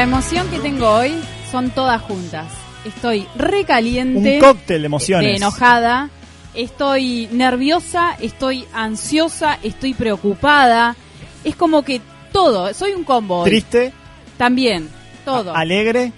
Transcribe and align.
La 0.00 0.04
emoción 0.04 0.48
que 0.48 0.58
tengo 0.60 0.88
hoy 0.88 1.12
son 1.50 1.68
todas 1.68 2.00
juntas. 2.00 2.46
Estoy 2.86 3.26
recaliente. 3.36 4.36
Un 4.36 4.40
cóctel 4.40 4.80
de 4.80 4.86
emociones. 4.86 5.28
De 5.28 5.36
enojada. 5.36 6.08
Estoy 6.54 7.28
nerviosa, 7.32 8.16
estoy 8.18 8.64
ansiosa, 8.72 9.58
estoy 9.62 9.92
preocupada. 9.92 10.96
Es 11.44 11.54
como 11.54 11.82
que 11.82 12.00
todo, 12.32 12.72
soy 12.72 12.92
un 12.92 13.04
combo. 13.04 13.40
hoy. 13.40 13.50
Triste, 13.50 13.92
También, 14.38 14.88
todo. 15.26 15.54
alegre. 15.54 16.14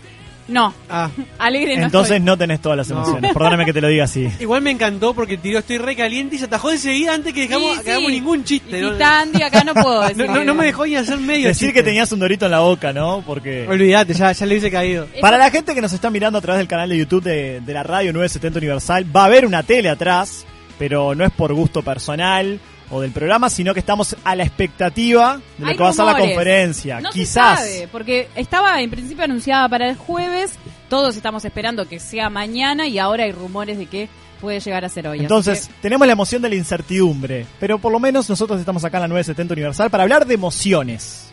No, 0.48 0.74
Ah, 0.90 1.08
alegre 1.38 1.76
no 1.76 1.84
Entonces 1.86 2.12
estoy. 2.16 2.26
no 2.26 2.36
tenés 2.36 2.60
todas 2.60 2.76
las 2.78 2.88
No. 2.88 2.96
emociones. 2.96 3.32
Perdóname 3.32 3.64
que 3.64 3.72
te 3.72 3.80
lo 3.80 3.88
diga 3.88 4.04
así. 4.04 4.28
igual 4.40 4.60
me 4.62 4.70
encantó 4.70 5.14
porque 5.14 5.36
tiró 5.38 5.60
estoy 5.60 5.78
re 5.78 5.94
caliente 5.96 6.36
y 6.36 6.38
se 6.38 6.44
atajó 6.46 6.70
enseguida 6.72 7.14
antes 7.14 7.32
que 7.32 7.42
dejamos, 7.42 7.76
Sí, 7.78 7.82
que 7.84 7.90
hagamos 7.92 8.10
ningún 8.10 8.44
chiste. 8.44 8.78
Y 8.78 8.82
¿no? 8.82 8.92
si 8.92 8.98
Tandy, 8.98 9.42
acá 9.42 9.64
no 9.64 9.74
puedo 9.74 10.00
decir. 10.08 10.16
No, 10.26 10.34
no- 10.34 10.44
no 10.44 10.54
me 10.54 10.66
dejó 10.66 10.84
ni 10.86 10.96
hacer 10.96 11.18
medio 11.18 11.48
Decir 11.48 11.68
chiste. 11.68 11.74
que 11.74 11.82
tenías 11.82 12.10
un 12.12 12.18
dorito 12.20 12.44
en 12.46 12.50
la 12.52 12.60
boca, 12.60 12.92
¿no? 12.92 13.22
Porque... 13.26 13.66
Olvídate, 13.68 14.14
ya, 14.14 14.32
ya 14.32 14.46
le 14.46 14.52
hubiese 14.54 14.70
caído. 14.70 15.06
Para 15.20 15.38
la 15.38 15.50
gente 15.50 15.74
que 15.74 15.80
nos 15.80 15.92
está 15.92 16.10
mirando 16.10 16.38
a 16.38 16.42
través 16.42 16.58
del 16.58 16.68
canal 16.68 16.88
de 16.88 16.98
YouTube 16.98 17.22
de, 17.22 17.60
de 17.60 17.72
la 17.74 17.82
radio 17.82 18.12
970 18.12 18.58
Universal, 18.58 19.06
va 19.16 19.22
a 19.22 19.26
haber 19.26 19.46
una 19.46 19.62
tele 19.62 19.88
atrás, 19.88 20.44
pero 20.78 21.14
no 21.14 21.24
es 21.24 21.30
por 21.30 21.52
gusto 21.54 21.82
personal 21.82 22.58
o 22.90 23.00
del 23.00 23.10
programa, 23.12 23.48
sino 23.50 23.72
que 23.74 23.80
estamos 23.80 24.16
a 24.24 24.36
la 24.36 24.44
expectativa 24.44 25.40
de 25.58 25.64
lo 25.64 25.66
Hay 25.70 25.76
que 25.76 25.82
va 25.82 25.88
a 25.90 25.92
ser 25.92 26.04
la 26.04 26.16
conferencia. 26.18 27.00
No 27.00 27.10
Quizás. 27.10 27.60
se 27.60 27.72
sabe, 27.78 27.88
porque 27.90 28.28
estaba 28.36 28.80
en 28.82 28.90
principio 28.90 29.24
anunciada 29.24 29.68
para 29.68 29.88
el 29.88 29.96
jueves. 29.96 30.52
Todos 30.88 31.16
estamos 31.16 31.44
esperando 31.44 31.88
que 31.88 31.98
sea 31.98 32.28
mañana 32.30 32.86
y 32.86 32.98
ahora 32.98 33.24
hay 33.24 33.32
rumores 33.32 33.78
de 33.78 33.86
que 33.86 34.08
puede 34.40 34.60
llegar 34.60 34.84
a 34.84 34.88
ser 34.88 35.06
hoy. 35.06 35.20
Entonces, 35.20 35.70
tenemos 35.80 36.06
la 36.06 36.12
emoción 36.14 36.42
de 36.42 36.48
la 36.48 36.56
incertidumbre, 36.56 37.46
pero 37.60 37.78
por 37.78 37.92
lo 37.92 38.00
menos 38.00 38.28
nosotros 38.28 38.58
estamos 38.60 38.84
acá 38.84 38.98
en 38.98 39.02
la 39.02 39.08
970 39.08 39.54
Universal 39.54 39.88
para 39.90 40.02
hablar 40.02 40.26
de 40.26 40.34
emociones. 40.34 41.28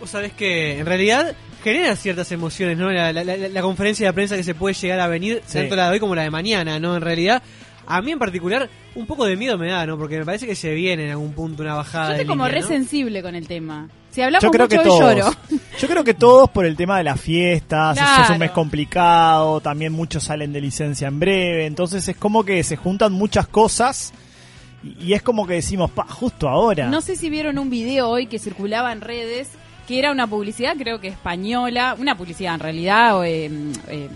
Vos 0.00 0.10
sabés 0.10 0.32
que 0.32 0.78
en 0.78 0.86
realidad 0.86 1.34
genera 1.62 1.94
ciertas 1.96 2.30
emociones, 2.32 2.76
¿no? 2.76 2.90
La, 2.90 3.12
la- 3.12 3.24
la- 3.24 3.36
la 3.36 3.62
conferencia 3.62 4.06
de 4.08 4.12
prensa 4.12 4.36
que 4.36 4.42
se 4.42 4.54
puede 4.54 4.74
llegar 4.74 5.00
a 5.00 5.06
venir, 5.08 5.42
Sí. 5.46 5.58
tanto 5.58 5.76
la 5.76 5.86
de 5.86 5.92
hoy 5.92 6.00
como 6.00 6.14
la 6.14 6.22
de 6.22 6.30
mañana, 6.30 6.78
¿no? 6.80 6.94
En 6.96 7.00
realidad, 7.02 7.42
a 7.86 8.02
mí 8.02 8.12
en 8.12 8.18
particular, 8.18 8.68
un 8.94 9.06
poco 9.06 9.24
de 9.24 9.36
miedo 9.36 9.56
me 9.58 9.68
da, 9.68 9.86
¿no? 9.86 9.96
Porque 9.98 10.18
me 10.18 10.24
parece 10.24 10.46
que 10.46 10.54
se 10.54 10.72
viene 10.74 11.04
en 11.04 11.10
algún 11.10 11.32
punto 11.32 11.62
una 11.62 11.74
bajada 11.74 12.06
Yo 12.08 12.12
estoy 12.12 12.24
de 12.24 12.28
como 12.28 12.44
línea, 12.46 12.60
re 12.60 12.62
¿no? 12.62 12.68
sensible 12.68 13.22
con 13.22 13.34
el 13.34 13.46
tema. 13.46 13.88
Si 14.10 14.22
hablamos 14.22 14.42
Yo 14.44 14.50
creo 14.50 14.66
mucho 14.66 14.76
que 14.78 14.84
todos. 14.84 15.00
lloro. 15.00 15.30
Yo 15.80 15.88
creo 15.88 16.04
que 16.04 16.14
todos 16.14 16.48
por 16.50 16.64
el 16.66 16.76
tema 16.76 16.98
de 16.98 17.04
las 17.04 17.20
fiestas, 17.20 17.96
eso 17.96 18.04
es 18.06 18.16
Claro. 18.16 18.32
un 18.34 18.38
mes 18.38 18.50
complicado, 18.52 19.60
también 19.60 19.92
muchos 19.92 20.22
salen 20.24 20.52
de 20.52 20.60
licencia 20.60 21.08
en 21.08 21.18
breve, 21.18 21.66
entonces 21.66 22.06
es 22.08 22.16
como 22.16 22.44
que 22.44 22.62
se 22.62 22.76
juntan 22.76 23.12
muchas 23.12 23.48
cosas 23.48 24.12
y, 24.84 25.06
y 25.06 25.12
es 25.14 25.22
como 25.22 25.46
que 25.46 25.54
decimos, 25.54 25.90
pa, 25.90 26.04
justo 26.06 26.48
ahora. 26.48 26.86
No 26.88 27.00
sé 27.00 27.16
si 27.16 27.28
vieron 27.28 27.58
un 27.58 27.70
video 27.70 28.08
hoy 28.08 28.26
que 28.26 28.38
circulaba 28.38 28.92
en 28.92 29.00
redes, 29.00 29.48
que 29.88 29.98
era 29.98 30.12
una 30.12 30.26
publicidad, 30.28 30.76
creo 30.78 31.00
que 31.00 31.08
española, 31.08 31.96
una 31.98 32.16
publicidad 32.16 32.54
en 32.54 32.60
realidad, 32.60 33.18
o, 33.18 33.24
eh, 33.24 33.50
eh, 33.88 34.08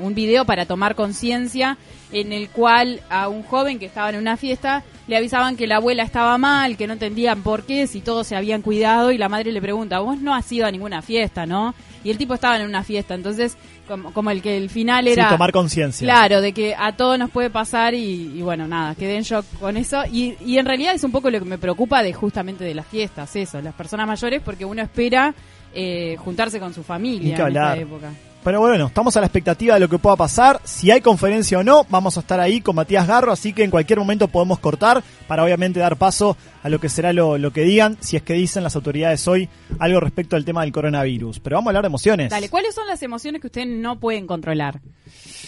un 0.00 0.14
video 0.14 0.44
para 0.44 0.66
tomar 0.66 0.94
conciencia, 0.94 1.76
en 2.12 2.32
el 2.32 2.48
cual 2.48 3.00
a 3.08 3.28
un 3.28 3.42
joven 3.42 3.78
que 3.78 3.86
estaba 3.86 4.10
en 4.10 4.16
una 4.16 4.36
fiesta 4.36 4.82
le 5.06 5.16
avisaban 5.16 5.56
que 5.56 5.66
la 5.66 5.76
abuela 5.76 6.02
estaba 6.02 6.38
mal, 6.38 6.76
que 6.76 6.86
no 6.86 6.92
entendían 6.92 7.42
por 7.42 7.64
qué, 7.64 7.86
si 7.86 8.00
todos 8.00 8.26
se 8.26 8.36
habían 8.36 8.62
cuidado, 8.62 9.10
y 9.10 9.18
la 9.18 9.28
madre 9.28 9.50
le 9.52 9.60
pregunta, 9.60 9.98
vos 10.00 10.20
no 10.20 10.34
has 10.34 10.50
ido 10.52 10.66
a 10.66 10.70
ninguna 10.70 11.02
fiesta, 11.02 11.46
¿no? 11.46 11.74
Y 12.04 12.10
el 12.10 12.18
tipo 12.18 12.34
estaba 12.34 12.56
en 12.56 12.66
una 12.66 12.84
fiesta, 12.84 13.14
entonces 13.14 13.56
como, 13.88 14.12
como 14.12 14.30
el 14.30 14.40
que 14.40 14.56
el 14.56 14.70
final 14.70 15.04
Sí, 15.04 15.10
era... 15.10 15.28
tomar 15.28 15.52
conciencia. 15.52 16.06
Claro, 16.06 16.40
de 16.40 16.52
que 16.52 16.74
a 16.78 16.96
todos 16.96 17.18
nos 17.18 17.30
puede 17.30 17.50
pasar 17.50 17.92
y, 17.94 18.32
y 18.36 18.42
bueno, 18.42 18.68
nada, 18.68 18.94
quedé 18.94 19.16
en 19.16 19.22
shock 19.22 19.44
con 19.58 19.76
eso. 19.76 20.02
Y, 20.10 20.36
y 20.46 20.58
en 20.58 20.66
realidad 20.66 20.94
es 20.94 21.02
un 21.02 21.10
poco 21.10 21.28
lo 21.28 21.40
que 21.40 21.44
me 21.44 21.58
preocupa 21.58 22.02
de 22.02 22.12
justamente 22.12 22.62
de 22.64 22.74
las 22.74 22.86
fiestas, 22.86 23.34
eso, 23.34 23.60
las 23.60 23.74
personas 23.74 24.06
mayores, 24.06 24.40
porque 24.44 24.64
uno 24.64 24.80
espera 24.80 25.34
eh, 25.74 26.16
juntarse 26.18 26.60
con 26.60 26.72
su 26.72 26.82
familia 26.82 27.36
en 27.36 27.48
esta 27.48 27.76
época. 27.76 28.12
Pero 28.42 28.60
bueno, 28.60 28.86
estamos 28.86 29.16
a 29.16 29.20
la 29.20 29.26
expectativa 29.26 29.74
de 29.74 29.80
lo 29.80 29.88
que 29.88 29.98
pueda 29.98 30.16
pasar. 30.16 30.60
Si 30.64 30.90
hay 30.90 31.02
conferencia 31.02 31.58
o 31.58 31.62
no, 31.62 31.84
vamos 31.90 32.16
a 32.16 32.20
estar 32.20 32.40
ahí 32.40 32.62
con 32.62 32.74
Matías 32.74 33.06
Garro, 33.06 33.32
así 33.32 33.52
que 33.52 33.64
en 33.64 33.70
cualquier 33.70 33.98
momento 33.98 34.28
podemos 34.28 34.58
cortar 34.58 35.04
para 35.28 35.44
obviamente 35.44 35.78
dar 35.78 35.96
paso 35.96 36.38
a 36.62 36.68
lo 36.70 36.80
que 36.80 36.88
será 36.88 37.12
lo, 37.12 37.36
lo 37.36 37.52
que 37.52 37.62
digan, 37.62 37.98
si 38.00 38.16
es 38.16 38.22
que 38.22 38.32
dicen 38.34 38.62
las 38.62 38.76
autoridades 38.76 39.26
hoy 39.28 39.48
algo 39.78 40.00
respecto 40.00 40.36
al 40.36 40.44
tema 40.46 40.62
del 40.62 40.72
coronavirus. 40.72 41.40
Pero 41.40 41.56
vamos 41.56 41.68
a 41.68 41.70
hablar 41.70 41.82
de 41.82 41.88
emociones. 41.88 42.30
Dale, 42.30 42.48
¿cuáles 42.48 42.74
son 42.74 42.86
las 42.86 43.02
emociones 43.02 43.42
que 43.42 43.48
ustedes 43.48 43.68
no 43.68 44.00
pueden 44.00 44.26
controlar? 44.26 44.80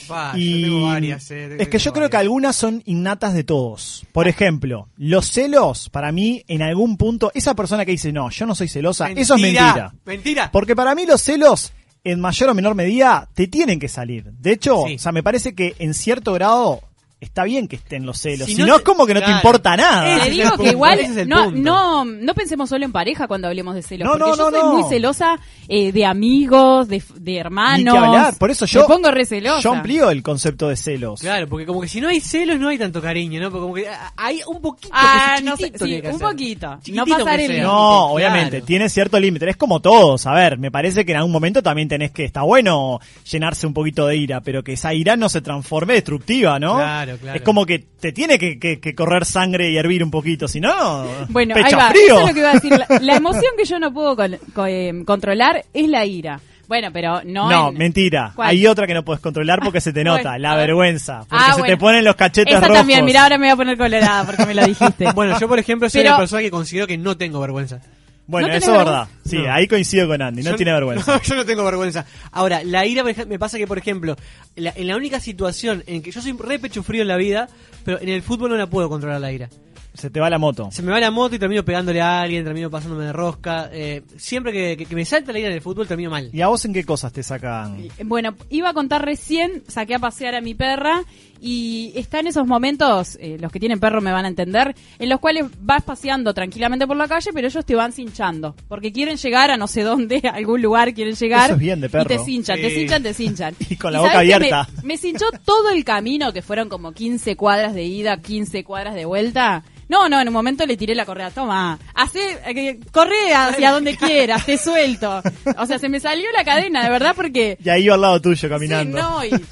Pa, 0.06 0.32
Y 0.36 0.60
yo 0.60 0.66
tengo 0.66 0.86
varias, 0.86 1.30
eh, 1.30 1.56
es 1.58 1.68
que 1.68 1.78
yo 1.78 1.92
creo 1.92 2.10
que 2.10 2.16
algunas 2.18 2.56
son 2.56 2.82
innatas 2.84 3.32
de 3.32 3.44
todos. 3.44 4.04
Por 4.12 4.28
ejemplo, 4.28 4.88
los 4.98 5.30
celos, 5.30 5.88
para 5.88 6.12
mí, 6.12 6.44
en 6.48 6.60
algún 6.60 6.98
punto, 6.98 7.30
esa 7.34 7.54
persona 7.54 7.86
que 7.86 7.92
dice, 7.92 8.12
no, 8.12 8.28
yo 8.28 8.44
no 8.44 8.54
soy 8.54 8.68
celosa, 8.68 9.10
eso 9.10 9.36
es 9.36 9.40
mentira. 9.40 9.94
Mentira. 10.04 10.50
Porque 10.52 10.76
para 10.76 10.94
mí 10.94 11.06
los 11.06 11.22
celos, 11.22 11.72
en 12.04 12.20
mayor 12.20 12.50
o 12.50 12.54
menor 12.54 12.74
medida, 12.74 13.28
te 13.34 13.46
tienen 13.46 13.78
que 13.78 13.88
salir. 13.88 14.24
De 14.32 14.52
hecho, 14.52 14.84
Sí. 14.86 14.94
o 14.96 14.98
sea, 14.98 15.12
me 15.12 15.22
parece 15.22 15.54
que 15.54 15.74
en 15.78 15.94
cierto 15.94 16.32
grado 16.32 16.80
está 17.24 17.44
bien 17.44 17.68
que 17.68 17.76
estén 17.76 18.04
los 18.04 18.18
celos. 18.18 18.46
Si, 18.48 18.56
Si 18.56 18.62
no 18.62 18.76
es 18.76 18.82
como 18.82 19.06
que 19.06 19.14
no 19.14 19.20
claro. 19.20 19.32
te 19.32 19.38
importa 19.38 19.76
nada. 19.76 20.24
Te 20.24 20.30
digo 20.30 20.50
que 20.58 20.70
igual 20.70 20.98
es 20.98 21.26
no, 21.26 21.50
no, 21.50 22.04
no 22.04 22.34
pensemos 22.34 22.68
solo 22.68 22.84
en 22.84 22.92
pareja 22.92 23.26
cuando 23.28 23.48
hablemos 23.48 23.74
de 23.74 23.82
celos. 23.82 24.06
No, 24.06 24.12
porque 24.12 24.24
no, 24.30 24.36
yo 24.36 24.50
no, 24.50 24.58
soy 24.58 24.60
no. 24.68 24.72
muy 24.78 24.88
celosa 24.88 25.38
eh, 25.68 25.92
de 25.92 26.04
amigos, 26.04 26.88
de, 26.88 27.02
de 27.16 27.32
Ni 27.32 27.38
hermanos. 27.38 27.94
que 27.94 27.98
hablar. 27.98 28.38
Por 28.38 28.50
eso 28.50 28.66
yo, 28.66 28.82
Me 28.82 28.86
pongo 28.94 29.10
re 29.10 29.24
celosa. 29.24 29.60
yo 29.60 29.72
amplío 29.72 30.10
el 30.10 30.22
concepto 30.22 30.68
de 30.68 30.76
celos. 30.76 31.20
Claro, 31.20 31.48
porque 31.48 31.66
como 31.66 31.80
que 31.80 31.88
si 31.88 32.00
no 32.00 32.08
hay 32.08 32.20
celos 32.20 32.58
no 32.58 32.68
hay 32.68 32.78
tanto 32.78 33.00
cariño, 33.00 33.40
¿no? 33.40 33.50
Porque 33.50 33.62
como 33.62 33.74
que 33.74 33.88
ah, 33.88 34.12
hay 34.16 34.40
un 34.46 34.60
poquito 34.60 34.92
Ah, 34.92 35.34
que 35.38 35.44
no 35.44 35.56
sé, 35.56 35.72
sí, 35.78 36.00
que 36.00 36.08
un 36.08 36.18
poquito. 36.18 36.78
No 36.92 37.06
pasar 37.06 37.40
el 37.40 37.46
límite. 37.48 37.62
No, 37.62 37.72
Claro. 37.72 38.06
obviamente, 38.14 38.62
tiene 38.62 38.88
cierto 38.88 39.18
límite. 39.20 39.48
Es 39.48 39.56
como 39.56 39.80
todos, 39.80 40.26
a 40.26 40.32
ver, 40.34 40.58
me 40.58 40.70
parece 40.70 41.04
que 41.04 41.12
en 41.12 41.18
algún 41.18 41.32
momento 41.32 41.62
también 41.62 41.88
tenés 41.88 42.10
que, 42.10 42.24
está 42.24 42.42
bueno 42.42 43.00
llenarse 43.30 43.66
un 43.66 43.74
poquito 43.74 44.06
de 44.06 44.16
ira, 44.16 44.40
pero 44.40 44.62
que 44.62 44.72
esa 44.74 44.92
ira 44.94 45.16
no 45.16 45.28
se 45.28 45.40
transforme 45.40 45.94
destructiva, 45.94 46.58
¿no? 46.58 46.74
Claro, 46.76 47.11
claro. 47.18 47.36
Es 47.36 47.42
como 47.42 47.64
que 47.66 47.78
te 47.78 48.12
tiene 48.12 48.38
que, 48.38 48.58
que- 48.58 48.80
que 48.80 48.94
correr 48.94 49.24
sangre 49.24 49.70
y 49.70 49.76
hervir 49.76 50.02
un 50.04 50.10
poquito, 50.10 50.48
si 50.48 50.60
no, 50.60 51.04
Bueno, 51.28 51.54
pecho 51.54 51.66
ahí 51.66 51.74
va. 51.74 51.90
frío. 51.90 52.04
Eso 52.06 52.20
es 52.20 52.26
lo 52.28 52.34
que 52.34 52.40
iba 52.40 52.50
a 52.50 52.54
decir. 52.54 52.70
La, 52.72 52.86
la 53.00 53.16
emoción 53.16 53.52
que 53.56 53.64
yo 53.64 53.78
no 53.78 53.92
puedo 53.92 54.16
con- 54.16 54.38
co- 54.54 54.66
eh, 54.66 54.92
controlar 55.04 55.64
es 55.72 55.88
la 55.88 56.04
ira. 56.04 56.40
Bueno, 56.68 56.88
pero 56.92 57.20
no. 57.24 57.50
No, 57.50 57.68
en- 57.68 57.76
mentira. 57.76 58.32
¿Cuál? 58.34 58.48
Hay 58.50 58.66
otra 58.66 58.86
que 58.86 58.94
no 58.94 59.04
puedes 59.04 59.20
controlar 59.20 59.60
porque 59.62 59.80
se 59.80 59.92
te 59.92 60.02
nota, 60.04 60.22
Bueno, 60.30 60.38
la 60.38 60.56
vergüenza. 60.56 61.18
Porque 61.28 61.36
Ah, 61.36 61.52
se 61.54 61.60
bueno. 61.60 61.66
te 61.66 61.76
ponen 61.76 62.04
los 62.04 62.16
cachetes 62.16 62.52
Esa 62.54 62.60
rojos. 62.62 62.76
también, 62.78 63.04
mira, 63.04 63.24
ahora 63.24 63.36
me 63.36 63.46
voy 63.46 63.52
a 63.52 63.56
poner 63.56 63.76
colorada 63.76 64.24
porque 64.24 64.46
me 64.46 64.54
lo 64.54 64.64
dijiste. 64.66 65.12
Bueno, 65.12 65.38
yo 65.38 65.48
por 65.48 65.58
ejemplo 65.58 65.90
soy 65.90 66.00
Pero- 66.02 66.12
una 66.14 66.18
persona 66.20 66.40
que 66.42 66.50
considero 66.50 66.86
que 66.86 66.96
no 66.96 67.16
tengo 67.16 67.40
vergüenza. 67.40 67.80
Bueno, 68.26 68.48
¿No 68.48 68.54
eso 68.54 68.72
es 68.72 68.78
verdad. 68.78 69.08
Sí, 69.26 69.38
No. 69.38 69.52
ahí 69.52 69.66
coincido 69.66 70.06
con 70.06 70.22
Andy, 70.22 70.42
no 70.42 70.50
Yo- 70.52 70.56
tiene 70.56 70.72
vergüenza. 70.72 71.14
No, 71.16 71.22
yo 71.28 71.34
no 71.34 71.44
tengo 71.44 71.64
vergüenza. 71.64 72.06
Ahora, 72.30 72.62
la 72.64 72.86
ira 72.86 73.02
me 73.04 73.38
pasa 73.38 73.58
que, 73.58 73.66
por 73.66 73.78
ejemplo, 73.78 74.16
la- 74.56 74.72
en 74.76 74.86
la 74.86 74.96
única 74.96 75.18
situación 75.20 75.82
en 75.86 76.02
que 76.02 76.12
yo 76.12 76.22
soy 76.22 76.32
re 76.38 76.58
pecho 76.58 76.82
frío 76.82 77.02
en 77.02 77.08
la 77.08 77.16
vida, 77.16 77.48
pero 77.84 78.00
en 78.00 78.08
el 78.08 78.22
fútbol 78.22 78.50
no 78.50 78.56
la 78.56 78.68
puedo 78.68 78.88
controlar 78.88 79.20
la 79.20 79.32
ira. 79.32 79.48
Se 79.94 80.08
te 80.10 80.20
va 80.20 80.30
la 80.30 80.38
moto. 80.38 80.68
Se 80.72 80.82
me 80.82 80.90
va 80.90 80.98
la 81.00 81.10
moto 81.10 81.34
y 81.34 81.38
termino 81.38 81.64
pegándole 81.64 82.00
a 82.00 82.20
alguien, 82.22 82.44
termino 82.44 82.70
pasándome 82.70 83.04
de 83.04 83.12
rosca. 83.12 83.68
eh, 83.72 84.02
siempre 84.16 84.52
que, 84.52 84.76
que- 84.76 84.86
que 84.86 84.94
me 84.94 85.04
salta 85.04 85.32
la 85.32 85.38
ira 85.38 85.48
en 85.48 85.54
el 85.54 85.60
fútbol, 85.60 85.86
termino 85.86 86.10
mal. 86.10 86.30
¿Y 86.32 86.40
a 86.40 86.48
vos 86.48 86.64
en 86.64 86.72
qué 86.72 86.84
cosas 86.84 87.12
te 87.12 87.22
sacan? 87.22 87.88
Bueno, 88.04 88.34
iba 88.50 88.70
a 88.70 88.74
contar 88.74 89.04
recién, 89.04 89.62
saqué 89.68 89.94
a 89.94 89.98
pasear 89.98 90.34
a 90.34 90.40
mi 90.40 90.54
perra 90.54 91.02
y 91.40 91.92
está 91.96 92.20
en 92.20 92.28
esos 92.28 92.46
momentos, 92.46 93.18
eh, 93.20 93.36
los 93.40 93.50
que 93.50 93.58
tienen 93.58 93.80
perro 93.80 94.00
me 94.00 94.12
van 94.12 94.24
a 94.24 94.28
entender, 94.28 94.74
en 94.98 95.08
los 95.08 95.18
cuales 95.20 95.46
vas 95.60 95.82
paseando 95.82 96.32
tranquilamente 96.32 96.86
por 96.86 96.96
la 96.96 97.08
calle, 97.08 97.30
pero 97.34 97.48
ellos 97.48 97.64
te 97.66 97.74
van 97.74 97.92
cinchando, 97.92 98.54
porque 98.68 98.92
quieren 98.92 99.16
llegar 99.16 99.50
a 99.50 99.56
no 99.56 99.66
sé 99.66 99.82
dónde, 99.82 100.20
a 100.32 100.36
algún 100.36 100.62
lugar 100.62 100.94
quieren 100.94 101.14
llegar. 101.16 101.46
Eso 101.46 101.54
es 101.54 101.60
bien 101.60 101.80
de 101.80 101.88
perro. 101.90 102.04
Y 102.04 102.16
te 102.16 102.18
cinchan, 102.24 102.60
te 102.60 102.70
cinchan, 102.70 103.02
te 103.02 103.14
cinchan. 103.14 103.54
Y 103.68 103.76
con 103.76 103.92
la 103.92 103.98
¿sabés 103.98 104.12
boca 104.12 104.20
abierta. 104.20 104.68
Me, 104.82 104.88
me 104.88 104.96
cinchó 104.96 105.26
todo 105.44 105.70
el 105.70 105.84
camino, 105.84 106.32
que 106.32 106.42
fueron 106.42 106.68
como 106.68 106.92
15 106.92 107.36
cuadras 107.36 107.74
de 107.74 107.84
ida, 107.84 108.16
15 108.18 108.62
cuadras 108.64 108.94
de 108.94 109.04
vuelta. 109.04 109.64
No, 109.92 110.08
no, 110.08 110.20
en 110.20 110.28
un 110.28 110.34
momento 110.34 110.64
le 110.66 110.76
tiré 110.76 110.94
la 110.94 111.04
correa. 111.04 111.30
Toma, 111.30 111.78
hace, 111.94 112.18
eh, 112.46 112.80
corre 112.90 113.34
hacia 113.34 113.70
donde 113.72 113.96
quieras, 113.98 114.46
te 114.46 114.56
suelto. 114.56 115.22
O 115.58 115.66
sea, 115.66 115.78
se 115.78 115.88
me 115.88 116.00
salió 116.00 116.26
la 116.36 116.44
cadena, 116.44 116.82
de 116.82 116.90
verdad, 116.90 117.12
porque 117.14 117.58
Y 117.62 117.68
ahí 117.68 117.84
iba 117.84 117.94
al 117.96 118.00
lado 118.00 118.20
tuyo 118.20 118.48
caminando. 118.48 118.96
Sí, 118.98 119.02
no, 119.04 119.24
y- 119.24 119.44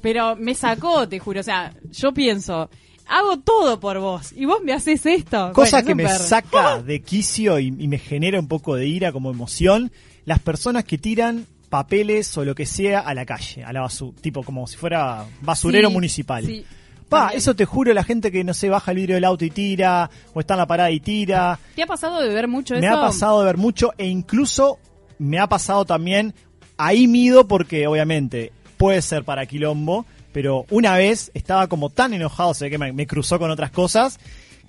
pero 0.00 0.36
me 0.36 0.54
sacó, 0.54 1.08
te 1.08 1.18
juro. 1.18 1.40
O 1.40 1.42
sea, 1.42 1.72
yo 1.90 2.12
pienso, 2.12 2.70
hago 3.08 3.38
todo 3.40 3.80
por 3.80 3.98
vos 3.98 4.32
y 4.36 4.44
vos 4.44 4.58
me 4.62 4.72
haces 4.72 5.04
esto. 5.06 5.50
Cosa 5.52 5.78
Bueno, 5.82 5.86
que 5.88 5.94
me 5.96 6.08
saca 6.08 6.80
de 6.86 7.00
quicio 7.02 7.58
y, 7.58 7.66
y 7.78 7.88
me 7.88 7.98
genera 7.98 8.38
un 8.38 8.48
poco 8.48 8.76
de 8.76 8.86
ira 8.86 9.10
como 9.12 9.30
emoción, 9.30 9.90
las 10.24 10.38
personas 10.38 10.84
que 10.84 10.98
tiran 10.98 11.46
papeles 11.68 12.36
o 12.38 12.44
lo 12.44 12.54
que 12.54 12.66
sea 12.66 13.00
a 13.00 13.12
la 13.14 13.26
calle, 13.26 13.64
a 13.64 13.72
la 13.72 13.80
basura, 13.80 14.16
tipo 14.20 14.44
como 14.44 14.66
si 14.68 14.76
fuera 14.76 15.24
basurero 15.40 15.88
Sí, 15.88 15.94
municipal. 15.94 16.46
sí, 16.46 16.64
Pa, 17.08 17.20
también. 17.20 17.38
eso 17.38 17.54
te 17.54 17.64
juro, 17.64 17.92
la 17.94 18.04
gente 18.04 18.32
que 18.32 18.42
no 18.44 18.52
se 18.54 18.68
baja 18.68 18.90
el 18.90 18.96
vidrio 18.98 19.14
del 19.16 19.24
auto 19.24 19.44
y 19.44 19.50
tira, 19.50 20.10
o 20.34 20.40
está 20.40 20.54
en 20.54 20.58
la 20.58 20.66
parada 20.66 20.90
y 20.90 21.00
tira. 21.00 21.58
¿Te 21.74 21.82
ha 21.82 21.86
pasado 21.86 22.20
de 22.20 22.28
ver 22.28 22.48
mucho 22.48 22.74
Me 22.74 22.80
eso? 22.86 22.96
ha 22.96 23.00
pasado 23.00 23.40
de 23.40 23.46
ver 23.46 23.56
mucho 23.56 23.92
e 23.98 24.06
incluso 24.06 24.78
me 25.18 25.38
ha 25.38 25.46
pasado 25.46 25.84
también, 25.84 26.34
ahí 26.76 27.06
mido 27.06 27.46
porque 27.46 27.86
obviamente 27.86 28.52
puede 28.76 29.00
ser 29.02 29.24
para 29.24 29.46
quilombo, 29.46 30.04
pero 30.32 30.66
una 30.70 30.96
vez 30.96 31.30
estaba 31.34 31.66
como 31.68 31.88
tan 31.90 32.12
enojado, 32.12 32.52
se 32.54 32.66
ve 32.66 32.70
que 32.70 32.78
me, 32.78 32.92
me 32.92 33.06
cruzó 33.06 33.38
con 33.38 33.50
otras 33.50 33.70
cosas, 33.70 34.18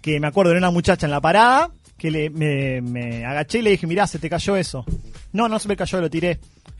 que 0.02 0.20
me 0.20 0.28
acuerdo 0.28 0.52
de 0.54 0.58
una 0.60 0.72
muchacha 0.72 1.06
en 1.08 1.12
la 1.12 1.20
parada, 1.20 1.72
que 1.98 2.12
le, 2.12 2.30
me, 2.30 2.80
me 2.82 3.26
agaché 3.26 3.60
y 3.60 3.62
le 3.64 3.72
dije, 3.72 3.88
mirá, 3.88 4.06
se 4.08 4.20
te 4.20 4.30
cayó 4.30 4.56
eso. 4.56 4.86
No, 5.34 5.50
no 5.50 5.60
se 5.60 5.68
me 5.68 5.76
cayó, 5.76 6.00
lo 6.00 6.10
tiré. 6.10 6.40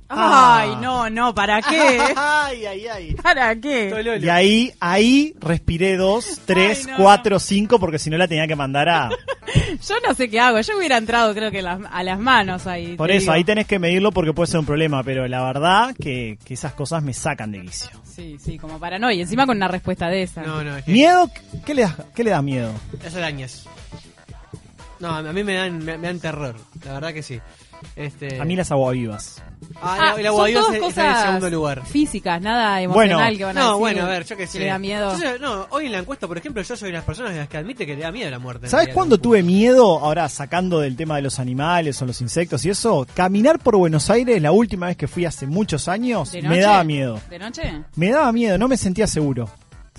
Ay, 0.10 0.72
Ah. 0.74 0.80
no, 0.82 1.10
no, 1.10 1.36
¿para 1.36 1.62
qué? 1.70 2.00
ay, 2.16 2.66
ay, 2.66 2.88
ay. 2.88 3.14
¿Para 3.16 3.56
qué? 3.56 3.90
Tololo. 3.90 4.18
Y 4.26 4.30
ahí, 4.30 4.74
ahí 4.80 5.34
respiré 5.40 5.98
dos, 5.98 6.40
tres, 6.46 6.86
Ay, 6.86 6.92
no. 6.94 6.98
cuatro, 6.98 7.40
cinco, 7.40 7.78
porque 7.80 8.00
si 8.00 8.10
no 8.10 8.18
la 8.18 8.28
tenía 8.28 8.48
que 8.48 8.56
mandar 8.56 8.88
a... 8.90 9.10
Yo 9.88 9.96
no 10.08 10.14
sé 10.14 10.30
qué 10.30 10.40
hago. 10.40 10.60
Yo 10.62 10.78
hubiera 10.78 10.98
entrado, 10.98 11.34
creo 11.34 11.52
que 11.52 11.62
las- 11.62 11.80
a 11.92 12.04
las 12.04 12.20
manos 12.20 12.68
ahí. 12.68 12.96
Por 12.96 13.12
eso, 13.12 13.22
digo. 13.22 13.32
ahí 13.34 13.44
tenés 13.44 13.68
que 13.68 13.80
medirlo 13.80 14.12
porque 14.12 14.34
puede 14.34 14.48
ser 14.48 14.60
un 14.62 14.66
problema, 14.66 15.04
pero 15.04 15.28
la 15.28 15.44
verdad 15.44 15.94
que, 16.02 16.38
que 16.46 16.54
esas 16.54 16.74
cosas 16.74 17.04
me 17.04 17.14
sacan 17.14 17.52
de 17.52 17.60
vicio. 17.60 17.90
Sí, 18.04 18.38
sí, 18.40 18.58
como 18.58 18.80
paranoia. 18.80 19.22
Encima 19.22 19.46
con 19.46 19.58
una 19.58 19.68
respuesta 19.68 20.08
de 20.08 20.24
esa. 20.24 20.42
No, 20.42 20.64
no, 20.64 20.78
es 20.78 20.86
que 20.86 20.92
¿Miedo? 20.92 21.30
¿Qué 21.66 21.74
le 21.74 21.82
da, 21.84 21.96
qué 22.16 22.24
le 22.24 22.32
da 22.32 22.42
miedo? 22.42 22.72
las 23.04 23.16
arañas. 23.16 23.66
No, 25.00 25.10
a 25.16 25.22
mí 25.22 25.44
me 25.44 25.54
dan, 25.54 25.78
me, 25.86 25.98
me 25.98 26.08
dan 26.08 26.20
terror, 26.20 26.56
la 26.84 26.94
verdad 26.94 27.14
que 27.14 27.22
sí. 27.22 27.40
Este... 27.96 28.40
A 28.40 28.46
mí 28.46 28.56
las 28.56 28.72
aguavivas. 28.72 29.42
Ah, 29.82 30.14
el 30.16 30.18
son 30.18 30.26
aguadillo 30.28 30.60
todas 30.62 30.76
está 30.76 30.78
en 30.78 30.84
el 30.84 30.94
cosas 31.14 31.22
segundo 31.26 31.50
lugar. 31.50 31.86
Físicas, 31.86 32.42
nada 32.42 32.82
emocional 32.82 33.18
Bueno. 33.18 33.38
que 33.38 33.44
van 33.46 33.58
a 33.58 33.60
No, 33.62 33.66
decir 33.70 33.80
bueno, 33.80 34.02
a 34.04 34.08
ver, 34.10 34.26
yo 34.26 34.38
qué 34.38 34.46
sé. 34.48 34.54
que 34.60 34.64
le 34.66 34.70
da 34.70 34.78
miedo. 34.80 35.18
Yo 35.20 35.40
no, 35.40 35.68
hoy 35.72 35.86
en 35.88 35.92
la 35.94 35.98
encuesta, 36.00 36.28
por 36.28 36.38
ejemplo, 36.38 36.62
yo 36.62 36.76
soy 36.76 36.90
una 36.90 36.98
de 36.98 37.00
las 37.00 37.06
personas 37.06 37.32
de 37.34 37.40
las 37.40 37.48
que 37.50 37.58
admite 37.58 37.86
que 37.86 37.96
le 37.96 38.02
da 38.04 38.12
miedo 38.12 38.30
la 38.30 38.40
muerte. 38.40 38.68
¿Sabes 38.70 38.90
cuándo 38.94 39.18
tuve 39.18 39.42
miedo? 39.44 40.00
Ahora 40.00 40.30
sacando 40.30 40.80
del 40.80 40.96
tema 40.96 41.16
de 41.16 41.24
los 41.24 41.40
animales 41.40 42.00
o 42.02 42.06
los 42.06 42.22
insectos 42.22 42.64
y 42.66 42.70
eso, 42.70 43.08
caminar 43.16 43.60
por 43.60 43.76
Buenos 43.78 44.10
Aires 44.10 44.42
la 44.42 44.52
última 44.52 44.88
vez 44.88 44.98
que 44.98 45.08
fui 45.08 45.26
hace 45.26 45.48
muchos 45.48 45.88
años 45.88 46.32
¿De 46.32 46.42
me 46.44 46.60
daba 46.60 46.84
miedo. 46.84 47.20
¿De 47.30 47.40
noche? 47.40 47.84
Me 47.96 48.12
daba 48.12 48.32
miedo, 48.32 48.58
no 48.58 48.68
me 48.68 48.78
sentía 48.78 49.08
seguro. 49.08 49.50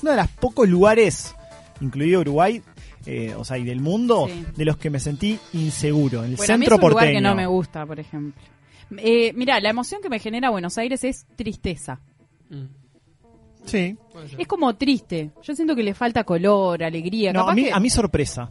Uno 0.03 0.13
de 0.13 0.17
los 0.19 0.29
pocos 0.29 0.69
lugares, 0.69 1.35
incluido 1.81 2.21
Uruguay, 2.21 2.63
eh, 3.11 3.35
o 3.35 3.45
sea, 3.45 3.57
y 3.59 3.65
del 3.65 3.81
mundo, 3.81 4.27
Sí. 4.29 4.45
de 4.57 4.65
los 4.67 4.77
que 4.77 4.91
me 4.91 5.01
sentí 5.01 5.39
inseguro. 5.55 6.25
En 6.25 6.33
el 6.33 6.37
Bueno, 6.37 6.55
a 6.55 6.57
mí 6.59 6.65
centro 6.67 6.77
es 6.77 6.83
un 6.83 6.89
lugar 6.91 7.05
porteño. 7.05 7.19
que 7.19 7.21
no 7.23 7.35
me 7.35 7.47
gusta, 7.47 7.87
por 7.87 7.99
ejemplo. 7.99 8.43
Eh, 8.99 9.33
mira, 9.35 9.59
la 9.61 9.71
emoción 9.71 10.01
que 10.03 10.09
me 10.09 10.19
genera 10.19 10.51
Buenos 10.51 10.77
Aires 10.79 11.03
es 11.05 11.27
tristeza. 11.37 12.01
Mm. 12.51 12.65
Sí. 13.65 13.97
Es 14.39 14.47
como 14.47 14.75
triste. 14.77 15.31
Yo 15.43 15.55
siento 15.55 15.77
que 15.77 15.83
le 15.83 15.93
falta 15.95 16.25
color, 16.25 16.83
alegría. 16.83 17.33
No, 17.33 17.41
Capaz 17.41 17.53
a 17.53 17.55
mí, 17.55 17.65
que- 17.65 17.73
a 17.73 17.81
mí 17.81 17.91
sorpresa. 17.91 18.51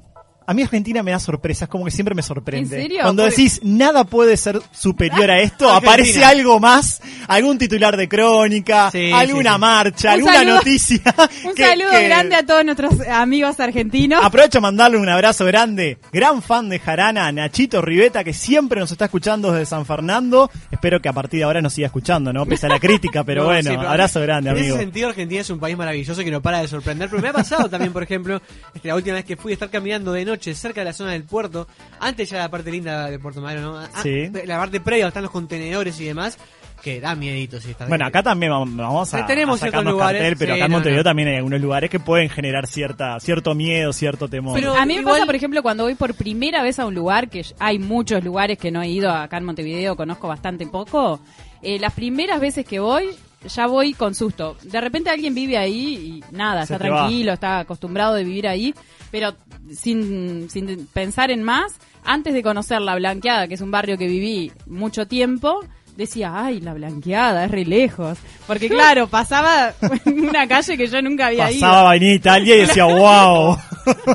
A 0.49 0.53
mí 0.53 0.61
Argentina 0.63 1.03
me 1.03 1.11
da 1.11 1.19
sorpresa, 1.19 1.65
es 1.65 1.69
como 1.69 1.83
que 1.85 1.91
siempre 1.91 2.15
me 2.15 2.21
sorprende. 2.21 2.75
¿En 2.77 2.81
serio? 2.83 2.99
Cuando 3.03 3.23
decís 3.25 3.59
nada 3.63 4.05
puede 4.05 4.37
ser 4.37 4.59
superior 4.71 5.29
a 5.29 5.39
esto, 5.41 5.65
Argentina. 5.69 5.91
aparece 5.91 6.23
algo 6.23 6.59
más, 6.59 7.01
algún 7.27 7.57
titular 7.57 7.97
de 7.97 8.07
crónica, 8.07 8.89
Sí, 8.91 9.11
alguna 9.11 9.49
sí, 9.51 9.55
sí. 9.55 9.59
marcha, 9.59 10.07
Un 10.07 10.13
alguna 10.13 10.33
saludo- 10.35 10.55
noticia. 10.55 11.01
Un 11.45 11.53
que- 11.53 11.65
saludo 11.65 11.91
que- 11.91 12.03
grande 12.07 12.35
a 12.37 12.45
todos 12.45 12.63
nuestros 12.63 12.99
amigos 13.07 13.59
argentinos. 13.59 14.23
Aprovecho 14.23 14.59
a 14.59 14.61
mandarle 14.61 14.97
un 14.97 15.09
abrazo 15.09 15.43
grande, 15.43 15.97
gran 16.13 16.41
fan 16.41 16.69
de 16.69 16.79
Jarana, 16.79 17.29
Nachito 17.33 17.81
Riveta, 17.81 18.23
que 18.23 18.31
siempre 18.31 18.79
nos 18.79 18.89
está 18.91 19.03
escuchando 19.05 19.51
desde 19.51 19.65
San 19.65 19.85
Fernando. 19.85 20.49
Espero 20.71 21.01
que 21.01 21.09
a 21.09 21.13
partir 21.13 21.39
de 21.39 21.43
ahora 21.43 21.61
nos 21.61 21.73
siga 21.73 21.87
escuchando, 21.87 22.31
¿no? 22.31 22.45
Pese 22.45 22.67
a 22.67 22.69
la 22.69 22.79
crítica, 22.79 23.25
pero 23.25 23.41
No, 23.43 23.47
bueno, 23.49 23.69
sí, 23.69 23.75
pero 23.77 23.89
abrazo 23.89 24.21
grande, 24.21 24.49
en 24.51 24.55
amigo. 24.57 24.75
ese 24.75 24.83
sentido, 24.85 25.09
Argentina 25.09 25.41
es 25.41 25.49
un 25.49 25.59
país 25.59 25.75
maravilloso 25.75 26.23
que 26.23 26.31
no 26.31 26.41
para 26.41 26.61
de 26.61 26.69
sorprender. 26.69 27.09
Pero 27.09 27.21
me 27.21 27.27
ha 27.27 27.33
pasado 27.33 27.69
también, 27.69 27.91
por 27.91 28.01
ejemplo, 28.03 28.41
es 28.73 28.81
que 28.81 28.87
la 28.87 28.95
última 28.95 29.15
vez 29.15 29.25
que 29.25 29.35
fui 29.35 29.51
a 29.51 29.55
estar 29.55 29.69
caminando 29.69 30.13
de 30.13 30.23
noche 30.23 30.36
cerca 30.39 30.81
de 30.81 30.85
la 30.85 30.93
zona 30.93 31.11
del 31.11 31.23
puerto, 31.23 31.67
antes 31.99 32.29
ya 32.29 32.37
la 32.39 32.49
parte 32.49 32.71
linda 32.71 33.09
de 33.09 33.19
Puerto 33.19 33.41
Madero, 33.41 33.61
¿no? 33.61 33.77
Ah, 33.79 33.89
Sí. 34.03 34.29
La 34.45 34.57
parte 34.57 34.79
previa 34.79 35.05
donde 35.05 35.09
están 35.09 35.23
los 35.23 35.31
contenedores 35.31 35.99
y 35.99 36.05
demás, 36.05 36.37
que 36.81 37.01
da 37.01 37.15
miedito 37.15 37.59
si 37.59 37.71
está 37.71 37.87
Bueno, 37.87 38.05
acá 38.05 38.21
también 38.21 38.51
vamos 38.51 39.13
a, 39.13 39.25
Tenemos 39.25 39.61
a 39.61 39.65
sacarnos 39.65 39.93
lugares, 39.93 40.21
cartel, 40.21 40.37
pero 40.37 40.53
sí, 40.53 40.59
acá 40.59 40.65
en 40.65 40.71
no, 40.71 40.77
Montevideo 40.77 40.99
no. 41.03 41.09
también 41.09 41.27
hay 41.29 41.35
algunos 41.37 41.59
lugares 41.59 41.89
que 41.89 41.99
pueden 41.99 42.29
generar 42.29 42.67
cierta 42.67 43.19
cierto 43.19 43.55
miedo, 43.55 43.91
cierto 43.93 44.27
temor. 44.27 44.53
Pero- 44.59 44.75
A 44.75 44.85
mí 44.85 44.93
me 44.93 44.99
igual- 45.01 45.15
pasa, 45.15 45.25
por 45.25 45.35
ejemplo, 45.35 45.63
cuando 45.63 45.83
voy 45.85 45.95
por 45.95 46.13
primera 46.13 46.61
vez 46.61 46.77
a 46.79 46.85
un 46.85 46.93
lugar, 46.93 47.29
que 47.29 47.43
hay 47.59 47.79
muchos 47.79 48.23
lugares 48.23 48.57
que 48.59 48.69
no 48.71 48.81
he 48.83 48.89
ido 48.89 49.11
acá 49.11 49.37
en 49.37 49.45
Montevideo, 49.45 49.95
conozco 49.95 50.27
bastante 50.27 50.67
poco. 50.67 51.19
eh, 51.63 51.79
las 51.79 51.91
primeras 51.93 52.39
veces 52.39 52.63
que 52.67 52.79
voy, 52.79 53.09
ya 53.47 53.67
voy 53.67 53.93
con 53.93 54.13
susto. 54.15 54.57
De 54.63 54.79
repente 54.81 55.09
alguien 55.09 55.33
vive 55.33 55.57
ahí 55.57 56.21
y 56.31 56.35
nada, 56.35 56.65
Se 56.65 56.73
está 56.73 56.87
va. 56.87 56.95
tranquilo, 56.97 57.33
está 57.33 57.59
acostumbrado 57.59 58.13
de 58.15 58.23
vivir 58.23 58.47
ahí, 58.47 58.73
pero 59.11 59.35
sin, 59.71 60.49
sin 60.49 60.87
pensar 60.87 61.31
en 61.31 61.43
más, 61.43 61.73
antes 62.03 62.33
de 62.33 62.43
conocer 62.43 62.81
La 62.81 62.95
Blanqueada, 62.95 63.47
que 63.47 63.55
es 63.55 63.61
un 63.61 63.71
barrio 63.71 63.97
que 63.97 64.07
viví 64.07 64.51
mucho 64.65 65.07
tiempo, 65.07 65.59
decía, 65.97 66.31
ay, 66.35 66.61
La 66.61 66.73
Blanqueada, 66.73 67.45
es 67.45 67.51
re 67.51 67.65
lejos. 67.65 68.17
Porque 68.45 68.69
claro, 68.69 69.07
pasaba 69.07 69.73
una 70.05 70.47
calle 70.47 70.77
que 70.77 70.87
yo 70.87 71.01
nunca 71.01 71.27
había 71.27 71.51
ido. 71.51 71.61
Pasaba 71.61 71.89
Avenida 71.89 72.13
Italia 72.13 72.55
y 72.55 72.59
decía, 72.59 72.85
wow. 72.85 73.57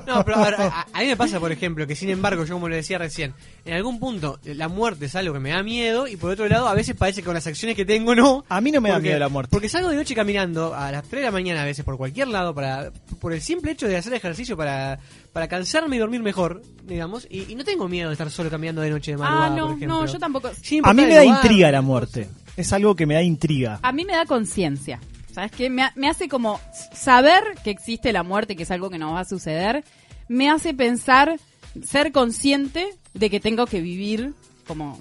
No, 0.07 0.23
pero 0.25 0.37
a, 0.37 0.45
ver, 0.45 0.55
a- 0.55 0.87
a 0.93 1.01
mí 1.01 1.07
me 1.07 1.17
pasa, 1.17 1.41
por 1.41 1.51
ejemplo, 1.51 1.87
que 1.87 1.97
sin 1.97 2.11
embargo, 2.11 2.45
yo 2.45 2.55
como 2.55 2.69
le 2.69 2.77
decía 2.77 2.99
recién, 2.99 3.33
en 3.65 3.73
algún 3.75 3.99
punto 3.99 4.39
la 4.45 4.69
muerte 4.69 5.07
es 5.07 5.17
algo 5.17 5.33
que 5.33 5.41
me 5.41 5.51
da 5.51 5.63
miedo 5.63 6.07
y 6.07 6.17
por 6.17 6.31
otro 6.31 6.47
lado 6.47 6.69
a 6.69 6.75
veces 6.75 6.95
parece 6.95 7.23
que 7.23 7.25
con 7.27 7.35
las 7.35 7.47
acciones 7.47 7.75
que 7.77 7.85
tengo 7.87 8.15
no. 8.15 8.45
A 8.51 8.61
mí 8.61 8.71
no 8.71 8.81
me 8.83 8.91
da 8.91 8.99
miedo 8.99 9.19
la 9.19 9.29
muerte. 9.31 9.49
Porque 9.51 9.69
salgo 9.71 9.89
de 9.89 9.97
noche 9.97 10.15
caminando 10.15 10.75
a 10.75 10.93
las 10.93 11.05
3 11.05 11.21
de 11.23 11.27
la 11.27 11.33
mañana 11.33 11.63
a 11.63 11.65
veces 11.65 11.85
por 11.85 11.97
cualquier 11.97 12.29
lado 12.29 12.55
para 12.55 12.91
por 13.21 13.33
el 13.33 13.41
simple 13.41 13.73
hecho 13.73 13.89
de 13.89 13.97
hacer 13.97 14.13
ejercicio 14.15 14.57
para, 14.57 14.99
para 15.33 15.49
cansarme 15.49 15.97
y 15.97 15.99
dormir 15.99 16.23
mejor, 16.23 16.63
digamos, 16.85 17.27
y, 17.31 17.51
y 17.51 17.55
no 17.55 17.65
tengo 17.65 17.89
miedo 17.89 18.09
de 18.11 18.15
estar 18.15 18.31
solo 18.31 18.51
caminando 18.51 18.83
de 18.83 18.91
noche 18.91 19.13
de 19.13 19.17
madrugada, 19.17 19.47
Ah, 19.47 19.49
por 19.49 19.59
no, 19.59 19.67
ejemplo. 19.77 19.89
no, 19.89 20.07
yo 20.07 20.19
tampoco. 20.19 20.51
Sin 20.61 20.87
A 20.87 20.93
mí 20.93 21.03
me 21.03 21.15
da 21.15 21.25
lugar, 21.25 21.43
intriga 21.45 21.71
la 21.71 21.81
muerte. 21.83 22.29
Es 22.57 22.73
algo 22.73 22.95
que 22.95 23.07
me 23.07 23.15
da 23.15 23.23
intriga. 23.23 23.81
A 23.83 23.93
mí 23.93 24.05
me 24.05 24.13
da 24.15 24.27
conciencia. 24.27 25.01
¿Sabes 25.33 25.51
qué? 25.53 25.71
Me, 25.71 25.83
ha- 25.85 25.93
me 25.97 26.09
hace 26.11 26.29
como 26.29 26.61
saber 26.93 27.43
que 27.65 27.71
existe 27.71 28.13
la 28.13 28.23
muerte, 28.23 28.55
que 28.57 28.65
es 28.65 28.71
algo 28.71 28.91
que 28.91 28.99
nos 28.99 29.15
va 29.15 29.21
a 29.21 29.25
suceder, 29.25 29.83
me 30.29 30.51
hace 30.51 30.75
pensar, 30.75 31.41
ser 31.83 32.13
consciente 32.13 32.91
de 33.15 33.31
que 33.31 33.41
tengo 33.41 33.65
que 33.67 33.81
vivir 33.81 34.35
como 34.67 35.01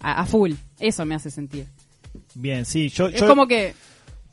a, 0.00 0.22
a 0.22 0.24
full. 0.24 0.52
Eso 0.80 1.04
me 1.04 1.14
hace 1.14 1.30
sentir. 1.30 1.66
Bien, 2.34 2.64
sí, 2.64 2.88
yo, 2.88 3.08
Es 3.08 3.20
yo, 3.20 3.26
como 3.26 3.46
que... 3.46 3.74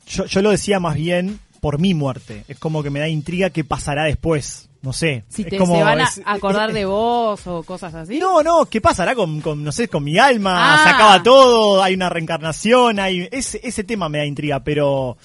yo, 0.06 0.24
yo 0.24 0.40
lo 0.40 0.50
decía 0.50 0.80
más 0.80 0.94
bien 0.94 1.38
por 1.60 1.78
mi 1.78 1.92
muerte. 1.92 2.44
Es 2.48 2.58
como 2.58 2.82
que 2.82 2.88
me 2.88 3.00
da 3.00 3.08
intriga 3.08 3.50
qué 3.50 3.64
pasará 3.64 4.04
después. 4.04 4.69
No 4.82 4.92
sé. 4.94 5.24
Si 5.28 5.44
te, 5.44 5.58
como, 5.58 5.76
se 5.76 5.82
van 5.82 6.00
a 6.00 6.04
es- 6.04 6.22
acordar 6.24 6.70
es- 6.70 6.74
de 6.74 6.84
vos 6.86 7.46
o 7.46 7.62
cosas 7.62 7.94
así. 7.94 8.18
No, 8.18 8.42
no, 8.42 8.64
¿qué 8.64 8.80
pasará 8.80 9.14
con, 9.14 9.40
con, 9.42 9.62
no 9.62 9.72
sé, 9.72 9.88
con 9.88 10.02
mi 10.02 10.16
alma? 10.18 10.74
Ah. 10.74 10.82
Se 10.84 10.88
acaba 10.88 11.22
todo, 11.22 11.82
hay 11.82 11.92
una 11.94 12.08
reencarnación, 12.08 12.98
hay 12.98 13.28
ese, 13.30 13.60
ese 13.62 13.84
tema 13.84 14.08
me 14.08 14.18
da 14.18 14.24
intriga, 14.24 14.60
pero 14.60 15.16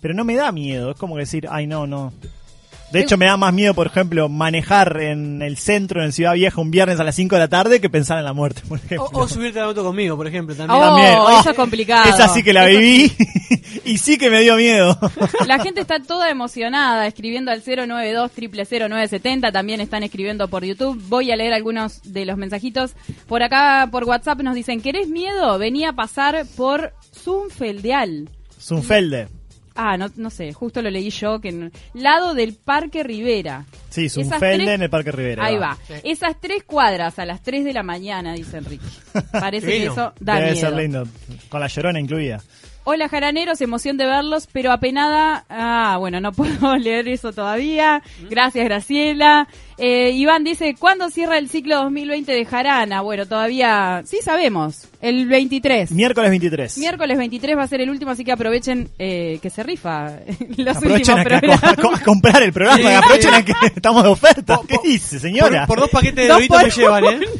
pero 0.00 0.14
no 0.14 0.24
me 0.24 0.34
da 0.36 0.50
miedo, 0.52 0.92
es 0.92 0.96
como 0.96 1.16
decir, 1.16 1.46
ay, 1.50 1.66
no, 1.66 1.86
no. 1.86 2.12
De 2.92 3.00
hecho, 3.00 3.16
me 3.16 3.26
da 3.26 3.36
más 3.36 3.52
miedo, 3.52 3.74
por 3.74 3.86
ejemplo, 3.86 4.28
manejar 4.28 5.00
en 5.00 5.42
el 5.42 5.56
centro, 5.56 6.04
en 6.04 6.12
Ciudad 6.12 6.34
Vieja, 6.34 6.60
un 6.60 6.70
viernes 6.70 7.00
a 7.00 7.04
las 7.04 7.14
5 7.14 7.34
de 7.34 7.40
la 7.40 7.48
tarde 7.48 7.80
que 7.80 7.88
pensar 7.90 8.18
en 8.18 8.24
la 8.24 8.32
muerte, 8.32 8.62
por 8.68 8.78
ejemplo. 8.78 9.08
O, 9.12 9.22
o 9.22 9.28
subirte 9.28 9.58
al 9.58 9.66
auto 9.66 9.82
conmigo, 9.82 10.16
por 10.16 10.26
ejemplo, 10.26 10.54
también. 10.54 10.78
Oh, 10.78 10.86
También. 10.86 11.40
eso 11.40 11.50
es 11.50 11.56
complicado. 11.56 12.08
Esa 12.08 12.28
sí 12.28 12.42
que 12.42 12.52
la 12.52 12.68
Eso 12.68 12.78
viví 12.78 13.12
y 13.84 13.98
sí 13.98 14.18
que 14.18 14.30
me 14.30 14.40
dio 14.40 14.56
miedo. 14.56 14.98
La 15.46 15.58
gente 15.58 15.80
está 15.80 16.00
toda 16.00 16.30
emocionada 16.30 17.06
escribiendo 17.06 17.50
al 17.50 17.62
092 17.64 18.30
0970 18.36 19.52
también 19.52 19.80
están 19.80 20.02
escribiendo 20.02 20.48
por 20.48 20.64
YouTube. 20.64 21.00
Voy 21.08 21.30
a 21.30 21.36
leer 21.36 21.52
algunos 21.52 22.00
de 22.04 22.26
los 22.26 22.36
mensajitos. 22.36 22.92
Por 23.26 23.42
acá, 23.42 23.88
por 23.90 24.04
WhatsApp, 24.04 24.40
nos 24.40 24.54
dicen, 24.54 24.80
¿querés 24.80 25.08
miedo? 25.08 25.58
Venía 25.58 25.90
a 25.90 25.92
pasar 25.94 26.44
por 26.56 26.92
Zunfeldeal. 27.14 28.28
Zunfelde. 28.60 29.28
Ah, 29.74 29.96
no, 29.96 30.08
no 30.16 30.30
sé, 30.30 30.52
justo 30.52 30.82
lo 30.82 30.90
leí 30.90 31.10
yo, 31.10 31.40
que 31.40 31.48
en- 31.50 31.72
lado 31.94 32.34
del 32.34 32.54
Parque 32.54 33.02
Rivera. 33.02 33.64
Sí, 33.90 34.08
Zunfelde 34.08 34.64
tres- 34.64 34.68
en 34.74 34.82
el 34.82 34.90
Parque 34.90 35.12
Rivera. 35.12 35.44
Ahí 35.44 35.56
va. 35.56 35.76
Esas 36.04 36.40
tres 36.40 36.62
cuadras 36.64 37.18
a 37.18 37.24
las 37.26 37.42
3 37.42 37.64
de 37.64 37.72
la 37.72 37.82
mañana, 37.82 38.34
dice 38.34 38.58
Enrique. 38.58 38.84
Parece 39.32 39.66
que 39.66 39.84
eso 39.86 40.12
da 40.20 40.36
Debe 40.36 40.52
miedo. 40.52 40.68
ser 40.68 40.76
lindo. 40.78 41.04
Con 41.48 41.60
la 41.60 41.66
llorona 41.66 42.00
incluida. 42.00 42.40
Hola 42.84 43.08
jaraneros, 43.08 43.60
emoción 43.60 43.96
de 43.96 44.06
verlos, 44.06 44.48
pero 44.50 44.72
apenada. 44.72 45.44
Ah, 45.48 45.96
bueno, 46.00 46.20
no 46.20 46.32
puedo 46.32 46.76
leer 46.76 47.06
eso 47.08 47.32
todavía. 47.32 48.02
Gracias, 48.28 48.64
Graciela. 48.64 49.46
Eh, 49.78 50.10
Iván 50.10 50.42
dice, 50.42 50.74
¿cuándo 50.78 51.08
cierra 51.08 51.38
el 51.38 51.48
ciclo 51.48 51.76
2020 51.76 52.32
de 52.32 52.44
Jarana? 52.44 53.00
Bueno, 53.02 53.26
todavía 53.26 54.02
sí 54.04 54.18
sabemos. 54.22 54.88
El 55.02 55.26
23. 55.26 55.90
Miércoles 55.90 56.30
23. 56.30 56.78
Miércoles 56.78 57.18
23 57.18 57.58
va 57.58 57.64
a 57.64 57.66
ser 57.68 57.80
el 57.80 57.90
último, 57.90 58.12
así 58.12 58.24
que 58.24 58.32
aprovechen 58.32 58.88
eh, 58.98 59.38
que 59.42 59.50
se 59.50 59.62
rifa 59.64 60.12
los 60.56 60.76
Aprovechen 60.76 60.92
últimos 60.92 61.08
a, 61.08 61.14
que- 61.14 61.20
a- 61.20 61.24
programas. 61.40 61.62
a- 61.64 61.96
a 62.00 62.04
comprar 62.04 62.42
el 62.44 62.52
programa, 62.52 62.78
Sí. 62.88 62.94
aprovechen 62.94 63.34
a 63.34 63.44
que 63.44 63.52
estamos 63.76 64.02
de 64.04 64.08
oferta. 64.10 64.56
Po- 64.56 64.64
¿Qué 64.66 64.76
po- 64.76 64.82
dice, 64.84 65.18
señora? 65.18 65.66
Por, 65.66 65.76
por 65.76 65.80
dos 65.80 65.90
paquetes 65.90 66.24
de 66.24 66.28
doritos 66.28 66.62
me 66.62 66.70
llevan, 66.70 67.04
¿eh? 67.04 67.20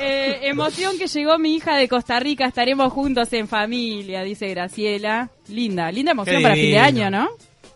Eh, 0.00 0.40
emoción 0.48 0.98
que 0.98 1.06
llegó 1.06 1.38
mi 1.38 1.54
hija 1.54 1.76
de 1.76 1.86
Costa 1.88 2.18
Rica, 2.18 2.46
estaremos 2.46 2.92
juntos 2.92 3.32
en 3.32 3.46
familia, 3.46 4.22
dice 4.22 4.48
Graciela. 4.48 5.28
Linda, 5.48 5.92
linda 5.92 6.12
emoción 6.12 6.36
Qué 6.38 6.42
para 6.42 6.54
fin 6.54 6.70
de 6.72 6.78
año, 6.78 7.10
¿no? 7.10 7.28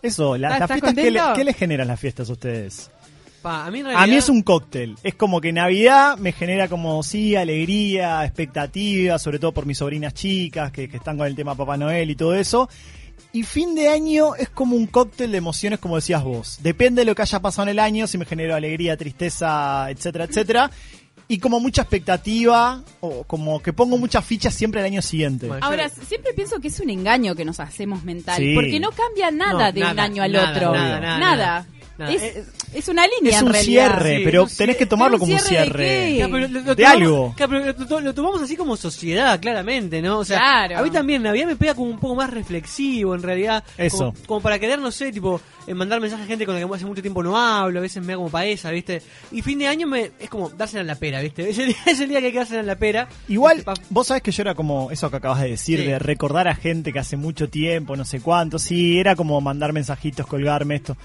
Eso, 0.03 0.37
la- 0.37 0.49
¿Estás- 0.55 0.61
las 0.71 0.77
estás 0.79 0.95
fiestas, 0.95 1.05
¿qué, 1.05 1.11
le, 1.11 1.21
qué 1.37 1.45
les 1.45 1.57
generan 1.57 1.89
las 1.89 2.01
fiestas 2.01 2.29
a 2.29 2.33
ustedes? 2.33 2.91
Pa, 3.43 3.65
a 3.67 3.71
mí, 3.71 3.81
en 3.81 3.87
A 3.87 3.89
mí 3.91 3.95
realidad- 3.97 4.19
es 4.19 4.29
un 4.29 4.43
cóctel. 4.43 4.97
Es 5.03 5.15
como 5.15 5.41
que 5.41 5.53
Navidad 5.53 6.19
me 6.19 6.33
genera 6.33 6.69
como, 6.69 7.03
sí, 7.03 7.37
alegría, 7.37 8.25
expectativa, 8.25 9.19
sobre 9.19 9.39
todo 9.39 9.53
por 9.53 9.65
mis 9.67 9.79
sobrinas 9.79 10.13
chicas 10.15 10.71
que, 10.73 10.89
que 10.89 10.97
están 10.99 11.17
con 11.17 11.27
el 11.27 11.35
tema 11.35 11.55
Papá 11.55 11.77
Noel 11.77 12.11
y 12.11 12.17
todo 12.17 12.35
eso. 12.35 12.69
Y 13.33 13.45
fin 13.45 13.75
de 13.77 13.89
año 13.89 14.35
es 14.35 14.49
como 14.51 14.75
un 14.77 14.87
cóctel 14.89 15.31
de 15.33 15.39
emociones, 15.39 15.79
como 15.79 15.97
decías 15.97 16.23
vos. 16.25 16.59
Depende 16.63 17.03
de 17.03 17.05
lo 17.07 17.15
que 17.15 17.23
haya 17.23 17.41
pasado 17.41 17.63
en 17.65 17.69
el 17.71 17.79
año, 17.79 18.07
si 18.07 18.19
me 18.19 18.25
genero 18.27 18.57
alegría, 18.57 18.97
tristeza, 18.97 19.89
etcétera, 19.91 20.25
etcétera. 20.25 20.71
Y 21.29 21.39
como 21.39 21.61
mucha 21.61 21.83
expectativa, 21.83 22.83
o 22.99 23.23
como 23.23 23.63
que 23.63 23.73
pongo 23.73 23.97
muchas 23.99 24.25
fichas 24.25 24.53
siempre 24.53 24.81
el 24.81 24.87
año 24.87 25.01
siguiente. 25.01 25.49
Ahora, 25.61 25.89
siempre 25.89 26.33
pienso 26.35 26.59
que 26.59 26.67
es 26.69 26.81
un 26.81 26.91
engaño 26.91 27.37
que 27.37 27.45
nos 27.45 27.61
hacemos 27.61 28.03
mental, 28.03 28.37
Sí. 28.39 28.53
porque 28.55 28.81
no 28.81 28.91
cambia 28.91 29.31
nada 29.31 29.69
No, 29.69 29.73
de 29.73 29.81
un 29.93 30.01
año 30.01 30.23
al 30.25 30.33
nada, 30.33 30.51
otro. 30.51 30.73
nada, 30.73 31.01
nada, 31.01 31.19
nada. 31.19 31.67
Nada. 32.01 32.13
Es, 32.13 32.23
Eh, 32.23 32.45
es 32.75 32.89
una 32.89 33.05
línea 33.07 33.33
es 33.37 33.41
en 33.41 33.47
un 33.47 33.53
realidad. 33.53 33.87
cierre, 33.99 34.17
Sí, 34.19 34.23
pero 34.25 34.43
un 34.45 34.49
tenés 34.57 34.77
que 34.77 34.87
tomarlo 34.87 35.19
¿pero 35.19 35.25
un 35.25 35.31
como 35.31 35.43
un 35.43 35.49
cierre 35.49 35.85
de 35.85 36.29
lo, 36.29 36.39
lo 36.39 36.77
tomamos- 36.77 36.93
algo. 36.93 37.35
claro, 37.37 37.53
pero 37.87 38.01
lo, 38.01 38.15
tomamos 38.15 38.43
así 38.43 38.57
como 38.57 38.77
sociedad, 38.77 39.39
claramente, 39.41 40.01
¿no? 40.03 40.19
O 40.21 40.25
sea, 40.25 40.39
Claro. 40.39 40.79
a 40.79 40.83
mí 40.83 40.91
también 40.91 41.23
Navidad 41.23 41.47
me 41.47 41.57
pega 41.57 41.75
como 41.75 41.91
un 41.91 41.99
poco 41.99 42.15
más 42.17 42.31
reflexivo, 42.31 43.15
en 43.15 43.23
realidad. 43.23 43.63
Eso. 43.77 43.99
Como, 43.99 44.15
como 44.27 44.41
para 44.41 44.59
querer, 44.59 44.79
no 44.79 44.91
sé, 44.91 45.13
tipo, 45.13 45.41
eh, 45.67 45.75
mandar 45.75 46.01
mensajes 46.01 46.25
a 46.25 46.29
gente 46.29 46.47
con 46.47 46.55
la 46.59 46.67
que 46.67 46.75
hace 46.75 46.87
mucho 46.87 47.03
tiempo 47.03 47.23
no 47.23 47.37
hablo, 47.37 47.79
a 47.79 47.83
veces 47.83 48.03
me 48.03 48.13
da 48.13 48.17
como 48.17 48.31
paesa, 48.31 48.71
¿viste? 48.71 49.03
Y 49.33 49.43
fin 49.43 49.59
de 49.59 49.67
año 49.69 49.87
me, 49.87 50.13
es 50.19 50.31
como 50.31 50.49
dársela 50.51 50.81
en 50.81 50.87
la 50.87 50.95
pera, 50.95 51.21
¿viste? 51.21 51.49
Es 51.51 51.59
el, 51.59 51.75
es 51.87 52.01
el 52.01 52.09
día 52.09 52.21
que 52.21 52.27
hay 52.27 52.33
que 52.33 52.39
dársela 52.39 52.61
en 52.61 52.67
la 52.67 52.77
pera. 52.77 53.09
Igual, 53.29 53.59
Este, 53.59 53.65
pa- 53.65 53.75
vos 53.91 54.07
sabés 54.07 54.23
que 54.23 54.31
yo 54.33 54.43
era 54.43 54.55
como 54.55 54.91
eso 54.91 55.11
que 55.11 55.17
acabas 55.17 55.41
de 55.43 55.51
decir, 55.51 55.81
Sí. 55.81 55.87
de 55.87 55.99
recordar 55.99 56.49
a 56.49 56.55
gente 56.55 56.93
que 56.93 56.99
hace 56.99 57.17
mucho 57.17 57.49
tiempo, 57.51 57.97
no 57.97 58.05
sé 58.05 58.21
cuánto, 58.21 58.59
sí, 58.59 58.99
era 58.99 59.15
como 59.17 59.41
mandar 59.41 59.73
mensajitos, 59.73 60.27
colgarme 60.27 60.77
esto. 60.77 60.97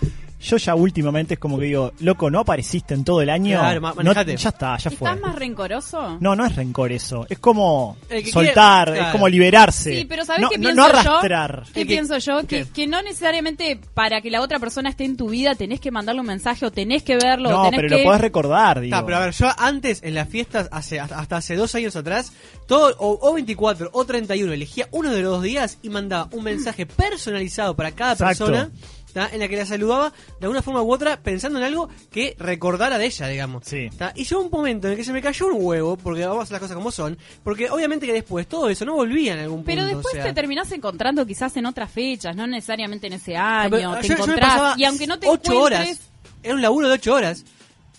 Yo 0.46 0.58
ya 0.58 0.76
últimamente 0.76 1.34
es 1.34 1.40
como 1.40 1.58
que 1.58 1.66
digo, 1.66 1.92
loco, 2.00 2.30
¿no 2.30 2.40
apareciste 2.42 2.94
en 2.94 3.04
todo 3.04 3.22
el 3.22 3.30
año? 3.30 3.60
Claro, 3.60 3.82
ma- 3.82 3.90
No- 3.90 3.96
manejate. 3.96 4.38
ya 4.38 4.50
está, 4.50 4.78
ya 4.78 4.92
fue. 4.92 5.08
¿Estás 5.10 5.20
más 5.22 5.36
rencoroso? 5.36 6.18
No, 6.20 6.36
no 6.36 6.46
es 6.46 6.56
rencor 6.56 6.92
eso, 6.92 7.26
es 7.30 7.40
como 7.40 7.98
El 8.10 8.24
que 8.24 8.32
soltar, 8.32 8.86
quiere- 8.88 9.00
es 9.00 9.04
claro. 9.06 9.12
como 9.14 9.28
liberarse. 9.28 9.96
Sí, 10.02 10.06
pero 10.06 10.24
¿sabes 10.24 10.42
no, 10.44 10.50
qué 10.50 10.58
no- 10.58 10.62
pienso 10.64 10.82
no 10.82 10.88
yo? 10.88 11.00
arrastrar. 11.00 11.64
¿Qué 11.74 11.82
El 11.82 11.88
que- 11.88 11.94
pienso 11.94 12.18
yo? 12.20 12.40
Que, 12.42 12.46
¿qué? 12.48 12.66
que 12.72 12.88
no 12.88 13.02
necesariamente 13.02 13.80
para 13.94 14.22
que 14.22 14.30
la 14.30 14.42
otra 14.42 14.60
persona 14.60 14.90
esté 14.90 15.06
en 15.06 15.18
tu 15.18 15.30
vida 15.30 15.56
tenés 15.56 15.80
que 15.80 15.90
mandarle 15.92 16.22
un 16.22 16.28
mensaje 16.28 16.66
o 16.66 16.72
tenés 16.72 17.02
que 17.04 17.16
verlo 17.18 17.50
o 17.50 17.52
No, 17.52 17.64
tenés 17.72 17.80
pero 17.82 17.90
que... 17.90 18.04
lo 18.04 18.04
podés 18.10 18.22
recordar, 18.22 18.80
digo. 18.82 18.96
Está, 18.96 19.06
pero 19.06 19.18
a 19.18 19.20
ver, 19.22 19.34
yo 19.34 19.48
antes 19.58 20.04
en 20.04 20.14
las 20.14 20.30
fiestas, 20.30 20.70
hace, 20.72 21.00
hasta 21.00 21.38
hace 21.38 21.56
dos 21.56 21.74
años 21.76 21.96
atrás, 21.96 22.32
todo, 22.68 22.96
o, 23.00 23.18
o 23.30 23.34
24 23.34 23.90
o 23.94 24.06
31, 24.06 24.54
elegía 24.54 24.88
uno 24.92 25.12
de 25.12 25.22
los 25.22 25.32
dos 25.32 25.44
días 25.44 25.80
y 25.82 25.90
mandaba 25.90 26.28
un 26.32 26.44
mensaje 26.44 26.86
personalizado 26.86 27.76
para 27.76 27.92
cada 27.92 28.14
Exacto. 28.14 28.46
persona. 28.46 28.70
¿Tá? 29.16 29.30
En 29.32 29.40
la 29.40 29.48
que 29.48 29.56
la 29.56 29.66
saludaba 29.66 30.12
de 30.12 30.46
alguna 30.46 30.62
forma 30.62 30.82
u 30.84 30.92
otra 30.92 31.22
pensando 31.24 31.58
en 31.58 31.64
algo 31.64 31.88
que 32.12 32.36
recordara 32.38 32.98
de 32.98 33.06
ella, 33.06 33.28
digamos. 33.28 33.64
Sí. 33.66 33.90
¿tá? 33.98 34.12
Y 34.14 34.26
llegó 34.26 34.42
un 34.42 34.52
momento 34.52 34.88
en 34.88 34.92
el 34.92 34.98
que 34.98 35.06
se 35.06 35.14
me 35.14 35.22
cayó 35.22 35.48
un 35.48 35.54
huevo, 35.58 35.96
porque 35.96 36.26
vamos 36.26 36.42
a 36.42 36.44
hacer 36.44 36.52
las 36.52 36.62
cosas 36.62 36.76
como 36.76 36.92
son, 36.92 37.18
porque 37.42 37.70
obviamente 37.70 38.06
que 38.06 38.12
después 38.12 38.46
todo 38.46 38.70
eso 38.70 38.84
no 38.84 38.94
volvía 38.94 39.34
en 39.34 39.40
algún 39.40 39.60
punto. 39.60 39.68
Pero 39.72 39.86
después 39.86 40.08
o 40.08 40.12
sea. 40.18 40.24
te 40.26 40.34
terminás 40.34 40.70
encontrando 40.74 41.26
quizás 41.26 41.56
en 41.56 41.66
otras 41.66 41.90
fechas, 41.90 42.36
no 42.36 42.46
necesariamente 42.46 43.08
en 43.08 43.14
ese 43.14 43.38
año, 43.38 43.70
Pero 43.72 43.96
te 44.02 44.08
yo- 44.10 44.16
yo 44.16 44.18
me 44.28 44.34
encontrás 44.34 44.78
y 44.78 44.84
aunque 44.84 45.08
no 45.08 45.18
te 45.18 45.28
ocho 45.30 45.54
encuentres... 45.54 45.80
horas, 45.88 46.12
era 46.44 46.54
un 46.56 46.62
laburo 46.62 46.90
de 46.90 46.96
ocho 46.96 47.14
horas 47.14 47.46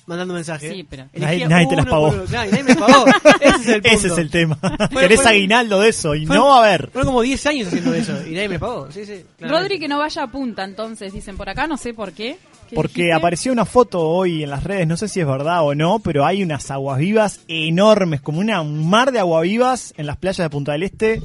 mandando 0.06 0.34
mensajes. 0.34 0.72
Sí, 0.72 0.86
pero- 0.88 1.04
Nadie- 1.14 1.48
nadie 1.48 1.66
te 1.68 1.76
las 1.76 1.86
pagó. 1.86 2.08
por- 2.10 2.30
nadie, 2.30 2.50
nadie 2.52 2.64
me 2.64 2.76
pagó. 2.76 3.04
Ese 3.40 3.56
es 3.56 3.68
el 3.68 3.82
punto. 3.82 3.96
Ese 3.96 4.06
es 4.08 4.18
el 4.18 4.30
tema. 4.30 4.58
Fue- 4.92 5.02
Querés 5.02 5.26
aguinaldo 5.26 5.80
de 5.80 5.88
eso 5.88 6.14
y 6.14 6.26
Fue- 6.26 6.36
no 6.36 6.46
va 6.46 6.56
a 6.56 6.66
haber. 6.68 6.90
Fueron 6.90 7.06
como 7.08 7.22
10 7.22 7.44
años 7.46 7.68
haciendo 7.68 7.92
eso 7.94 8.12
y 8.26 8.30
nadie 8.32 8.48
me 8.48 8.58
pagó. 8.58 8.90
Sí, 8.90 9.04
sí. 9.04 9.24
Rodri 9.40 9.78
que 9.78 9.88
no 9.88 9.98
vaya 9.98 10.22
a 10.22 10.30
punta, 10.30 10.64
entonces 10.64 11.12
dicen 11.12 11.36
por 11.36 11.48
acá, 11.48 11.66
no 11.66 11.76
sé 11.76 11.92
por 11.94 12.12
qué. 12.12 12.38
¿Qué 12.68 12.74
Porque 12.74 12.94
dijiste? 12.94 13.12
apareció 13.12 13.52
una 13.52 13.64
foto 13.64 14.00
hoy 14.08 14.42
en 14.42 14.50
las 14.50 14.64
redes, 14.64 14.88
no 14.88 14.96
sé 14.96 15.06
si 15.06 15.20
es 15.20 15.26
verdad 15.26 15.62
o 15.64 15.74
no, 15.76 16.00
pero 16.00 16.26
hay 16.26 16.42
unas 16.42 16.68
aguas 16.72 16.98
vivas 16.98 17.40
enormes, 17.46 18.20
como 18.20 18.40
una, 18.40 18.60
un 18.60 18.88
mar 18.90 19.12
de 19.12 19.20
aguas 19.20 19.42
vivas 19.44 19.94
en 19.96 20.06
las 20.06 20.16
playas 20.16 20.38
de 20.38 20.50
Punta 20.50 20.72
del 20.72 20.82
Este. 20.82 21.22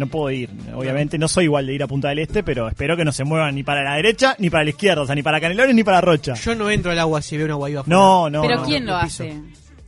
No 0.00 0.06
puedo 0.06 0.30
ir, 0.30 0.48
obviamente 0.74 1.18
no 1.18 1.28
soy 1.28 1.44
igual 1.44 1.66
de 1.66 1.74
ir 1.74 1.82
a 1.82 1.86
Punta 1.86 2.08
del 2.08 2.20
Este, 2.20 2.42
pero 2.42 2.68
espero 2.68 2.96
que 2.96 3.04
no 3.04 3.12
se 3.12 3.22
muevan 3.22 3.54
ni 3.54 3.62
para 3.62 3.82
la 3.84 3.96
derecha, 3.96 4.34
ni 4.38 4.48
para 4.48 4.64
la 4.64 4.70
izquierda, 4.70 5.02
o 5.02 5.06
sea, 5.06 5.14
ni 5.14 5.22
para 5.22 5.38
Canelones 5.42 5.74
ni 5.74 5.84
para 5.84 6.00
Rocha. 6.00 6.32
Yo 6.34 6.54
no 6.54 6.70
entro 6.70 6.90
al 6.90 6.98
agua 6.98 7.20
si 7.20 7.36
veo 7.36 7.44
una 7.44 7.56
guayba 7.56 7.80
afuera. 7.82 7.94
No, 7.98 8.30
no. 8.30 8.40
Pero 8.40 8.56
no. 8.56 8.64
¿quién 8.64 8.86
lo 8.86 8.98
piso. 9.02 9.24
hace? 9.24 9.34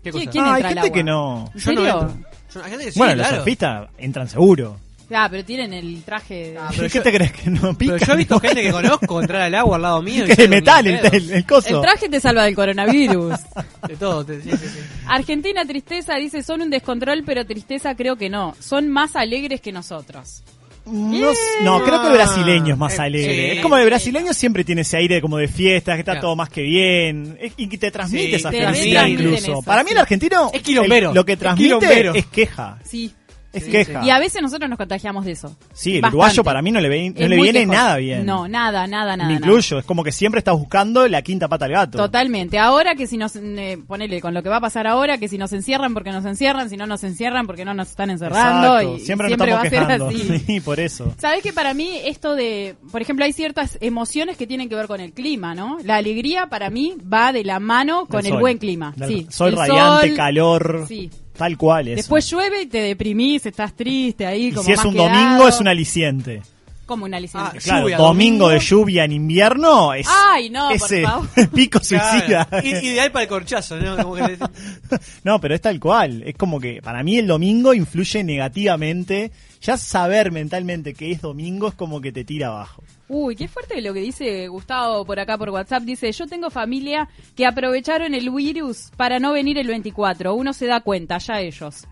¿Qué 0.04 0.11
¿Quién- 0.11 0.12
cosa? 0.26 0.31
quién 0.31 0.45
Ah, 0.45 0.54
hay 0.54 0.61
entra 0.61 0.69
al 0.69 0.75
gente 0.75 0.81
agua? 0.81 0.92
que 0.95 1.02
no. 1.04 1.50
¿En 1.54 1.61
Yo 1.61 1.73
no 1.73 1.87
entro. 1.87 2.16
Yo- 2.54 2.62
hay 2.64 2.71
gente 2.71 2.85
que 2.85 2.92
sí, 2.92 2.99
bueno, 2.99 3.14
los 3.14 3.26
surfistas 3.28 3.88
entran 3.97 4.28
seguro. 4.28 4.76
Ah, 5.14 5.28
pero 5.31 5.45
tienen 5.45 5.73
el 5.73 6.02
traje... 6.04 6.57
Ah, 6.59 6.69
pero 6.71 6.88
¿Qué 6.88 6.99
yo- 6.99 7.02
te 7.02 7.12
crees 7.12 7.33
que 7.33 7.50
no 7.50 7.76
pica? 7.76 7.95
Pero 7.95 8.07
yo 8.07 8.12
he 8.12 8.16
visto 8.16 8.40
gente 8.40 8.62
que 8.62 8.71
conozco 8.73 9.21
entrar 9.21 9.42
al 9.42 9.54
agua 9.54 9.76
al 9.76 9.83
lado 9.83 10.02
mío. 10.02 10.25
y 10.25 10.28
que 10.35 10.35
de 10.37 10.49
metal 10.49 10.87
el, 10.87 11.00
el- 11.12 11.31
el 11.33 11.47
coso. 11.47 11.69
El 11.76 11.81
traje 11.83 12.09
te 12.09 12.21
salva 12.21 12.45
del 12.45 12.54
coronavirus. 12.54 13.35
De 13.88 13.97
todo. 13.97 14.25
te- 14.25 14.40
sí, 14.40 14.50
sí, 14.50 14.57
sí. 14.57 14.78
Argentina 15.07 15.64
Tristeza 15.64 16.14
dice, 16.16 16.42
son 16.42 16.62
un 16.62 16.71
descontrol, 16.71 17.23
pero 17.26 17.45
Tristeza 17.45 17.95
creo 17.95 18.16
que 18.16 18.31
no. 18.31 18.54
Son 18.61 18.88
más 18.88 19.16
alegres 19.16 19.61
que 19.61 19.73
nosotros. 19.73 20.42
No, 20.85 21.31
s- 21.31 21.38
no, 21.62 21.85
creo 21.85 22.00
que 22.00 22.09
el 22.09 22.12
brasileño 22.14 22.73
es 22.75 22.78
más 22.78 22.99
Eh, 22.99 23.02
alegre. 23.02 23.35
sí. 23.52 23.57
es 23.59 23.62
como 23.62 23.76
el 23.76 23.87
brasileño 23.87 24.33
siempre 24.35 24.64
tiene 24.64 24.81
ese 24.81 24.97
aire 24.97 25.21
como 25.21 25.37
de 25.37 25.47
fiesta, 25.47 25.95
que 25.95 26.00
está 26.00 26.12
Claro. 26.14 26.26
todo 26.28 26.37
más 26.37 26.49
que 26.49 26.62
bien. 26.62 27.38
es- 27.40 27.52
y 27.57 27.69
que 27.69 27.78
te 27.78 27.90
transmite 27.92 28.26
Sí, 28.31 28.35
esa 28.35 28.50
te 28.50 28.64
felicidad 28.66 29.07
incluso. 29.07 29.37
eso, 29.37 29.62
Para 29.62 29.85
mí 29.85 29.90
sí. 29.90 29.95
el 29.95 30.00
argentino 30.00 30.50
Es 30.52 30.62
quilombero. 30.62 31.11
el- 31.11 31.14
lo 31.14 31.25
que 31.25 31.33
Es 31.35 31.38
transmite 31.38 31.66
quilombero. 31.69 32.14
es 32.14 32.26
queja. 32.26 32.78
Sí. 32.85 33.12
Es 33.52 33.64
Sí, 33.64 33.71
queja. 33.71 34.02
Y 34.04 34.11
a 34.11 34.18
veces 34.18 34.40
nosotros 34.40 34.68
nos 34.71 34.78
contagiamos 34.78 35.25
de 35.26 35.32
eso. 35.32 35.54
Sí, 35.75 35.97
el 35.97 36.00
Bastante. 36.00 36.16
uruguayo 36.16 36.44
para 36.44 36.62
mí 36.62 36.71
no 36.73 36.80
le, 36.80 36.88
ve- 36.88 37.11
no 37.11 37.16
Es 37.21 37.28
le 37.28 37.37
muy 37.37 37.42
viene 37.44 37.61
quejoso. 37.61 37.78
nada 37.78 37.97
bien. 37.99 38.25
No, 38.25 38.49
nada, 38.49 38.87
nada, 38.87 39.16
nada. 39.16 39.28
Me 39.28 39.35
nada. 39.35 39.47
incluyo. 39.47 39.78
Es 39.78 39.85
como 39.85 40.02
que 40.02 40.11
siempre 40.12 40.38
estás 40.38 40.54
buscando 40.56 41.06
la 41.09 41.21
quinta 41.23 41.49
pata 41.49 41.66
al 41.66 41.73
gato. 41.73 41.99
Totalmente. 41.99 42.59
Ahora 42.59 42.94
que 42.94 43.06
si 43.06 43.16
nos, 43.18 43.37
eh, 43.37 43.78
ponele 43.87 44.21
con 44.23 44.32
lo 44.32 44.42
que 44.42 44.49
va 44.49 44.56
a 44.56 44.61
pasar 44.61 44.87
ahora, 44.87 45.18
que 45.18 45.28
si 45.28 45.37
nos 45.38 45.52
encierran 45.52 45.92
porque 45.94 46.12
nos 46.12 46.25
encierran, 46.25 46.71
si 46.71 46.76
no 46.76 46.87
nos 46.87 47.04
encierran 47.04 47.47
porque 47.47 47.64
no 47.64 47.75
nos 47.75 47.90
están 47.90 48.11
encerrando. 48.11 48.78
Exacto. 48.80 48.97
Y 48.97 49.00
Siempre, 49.00 49.26
siempre 49.28 49.50
nos 49.50 49.59
va 49.59 49.62
a 49.62 49.66
estamos 49.66 50.12
ser 50.14 50.26
así. 50.38 50.38
Sí, 50.47 50.61
por 50.61 50.80
eso. 50.80 51.12
Sabes 51.18 51.42
que 51.42 51.52
para 51.52 51.75
mí 51.75 51.90
esto 52.04 52.35
de, 52.35 52.75
por 52.90 53.02
ejemplo, 53.02 53.25
hay 53.25 53.32
ciertas 53.32 53.76
emociones 53.80 54.37
que 54.37 54.47
tienen 54.47 54.68
que 54.68 54.75
ver 54.76 54.87
con 54.87 55.00
el 55.00 55.12
clima, 55.12 55.54
¿no? 55.54 55.78
La 55.85 55.97
alegría 55.97 56.47
para 56.47 56.71
mí 56.71 56.94
va 57.12 57.32
de 57.32 57.44
la 57.44 57.61
mano 57.61 58.06
con 58.06 58.25
el 58.26 58.37
buen 58.38 58.59
clima. 58.59 58.94
Del 58.97 59.09
sí. 59.09 59.26
Sol 59.30 59.50
El 59.50 59.56
radiante, 59.56 60.09
sol, 60.09 60.16
calor. 60.16 60.85
Sí. 60.88 61.11
Tal 61.42 61.56
cual 61.58 61.88
es. 61.88 61.96
Después 61.96 62.30
llueve 62.30 62.62
y 62.62 62.66
te 62.66 62.78
deprimís, 62.82 63.44
estás 63.46 63.75
triste 63.75 64.25
ahí. 64.26 64.46
y 64.46 64.52
Como 64.52 64.64
si 64.64 64.72
es 64.72 64.76
más 64.78 64.87
un 64.87 64.92
quedado. 64.92 65.08
domingo 65.11 65.49
es 65.49 65.61
un 65.61 65.66
aliciente. 65.68 66.42
como 66.87 67.04
un 67.06 67.14
aliciente. 67.14 67.50
Ah, 67.54 67.58
Claro, 67.62 67.80
Lluvia, 67.82 67.96
domingo, 67.96 68.44
domingo. 68.44 68.49
de 68.50 68.58
lluvia 68.61 69.04
en 69.04 69.12
invierno 69.12 69.94
es 69.94 70.06
Ay, 70.11 70.50
no, 70.50 70.66
por 70.68 70.76
ese 70.76 71.02
favor. 71.02 71.28
pico 71.54 71.80
Claro. 71.80 72.11
suicida. 72.18 72.49
I- 72.62 72.87
Ideal 72.87 73.11
para 73.11 73.22
el 73.22 73.28
corchazo, 73.30 73.76
¿no? 73.78 73.96
Como 73.96 74.14
que- 74.16 74.37
No, 75.25 75.40
pero 75.40 75.54
es 75.54 75.61
tal 75.62 75.80
cual. 75.80 76.22
Es 76.26 76.34
como 76.37 76.61
que 76.61 76.80
para 76.82 77.02
mí 77.02 77.16
el 77.18 77.26
domingo 77.26 77.72
influye 77.72 78.22
negativamente. 78.22 79.32
Ya 79.62 79.76
saber 79.76 80.33
mentalmente 80.33 80.92
que 80.95 81.12
es 81.12 81.21
domingo 81.23 81.69
es 81.69 81.75
como 81.75 82.00
que 82.00 82.11
te 82.12 82.25
tira 82.25 82.49
abajo. 82.49 82.83
Uy, 83.09 83.37
qué 83.37 83.47
fuerte 83.47 83.81
lo 83.81 83.95
que 83.95 84.00
dice 84.00 84.49
Gustavo 84.49 85.04
por 85.04 85.21
acá 85.21 85.38
por 85.38 85.50
WhatsApp. 85.50 85.83
Dice, 85.85 86.11
yo 86.11 86.26
tengo 86.26 86.50
familia 86.50 87.09
que 87.37 87.47
aprovecharon 87.47 88.12
el 88.14 88.31
virus 88.31 88.90
para 88.97 89.19
no 89.21 89.33
venir 89.33 89.59
el 89.59 89.69
24. 89.69 90.35
Uno 90.35 90.52
se 90.52 90.66
da 90.66 90.81
cuenta, 90.81 91.19
ya 91.19 91.40
ellos. 91.40 91.85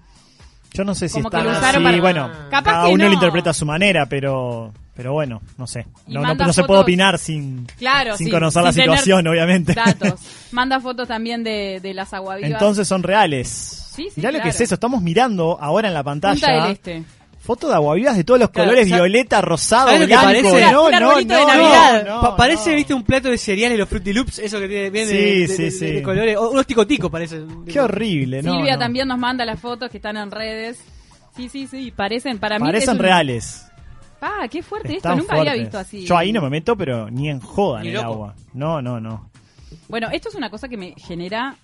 Yo 0.73 0.85
no 0.85 0.95
sé 0.95 1.09
si 1.09 1.15
Como 1.15 1.31
que 1.31 1.37
están 1.37 1.53
lo 1.53 1.59
usaron 1.59 1.87
así, 1.87 2.01
para- 2.01 2.01
bueno, 2.01 2.31
Capaz 2.51 2.71
cada 2.73 2.87
que 2.87 2.93
uno 2.95 3.05
no. 3.05 3.09
lo 3.11 3.15
interpreta 3.15 3.51
a 3.51 3.55
su 3.55 3.67
manera, 3.67 4.07
pero 4.07 4.73
pero 4.95 5.13
bueno, 5.15 5.41
no 5.57 5.67
sé. 5.67 5.87
Y 6.07 6.13
No, 6.15 6.21
no, 6.21 6.29
manda 6.29 6.47
no 6.47 6.53
se 6.53 6.61
fotos- 6.63 6.67
puede 6.67 6.81
opinar 6.83 7.19
sin, 7.19 7.65
Claro, 7.79 8.17
sin 8.19 8.27
sí, 8.27 8.31
conocer 8.33 8.61
sin 8.61 8.67
la 8.67 8.73
tener 8.73 8.99
situación, 8.99 9.27
obviamente. 9.29 9.73
Datos. 9.75 10.21
Manda 10.53 10.79
fotos 10.79 11.09
también 11.09 11.43
de, 11.43 11.81
de 11.81 11.95
las 11.95 12.13
aguavivas. 12.13 12.51
Entonces 12.51 12.87
son 12.87 13.03
reales. 13.03 13.49
Sí, 13.49 14.05
sí, 14.09 14.13
Mirá 14.17 14.31
lo 14.31 14.39
que 14.39 14.43
claro. 14.43 14.51
es 14.51 14.61
eso, 14.61 14.75
estamos 14.75 15.01
mirando 15.03 15.59
ahora 15.61 15.89
en 15.89 15.95
la 15.95 16.03
Punta 16.05 16.29
pantalla 16.33 16.63
del 16.65 16.73
Este. 16.73 17.03
Foto 17.51 17.69
de 17.69 17.75
aguavivas 17.75 18.17
de 18.17 18.23
todos 18.25 18.39
los 18.39 18.51
Claro, 18.51 18.71
colores, 18.71 18.89
¿sabes- 18.89 19.03
violeta, 19.03 19.41
rosado, 19.41 19.87
¿sabes 19.87 20.01
lo 20.03 20.07
que 20.07 20.13
blanco. 20.13 20.27
parece? 20.27 20.73
No, 20.73 20.85
Un 20.85 20.91
no, 20.93 20.97
arbolito 20.97 21.35
de 21.35 21.41
no, 21.41 21.47
Navidad. 21.49 22.05
no, 22.07 22.21
Pa- 22.21 22.29
no, 22.31 22.37
parece, 22.37 22.71
no. 22.71 22.77
viste, 22.77 22.95
un 22.95 23.03
plato 23.03 23.29
de 23.29 23.39
cereales, 23.39 23.79
los 23.79 23.89
Fruity 23.89 24.13
Loops, 24.13 24.39
eso 24.39 24.61
que 24.61 24.69
tiene, 24.69 24.91
viene 24.91 25.09
Sí, 25.11 25.17
de, 25.17 25.23
de- 25.41 25.49
sí, 25.49 25.63
de- 25.65 25.71
sí. 25.73 25.87
de 25.87 26.03
colores. 26.03 26.37
O 26.37 26.51
unos 26.51 26.67
ticoticos 26.67 27.11
parecen. 27.11 27.65
Qué 27.65 27.81
horrible, 27.81 28.43
¿no? 28.43 28.55
Silvia 28.55 28.75
no. 28.75 28.79
también 28.79 29.09
nos 29.09 29.19
manda 29.19 29.45
las 29.45 29.59
fotos 29.59 29.91
que 29.91 29.97
están 29.99 30.17
en 30.17 30.31
redes. 30.31 30.79
Sí, 31.37 31.49
sí, 31.49 31.67
sí, 31.67 31.91
parecen 31.91 32.39
para 32.39 32.59
mí. 32.59 32.67
Parecen 32.67 32.91
es 32.91 32.95
un- 32.95 32.99
reales. 33.03 33.67
Ah, 34.21 34.47
qué 34.51 34.63
fuerte 34.63 34.95
Están 34.97 35.13
esto, 35.13 35.23
nunca 35.23 35.33
había 35.41 35.53
fuertes. 35.53 35.63
visto 35.65 35.79
así. 35.79 36.05
Yo 36.07 36.17
ahí 36.17 36.31
no 36.33 36.43
me 36.43 36.51
meto, 36.51 36.77
pero 36.77 37.11
ni 37.11 37.29
en 37.31 37.41
joda 37.41 37.81
Ni 37.83 37.89
en 37.89 37.97
el 37.97 38.01
loco. 38.03 38.13
agua. 38.15 38.35
No, 38.53 38.81
no, 38.83 39.01
no. 39.01 39.31
Bueno, 39.89 40.09
esto 40.13 40.29
es 40.29 40.35
una 40.35 40.51
cosa 40.51 40.69
que 40.69 40.77
me 40.77 40.95
genera 40.99 41.57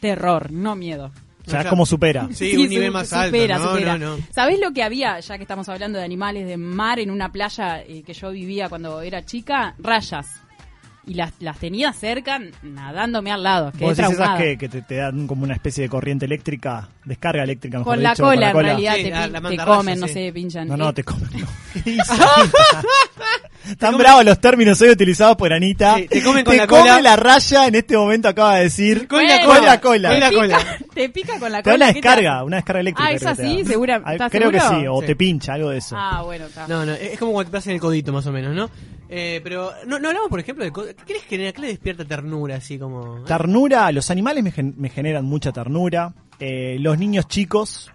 terror, 0.00 0.50
no 0.52 0.76
miedo. 0.76 1.10
O 1.46 1.50
sea, 1.50 1.60
O 1.60 1.62
es 1.62 1.68
como 1.68 1.86
supera. 1.86 2.28
Sí, 2.32 2.56
un 2.56 2.68
nivel 2.68 2.90
más 2.90 3.12
alto. 3.12 3.36
supera, 3.36 3.58
no, 3.58 3.70
supera. 3.72 3.98
no, 3.98 4.16
no. 4.16 4.22
¿Sabés 4.34 4.58
lo 4.60 4.72
que 4.72 4.82
había, 4.82 5.20
ya 5.20 5.36
que 5.36 5.42
estamos 5.42 5.68
hablando 5.68 5.98
de 5.98 6.04
animales 6.04 6.46
de 6.46 6.56
mar, 6.56 6.98
en 6.98 7.10
una 7.10 7.30
playa 7.30 7.82
eh, 7.82 8.02
que 8.04 8.14
yo 8.14 8.30
vivía 8.30 8.68
cuando 8.68 9.00
era 9.02 9.24
chica? 9.24 9.74
Rayas. 9.78 10.26
Y 11.06 11.14
las, 11.14 11.32
las 11.40 11.58
tenía 11.58 11.92
cerca, 11.92 12.40
nadándome 12.62 13.30
al 13.30 13.42
lado. 13.42 13.72
Quedé 13.72 13.84
Vos 13.84 13.96
decís 13.98 14.12
esas 14.14 14.38
que, 14.38 14.56
que 14.56 14.68
te, 14.70 14.80
te 14.80 14.96
dan 14.96 15.26
como 15.26 15.44
una 15.44 15.52
especie 15.52 15.82
de 15.82 15.88
corriente 15.90 16.24
eléctrica, 16.24 16.88
descarga 17.04 17.42
eléctrica, 17.42 17.78
mejor 17.78 17.94
Con 17.96 18.02
la 18.02 18.10
dicho, 18.10 18.22
cola, 18.22 18.46
en 18.46 18.52
cola. 18.52 18.68
realidad, 18.68 18.94
Sí, 18.96 19.02
te, 19.04 19.10
la- 19.10 19.26
la 19.28 19.48
te 19.50 19.56
comen, 19.58 20.00
no 20.00 20.06
sí. 20.06 20.12
sé, 20.14 20.32
pinchan. 20.32 20.66
No, 20.66 20.76
no, 20.78 20.94
te 20.94 21.04
comen. 21.04 21.28
no. 21.34 21.46
Tan 23.78 23.96
bravos 23.96 24.24
los 24.26 24.38
términos 24.40 24.80
hoy 24.82 24.90
utilizados 24.90 25.36
por 25.36 25.50
Anita. 25.52 25.96
Sí, 25.96 26.06
te 26.08 26.22
comen 26.22 26.44
con 26.44 26.52
Te 26.52 26.58
la 26.58 26.66
come 26.66 26.80
cola. 26.82 27.00
la 27.00 27.16
raya, 27.16 27.66
en 27.66 27.74
este 27.76 27.96
momento 27.96 28.28
acaba 28.28 28.56
de 28.56 28.64
decir. 28.64 29.08
Con 29.08 29.24
la 29.26 29.38
Con 29.40 29.46
cola. 29.56 29.60
la 29.66 29.80
cola. 29.80 30.10
Con 30.10 30.20
la 30.20 30.28
te 30.28 30.34
cola. 30.36 30.58
pica- 30.58 30.78
Te 30.94 31.08
pica 31.08 31.38
con 31.38 31.52
la 31.52 31.62
Te 31.62 31.70
da 31.70 31.74
cola. 31.76 31.84
una 31.86 31.86
¿qué 31.94 32.00
te 32.00 32.08
descarga, 32.08 32.36
hace? 32.36 32.44
una 32.44 32.56
descarga 32.56 32.80
eléctrica. 32.80 33.08
Ah, 33.08 33.12
¿es 33.12 33.20
creo 33.22 33.34
que 33.36 33.42
te 33.42 33.46
así? 33.48 33.64
¿Segura? 33.64 34.02
Ah, 34.04 34.12
¿Estás 34.12 34.30
Creo 34.32 34.50
que 34.50 34.60
seguro? 34.60 34.80
sí, 34.80 34.86
o 34.86 35.00
Sí. 35.00 35.06
te 35.06 35.16
pincha, 35.16 35.52
algo 35.54 35.70
de 35.70 35.78
eso. 35.78 35.96
Ah, 35.98 36.22
bueno, 36.22 36.44
está. 36.46 36.68
No, 36.68 36.84
no, 36.84 36.92
es 36.92 37.18
como 37.18 37.32
cuando 37.32 37.50
te 37.50 37.56
pasan 37.56 37.72
el 37.72 37.80
codito 37.80 38.12
más 38.12 38.26
o 38.26 38.32
menos, 38.32 38.54
¿no? 38.54 38.68
Eh, 39.08 39.40
pero 39.44 39.70
no, 39.86 39.98
no 39.98 40.08
hablamos, 40.08 40.30
por 40.30 40.40
ejemplo, 40.40 40.64
de 40.64 40.72
¿qué 40.72 41.12
les 41.14 41.22
genera? 41.24 41.52
¿Qué 41.52 41.60
les 41.60 41.70
despierta 41.72 42.04
ternura 42.04 42.56
así 42.56 42.78
como? 42.78 43.18
eh? 43.18 43.20
Ternura, 43.26 43.92
los 43.92 44.10
animales 44.10 44.42
me, 44.42 44.50
gen- 44.50 44.74
me 44.78 44.88
generan 44.88 45.24
mucha 45.24 45.52
ternura. 45.52 46.12
Eh, 46.40 46.78
los 46.80 46.98
niños 46.98 47.28
chicos, 47.28 47.92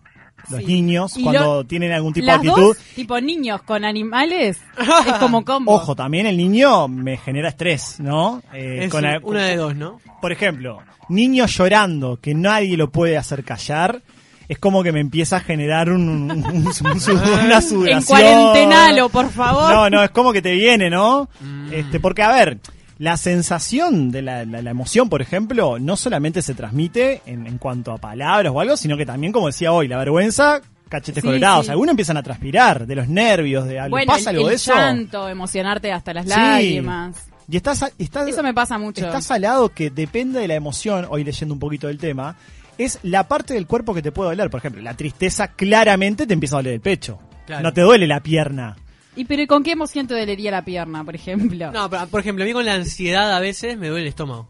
los 0.50 0.60
Sí. 0.62 0.66
niños, 0.68 1.18
Y 1.18 1.24
cuando 1.24 1.42
lo- 1.56 1.64
tienen 1.66 1.92
algún 1.92 2.14
tipo 2.14 2.28
Las 2.28 2.42
de 2.42 2.50
actitud. 2.50 2.68
dos, 2.70 2.78
tipo 2.96 3.20
niños 3.20 3.62
con 3.64 3.84
animales, 3.84 4.62
es 5.08 5.14
como 5.16 5.44
combo. 5.44 5.74
Ojo, 5.74 5.96
también 5.96 6.26
el 6.28 6.38
niño 6.38 6.88
me 6.88 7.18
genera 7.18 7.50
estrés, 7.50 8.00
¿no? 8.00 8.42
Eh, 8.54 8.86
Es 8.86 8.92
con 8.92 9.04
un- 9.04 9.12
la- 9.12 9.20
una 9.24 9.46
de 9.46 9.56
dos, 9.58 9.76
¿no? 9.76 10.00
Por 10.22 10.32
ejemplo, 10.32 10.80
niños 11.10 11.58
llorando 11.58 12.20
que 12.22 12.34
nadie 12.36 12.78
lo 12.78 12.92
puede 12.92 13.18
hacer 13.18 13.44
callar. 13.44 14.02
Es 14.50 14.60
como 14.60 14.84
que 14.84 14.92
me 14.92 15.00
empieza 15.00 15.38
a 15.38 15.40
generar 15.40 15.90
un, 15.92 16.10
un- 16.10 16.32
un- 16.32 16.46
una 17.46 17.62
sudoración. 17.62 17.88
En 17.88 18.02
cuarentenalo, 18.04 19.10
por 19.10 19.30
favor. 19.30 19.72
No, 19.72 19.90
no, 19.90 20.04
es 20.04 20.10
como 20.10 20.34
que 20.34 20.42
te 20.42 20.54
viene, 20.54 20.90
¿no? 20.90 21.30
Mm. 21.40 21.72
Este, 21.74 22.00
porque, 22.00 22.24
a 22.24 22.32
ver, 22.34 22.58
la 22.98 23.16
sensación 23.16 24.12
de 24.12 24.22
la, 24.22 24.46
la- 24.46 24.62
la 24.62 24.70
emoción, 24.72 25.08
por 25.08 25.22
ejemplo, 25.22 25.78
no 25.80 25.96
solamente 25.96 26.42
se 26.42 26.54
transmite 26.56 27.22
en, 27.26 27.48
en 27.48 27.58
cuanto 27.58 27.92
a 27.94 27.98
palabras 27.98 28.52
o 28.54 28.60
algo, 28.60 28.76
sino 28.76 28.98
que 28.98 29.06
también, 29.06 29.32
como 29.32 29.48
decía 29.48 29.72
hoy, 29.72 29.88
la 29.88 29.98
vergüenza, 29.98 30.62
cachetes 30.90 31.22
Sí, 31.22 31.28
colorados. 31.28 31.66
sí. 31.68 31.72
Algunos 31.72 31.92
empiezan 31.92 32.18
a 32.18 32.24
transpirar 32.24 32.88
de 32.88 32.96
los 32.96 33.08
nervios, 33.08 33.66
de 33.68 33.80
algo. 33.80 33.92
Bueno, 33.92 34.12
¿Pasa 34.12 34.32
el, 34.32 34.38
algo 34.38 34.48
el 34.48 34.54
de 34.54 34.56
eso? 34.56 34.74
llanto, 34.74 35.30
emocionarte 35.30 35.92
hasta 35.92 36.14
las 36.14 36.26
Sí. 36.26 36.32
lágrimas. 36.32 37.16
Y 37.52 37.58
estás, 37.58 37.84
estás, 37.98 38.28
Eso 38.28 38.44
me 38.44 38.54
pasa 38.54 38.78
mucho. 38.78 39.06
Está 39.06 39.22
salado 39.22 39.70
que 39.70 39.90
depende 39.90 40.40
de 40.40 40.48
la 40.48 40.54
emoción, 40.56 41.08
hoy 41.10 41.24
leyendo 41.24 41.54
un 41.54 41.60
poquito 41.60 41.88
del 41.88 41.98
tema, 41.98 42.36
es 42.80 42.98
la 43.04 43.28
parte 43.28 43.54
del 43.54 43.68
cuerpo 43.68 43.94
que 43.94 44.02
te 44.02 44.12
puede 44.12 44.32
doler. 44.32 44.50
Por 44.50 44.58
ejemplo, 44.60 44.82
la 44.82 44.96
tristeza 44.96 45.50
claramente 45.50 46.26
te 46.26 46.34
empieza 46.34 46.56
a 46.56 46.60
doler 46.60 46.74
el 46.74 46.82
pecho. 46.82 47.20
Claro. 47.46 47.62
No 47.64 47.74
te 47.74 47.82
duele 47.82 48.08
la 48.08 48.22
pierna. 48.22 48.76
¿Y 49.16 49.26
pero 49.26 49.46
con 49.48 49.64
qué 49.64 49.72
emoción 49.72 50.08
te 50.08 50.14
dolería 50.18 50.50
la 50.52 50.64
pierna, 50.64 51.04
por 51.04 51.14
ejemplo? 51.16 51.72
No, 51.72 51.90
pero, 51.90 52.08
por 52.08 52.22
ejemplo, 52.22 52.44
a 52.44 52.48
mí 52.48 52.54
con 52.54 52.66
la 52.66 52.74
ansiedad 52.76 53.36
a 53.36 53.40
veces 53.40 53.78
me 53.78 53.88
duele 53.90 54.04
el 54.04 54.10
estómago. 54.10 54.50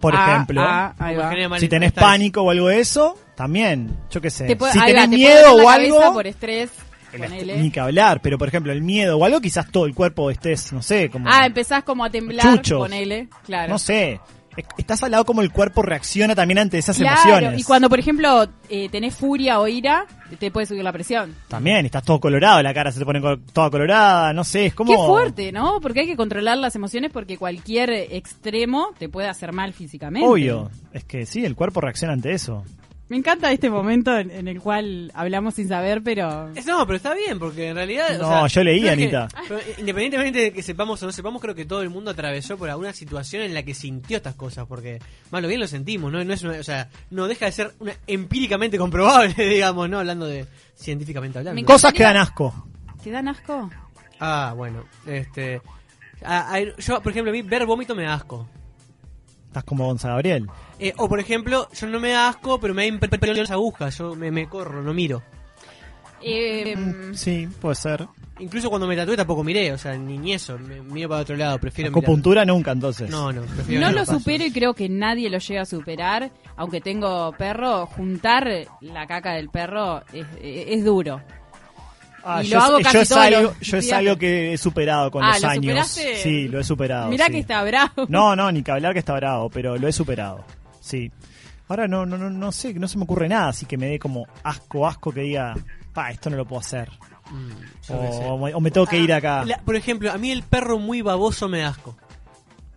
Por 0.00 0.14
Ah, 0.14 0.26
ejemplo, 0.32 0.60
ah, 0.62 0.94
si 1.58 1.68
tenés 1.68 1.92
pánico 1.92 2.42
o 2.42 2.50
algo 2.50 2.68
de 2.68 2.78
eso, 2.80 3.16
también, 3.34 3.96
yo 4.10 4.20
qué 4.20 4.28
sé. 4.30 4.44
Te 4.46 4.54
puede- 4.56 4.72
si 4.74 4.78
va, 4.78 4.84
tenés 4.84 5.02
te 5.10 5.16
miedo 5.16 5.54
o 5.54 5.68
algo, 5.68 6.12
por 6.12 6.26
estrés, 6.26 6.70
est- 7.12 7.56
ni 7.56 7.70
que 7.70 7.80
hablar. 7.80 8.20
Pero 8.20 8.36
por 8.36 8.46
ejemplo, 8.48 8.70
el 8.72 8.82
miedo 8.82 9.16
o 9.16 9.24
algo, 9.24 9.40
quizás 9.40 9.70
todo 9.70 9.86
el 9.86 9.94
cuerpo 9.94 10.30
estés, 10.30 10.72
no 10.74 10.82
sé, 10.82 11.08
como... 11.08 11.26
Ah, 11.30 11.46
empezás 11.46 11.82
como 11.84 12.04
a 12.04 12.10
temblar, 12.10 12.56
Chuchos. 12.56 12.78
ponele, 12.78 13.28
claro. 13.46 13.72
No 13.72 13.78
sé. 13.78 14.20
Es- 14.56 14.64
Estás 14.78 15.02
al 15.02 15.10
lado 15.12 15.24
como 15.24 15.40
el 15.42 15.50
cuerpo 15.50 15.82
reacciona 15.82 16.34
también 16.34 16.58
ante 16.58 16.78
esas 16.78 16.96
Claro, 16.96 17.20
emociones. 17.20 17.60
y 17.60 17.64
cuando, 17.64 17.88
por 17.88 17.98
ejemplo, 17.98 18.46
eh, 18.68 18.88
tenés 18.90 19.14
furia 19.14 19.58
o 19.60 19.66
ira, 19.68 20.06
te- 20.30 20.36
te 20.36 20.50
puede 20.50 20.66
subir 20.66 20.82
la 20.84 20.92
presión. 20.92 21.34
También, 21.48 21.86
estás 21.86 22.02
todo 22.04 22.20
colorado, 22.20 22.62
la 22.62 22.72
cara 22.74 22.92
se 22.92 22.98
te 22.98 23.04
pone 23.04 23.20
co- 23.20 23.38
toda 23.52 23.70
colorada, 23.70 24.32
no 24.32 24.44
sé, 24.44 24.66
es 24.66 24.74
como... 24.74 24.90
Qué 24.92 24.96
fuerte, 24.98 25.52
¿no? 25.52 25.80
Porque 25.80 26.00
hay 26.00 26.06
que 26.06 26.16
controlar 26.16 26.58
las 26.58 26.76
emociones 26.76 27.10
porque 27.12 27.36
cualquier 27.38 27.90
extremo 27.90 28.90
te 28.98 29.08
puede 29.08 29.28
hacer 29.28 29.52
mal 29.52 29.72
físicamente. 29.72 30.28
Obvio, 30.28 30.70
es 30.92 31.04
que 31.04 31.26
sí, 31.26 31.44
el 31.44 31.54
cuerpo 31.56 31.80
reacciona 31.80 32.12
ante 32.14 32.32
eso. 32.32 32.64
Me 33.06 33.18
encanta 33.18 33.52
este 33.52 33.68
momento 33.68 34.16
en, 34.16 34.30
en 34.30 34.48
el 34.48 34.60
cual 34.60 35.12
hablamos 35.14 35.54
sin 35.54 35.68
saber, 35.68 36.02
pero... 36.02 36.48
No, 36.66 36.86
pero 36.86 36.96
está 36.96 37.12
bien, 37.14 37.38
porque 37.38 37.68
en 37.68 37.74
realidad. 37.76 38.18
No, 38.18 38.24
o 38.26 38.30
sea, 38.30 38.46
yo 38.46 38.64
leí, 38.64 38.80
que- 38.80 38.90
Anita. 38.90 39.28
pero 39.46 39.60
independientemente 39.76 40.38
de 40.40 40.52
que 40.54 40.62
sepamos 40.62 41.02
o 41.02 41.06
no 41.06 41.12
sepamos, 41.12 41.42
creo 41.42 41.54
que 41.54 41.66
todo 41.66 41.82
el 41.82 41.90
mundo 41.90 42.10
atravesó 42.12 42.56
por 42.56 42.70
alguna 42.70 42.94
situación 42.94 43.42
en 43.42 43.52
la 43.52 43.62
que 43.62 43.74
sintió 43.74 44.16
estas 44.16 44.34
cosas, 44.36 44.66
porque 44.66 45.00
malo 45.30 45.48
bien 45.48 45.60
lo 45.60 45.66
sentimos, 45.66 46.10
¿no? 46.10 46.24
no 46.24 46.32
es 46.32 46.42
una- 46.44 46.58
o 46.58 46.62
sea, 46.62 46.88
no 47.10 47.28
deja 47.28 47.44
de 47.44 47.52
ser 47.52 47.74
una 47.78 47.92
empíricamente 48.06 48.78
comprobable, 48.78 49.34
digamos, 49.48 49.88
¿no? 49.90 49.98
Hablando 49.98 50.24
de 50.26 50.46
científicamente 50.74 51.38
hablando. 51.38 51.60
Me. 51.60 51.66
Cosas 51.66 51.92
que 51.92 52.02
dan 52.04 52.16
asco. 52.16 52.66
¿Te 53.02 53.10
dan 53.10 53.28
asco? 53.28 53.70
Ah, 54.18 54.54
bueno, 54.56 54.82
este. 55.06 55.60
a- 56.24 56.54
a- 56.54 56.60
yo, 56.78 57.02
por 57.02 57.12
ejemplo, 57.12 57.30
a 57.30 57.34
mí 57.34 57.42
ver 57.42 57.66
vómito 57.66 57.94
me 57.94 58.04
da 58.04 58.14
asco. 58.14 58.48
Estás 59.48 59.64
como 59.64 59.84
Gonzalo 59.86 60.14
Gabriel. 60.14 60.46
Eh, 60.78 60.92
o 60.96 61.08
por 61.08 61.20
ejemplo, 61.20 61.68
yo 61.72 61.86
no 61.86 62.00
me 62.00 62.10
da 62.10 62.28
asco, 62.28 62.58
pero 62.60 62.74
me 62.74 62.82
da 62.82 62.88
impresión 62.88 63.36
las 63.36 63.50
agujas, 63.50 63.96
yo 63.98 64.14
me, 64.14 64.30
me 64.30 64.48
corro, 64.48 64.82
no 64.82 64.92
miro. 64.92 65.22
Eh, 66.22 66.74
Sí, 67.14 67.48
puede 67.60 67.74
ser. 67.76 68.06
Incluso 68.40 68.68
cuando 68.68 68.88
me 68.88 68.96
tatué 68.96 69.16
tampoco 69.16 69.44
miré, 69.44 69.72
o 69.72 69.78
sea, 69.78 69.96
ni 69.96 70.32
eso, 70.32 70.58
me 70.58 70.80
miro 70.80 71.08
para 71.08 71.20
otro 71.20 71.36
lado, 71.36 71.56
prefiero 71.58 71.90
mirar. 71.90 72.02
Acupuntura 72.02 72.44
nunca, 72.44 72.72
entonces. 72.72 73.08
No, 73.08 73.32
no, 73.32 73.42
prefiero 73.42 73.80
no 73.86 73.92
lo 73.92 74.04
supero 74.04 74.44
y 74.44 74.50
creo 74.50 74.74
que 74.74 74.88
nadie 74.88 75.30
lo 75.30 75.38
llega 75.38 75.62
a 75.62 75.66
superar. 75.66 76.32
Aunque 76.56 76.80
tengo 76.80 77.30
perro, 77.38 77.86
juntar 77.86 78.48
la 78.80 79.06
caca 79.06 79.34
del 79.34 79.50
perro 79.50 80.02
es, 80.12 80.26
es 80.42 80.84
duro. 80.84 81.22
Ah, 82.24 82.42
Y 82.42 82.46
yo, 82.48 82.56
lo 82.58 82.62
hago 82.64 82.78
yo 82.78 82.84
casi 82.84 82.98
es 82.98 83.12
algo, 83.12 83.42
los 83.42 83.60
yo 83.60 83.76
es 83.76 83.92
algo 83.92 84.16
que 84.16 84.54
he 84.54 84.58
superado 84.58 85.10
con 85.12 85.22
Ah, 85.22 85.32
los 85.34 85.42
¿lo 85.42 85.48
años. 85.50 85.62
superaste? 85.88 86.16
Sí, 86.16 86.48
lo 86.48 86.58
he 86.58 86.64
superado. 86.64 87.10
Mirá 87.10 87.26
sí. 87.26 87.32
que 87.32 87.38
está 87.38 87.62
bravo. 87.62 88.06
No, 88.08 88.34
no, 88.34 88.50
ni 88.50 88.62
que 88.64 88.70
hablar 88.72 88.94
que 88.94 88.98
está 89.00 89.14
bravo, 89.14 89.48
pero 89.50 89.76
lo 89.76 89.86
he 89.86 89.92
superado. 89.92 90.44
Sí. 90.84 91.10
Ahora 91.68 91.88
no, 91.88 92.04
no, 92.04 92.18
no, 92.18 92.28
no 92.28 92.52
sé, 92.52 92.74
no 92.74 92.86
se 92.88 92.98
me 92.98 93.04
ocurre 93.04 93.26
nada, 93.28 93.48
así 93.48 93.64
que 93.64 93.78
me 93.78 93.86
dé 93.86 93.98
como 93.98 94.26
asco, 94.42 94.86
asco 94.86 95.10
que 95.12 95.22
diga, 95.22 95.54
pa, 95.94 96.10
esto 96.10 96.28
no 96.28 96.36
lo 96.36 96.44
puedo 96.44 96.60
hacer. 96.60 96.90
Mm, 97.30 97.92
O, 97.94 98.34
o 98.54 98.60
me 98.60 98.70
tengo 98.70 98.86
que 98.86 98.98
ir 98.98 99.12
acá. 99.14 99.44
La- 99.46 99.56
por 99.58 99.74
ejemplo, 99.74 100.12
a 100.12 100.18
mí 100.18 100.30
el 100.30 100.42
perro 100.42 100.78
muy 100.78 101.00
baboso 101.00 101.48
me 101.48 101.60
da 101.60 101.68
asco. 101.68 101.96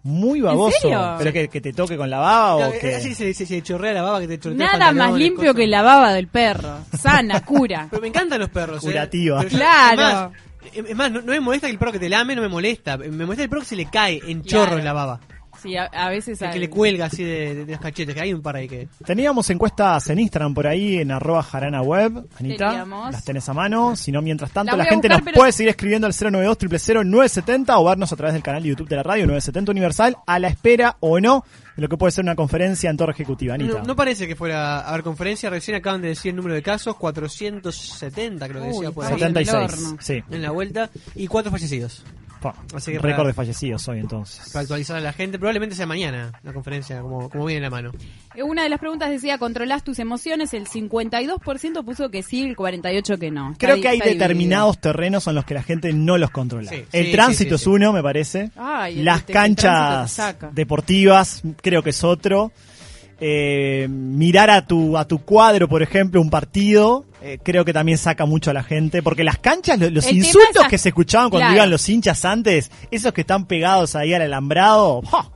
Muy 0.04 0.40
baboso. 0.40 0.78
serio? 0.80 1.16
¿Pero 1.18 1.34
que, 1.34 1.50
que 1.50 1.60
te 1.60 1.74
toque 1.74 1.98
con 1.98 2.10
la 2.10 2.20
baba 2.20 2.56
o 2.56 2.62
No, 2.62 2.72
que.? 2.72 2.96
Así 2.96 3.14
se, 3.14 3.34
se, 3.34 3.46
se 3.46 3.62
chorrea 3.62 3.92
la 3.92 4.02
baba 4.04 4.22
que 4.22 4.28
te 4.30 4.40
chorrea 4.40 4.58
Nada 4.58 4.94
más 4.94 5.14
limpio 5.16 5.54
que 5.54 5.68
la 5.68 5.82
baba 5.82 6.14
del 6.14 6.28
perro. 6.30 6.78
Sana, 6.98 7.42
cura. 7.46 7.88
Pero 7.90 8.02
me 8.02 8.08
encantan 8.08 8.40
los 8.40 8.50
perros. 8.50 8.82
¿eh? 8.84 8.88
Curativa. 8.88 9.44
Yo- 9.44 9.50
Claro. 9.50 10.32
Es 10.74 10.82
más, 10.84 10.90
es 10.92 10.96
más, 10.96 11.12
no, 11.12 11.20
no 11.22 11.32
me 11.34 11.40
molesta 11.42 11.68
que 11.68 11.74
el 11.74 11.80
perro 11.80 11.92
que 11.92 12.00
te 12.00 12.08
lame, 12.10 12.36
no 12.38 12.42
me 12.42 12.48
molesta. 12.48 12.96
Me 12.98 13.10
molesta 13.26 13.44
el 13.44 13.50
perro 13.50 13.62
que 13.64 13.68
se 13.68 13.76
le 13.76 13.86
cae 13.90 14.22
en 14.26 14.44
chorro 14.44 14.64
Claro. 14.66 14.80
en 14.80 14.86
la 14.86 14.94
baba. 14.94 15.20
Sí, 15.62 15.76
a, 15.76 15.86
a 15.86 16.10
veces... 16.10 16.42
El 16.42 16.52
que 16.52 16.60
le 16.60 16.70
cuelga 16.70 17.06
así 17.06 17.24
de, 17.24 17.56
de- 17.56 17.66
de 17.66 17.72
los 17.74 17.82
cachetes, 17.82 18.14
que 18.16 18.22
hay 18.22 18.34
un 18.34 18.42
par 18.42 18.56
ahí 18.56 18.68
que... 18.68 18.88
Teníamos 19.06 19.50
encuestas 19.50 20.10
en 20.10 20.20
Instagram 20.20 20.54
por 20.54 20.68
ahí, 20.68 20.98
en 20.98 21.12
arroba 21.12 21.42
jarana 21.44 21.82
web. 21.82 22.28
Anita, 22.40 22.70
Teníamos. 22.70 23.12
las 23.12 23.24
tenés 23.26 23.48
a 23.50 23.54
mano. 23.54 23.96
Si 23.96 24.12
no, 24.12 24.22
mientras 24.22 24.52
tanto, 24.52 24.76
La 24.78 24.86
gente 24.86 25.08
buscar, 25.08 25.20
nos 25.22 25.26
pero- 25.26 25.36
puede 25.36 25.52
seguir 25.52 25.70
escribiendo 25.70 26.08
al 26.08 26.14
092 26.14 26.80
000 26.82 27.04
970 27.04 27.78
o 27.80 27.86
vernos 27.86 28.12
a 28.12 28.16
través 28.16 28.34
del 28.34 28.44
canal 28.44 28.62
de 28.64 28.70
YouTube 28.70 28.88
de 28.90 28.96
la 28.96 29.04
radio 29.04 29.26
970 29.26 29.72
Universal 29.72 30.18
a 30.26 30.40
la 30.40 30.48
espera 30.48 30.98
o 31.00 31.20
no 31.20 31.44
de 31.76 31.82
lo 31.84 31.90
que 31.90 31.98
puede 31.98 32.12
ser 32.12 32.24
una 32.24 32.36
conferencia 32.36 32.90
en 32.90 32.98
torre 32.98 33.12
ejecutiva. 33.14 33.54
Anita. 33.54 33.80
No, 33.80 33.84
no 33.84 33.96
parece 33.96 34.28
que 34.28 34.36
fuera 34.36 34.80
a 34.80 34.90
haber 34.90 35.04
conferencia, 35.04 35.50
recién 35.50 35.78
acaban 35.78 36.02
de 36.02 36.10
decir 36.10 36.32
el 36.32 36.36
número 36.36 36.56
de 36.56 36.64
casos, 36.64 36.96
470 36.96 38.48
creo 38.48 38.62
que 38.64 38.68
Uy, 38.70 38.74
decía 38.76 38.92
por 38.92 39.06
ahí. 39.06 39.14
está 39.14 39.26
en 39.28 39.38
el 39.38 39.46
76. 39.46 39.84
horno. 39.84 39.98
Sí. 40.02 40.24
En 40.32 40.42
la 40.42 40.52
vuelta, 40.52 40.90
y 41.16 41.28
cuatro 41.28 41.52
fallecidos. 41.52 42.04
Así 42.76 42.92
que 42.92 43.00
récord 43.00 43.18
para- 43.18 43.28
de 43.28 43.34
fallecidos 43.34 43.88
hoy 43.88 44.00
entonces. 44.00 44.50
Para 44.52 44.62
actualizar 44.62 44.98
a 44.98 45.02
la 45.02 45.14
gente, 45.14 45.38
probablemente 45.40 45.76
sea 45.76 45.86
mañana 45.86 46.32
la 46.44 46.54
conferencia, 46.54 47.02
como, 47.02 47.30
como 47.30 47.46
viene 47.46 47.58
en 47.58 47.64
la 47.64 47.70
mano. 47.70 47.92
Eh, 48.36 48.44
Una 48.44 48.64
de 48.64 48.70
las 48.70 48.80
preguntas 48.80 49.10
decía, 49.10 49.38
¿controlás 49.38 49.84
tus 49.84 50.00
emociones? 50.00 50.54
El 50.54 50.68
52% 50.68 51.84
puso 51.84 52.10
que 52.10 52.24
sí, 52.24 52.44
el 52.44 52.56
48% 52.56 53.18
que 53.20 53.32
no. 53.32 53.52
Está 53.54 53.68
Creo 53.68 53.82
que 53.82 53.88
hay 53.88 53.98
dividido. 54.00 54.20
determinados 54.20 54.80
terrenos 54.80 55.28
en 55.28 55.36
los 55.36 55.46
que 55.46 55.54
la 55.54 55.64
gente 55.64 55.92
no 55.94 56.18
los 56.18 56.30
controla. 56.32 56.70
Sí, 56.70 56.84
el 56.92 57.06
sí, 57.08 57.12
tránsito 57.12 57.58
sí, 57.58 57.64
sí, 57.64 57.70
es 57.70 57.76
uno, 57.76 57.94
me 57.94 58.04
parece. 58.04 58.52
Las 58.56 59.20
este- 59.20 59.34
canchas 59.34 60.18
deportivas, 60.54 61.42
creo 61.62 61.82
que 61.84 61.92
es 61.92 62.04
otro. 62.04 62.52
Eh, 63.20 63.88
mirar 63.90 64.50
a 64.52 64.68
tu 64.68 64.96
a 64.96 65.08
tu 65.08 65.20
cuadro, 65.20 65.68
por 65.68 65.82
ejemplo, 65.82 66.22
un 66.22 66.30
partido, 66.30 67.04
eh, 67.24 67.40
creo 67.42 67.66
que 67.66 67.74
también 67.74 67.98
saca 67.98 68.26
mucho 68.28 68.52
a 68.52 68.54
la 68.54 68.62
gente, 68.62 69.02
porque 69.02 69.24
las 69.24 69.40
canchas, 69.40 69.80
lo- 69.80 69.90
los 69.90 70.12
insultos 70.12 70.64
es- 70.66 70.68
que 70.70 70.78
se 70.78 70.90
escuchaban 70.90 71.32
cuando 71.32 71.46
Claro. 71.46 71.56
iban 71.56 71.70
los 71.72 71.90
hinchas 71.90 72.24
antes, 72.26 72.70
esos 72.92 73.14
que 73.14 73.22
están 73.22 73.46
pegados 73.48 73.96
ahí 73.96 74.14
al 74.14 74.22
alambrado, 74.22 75.02
¡ja! 75.02 75.32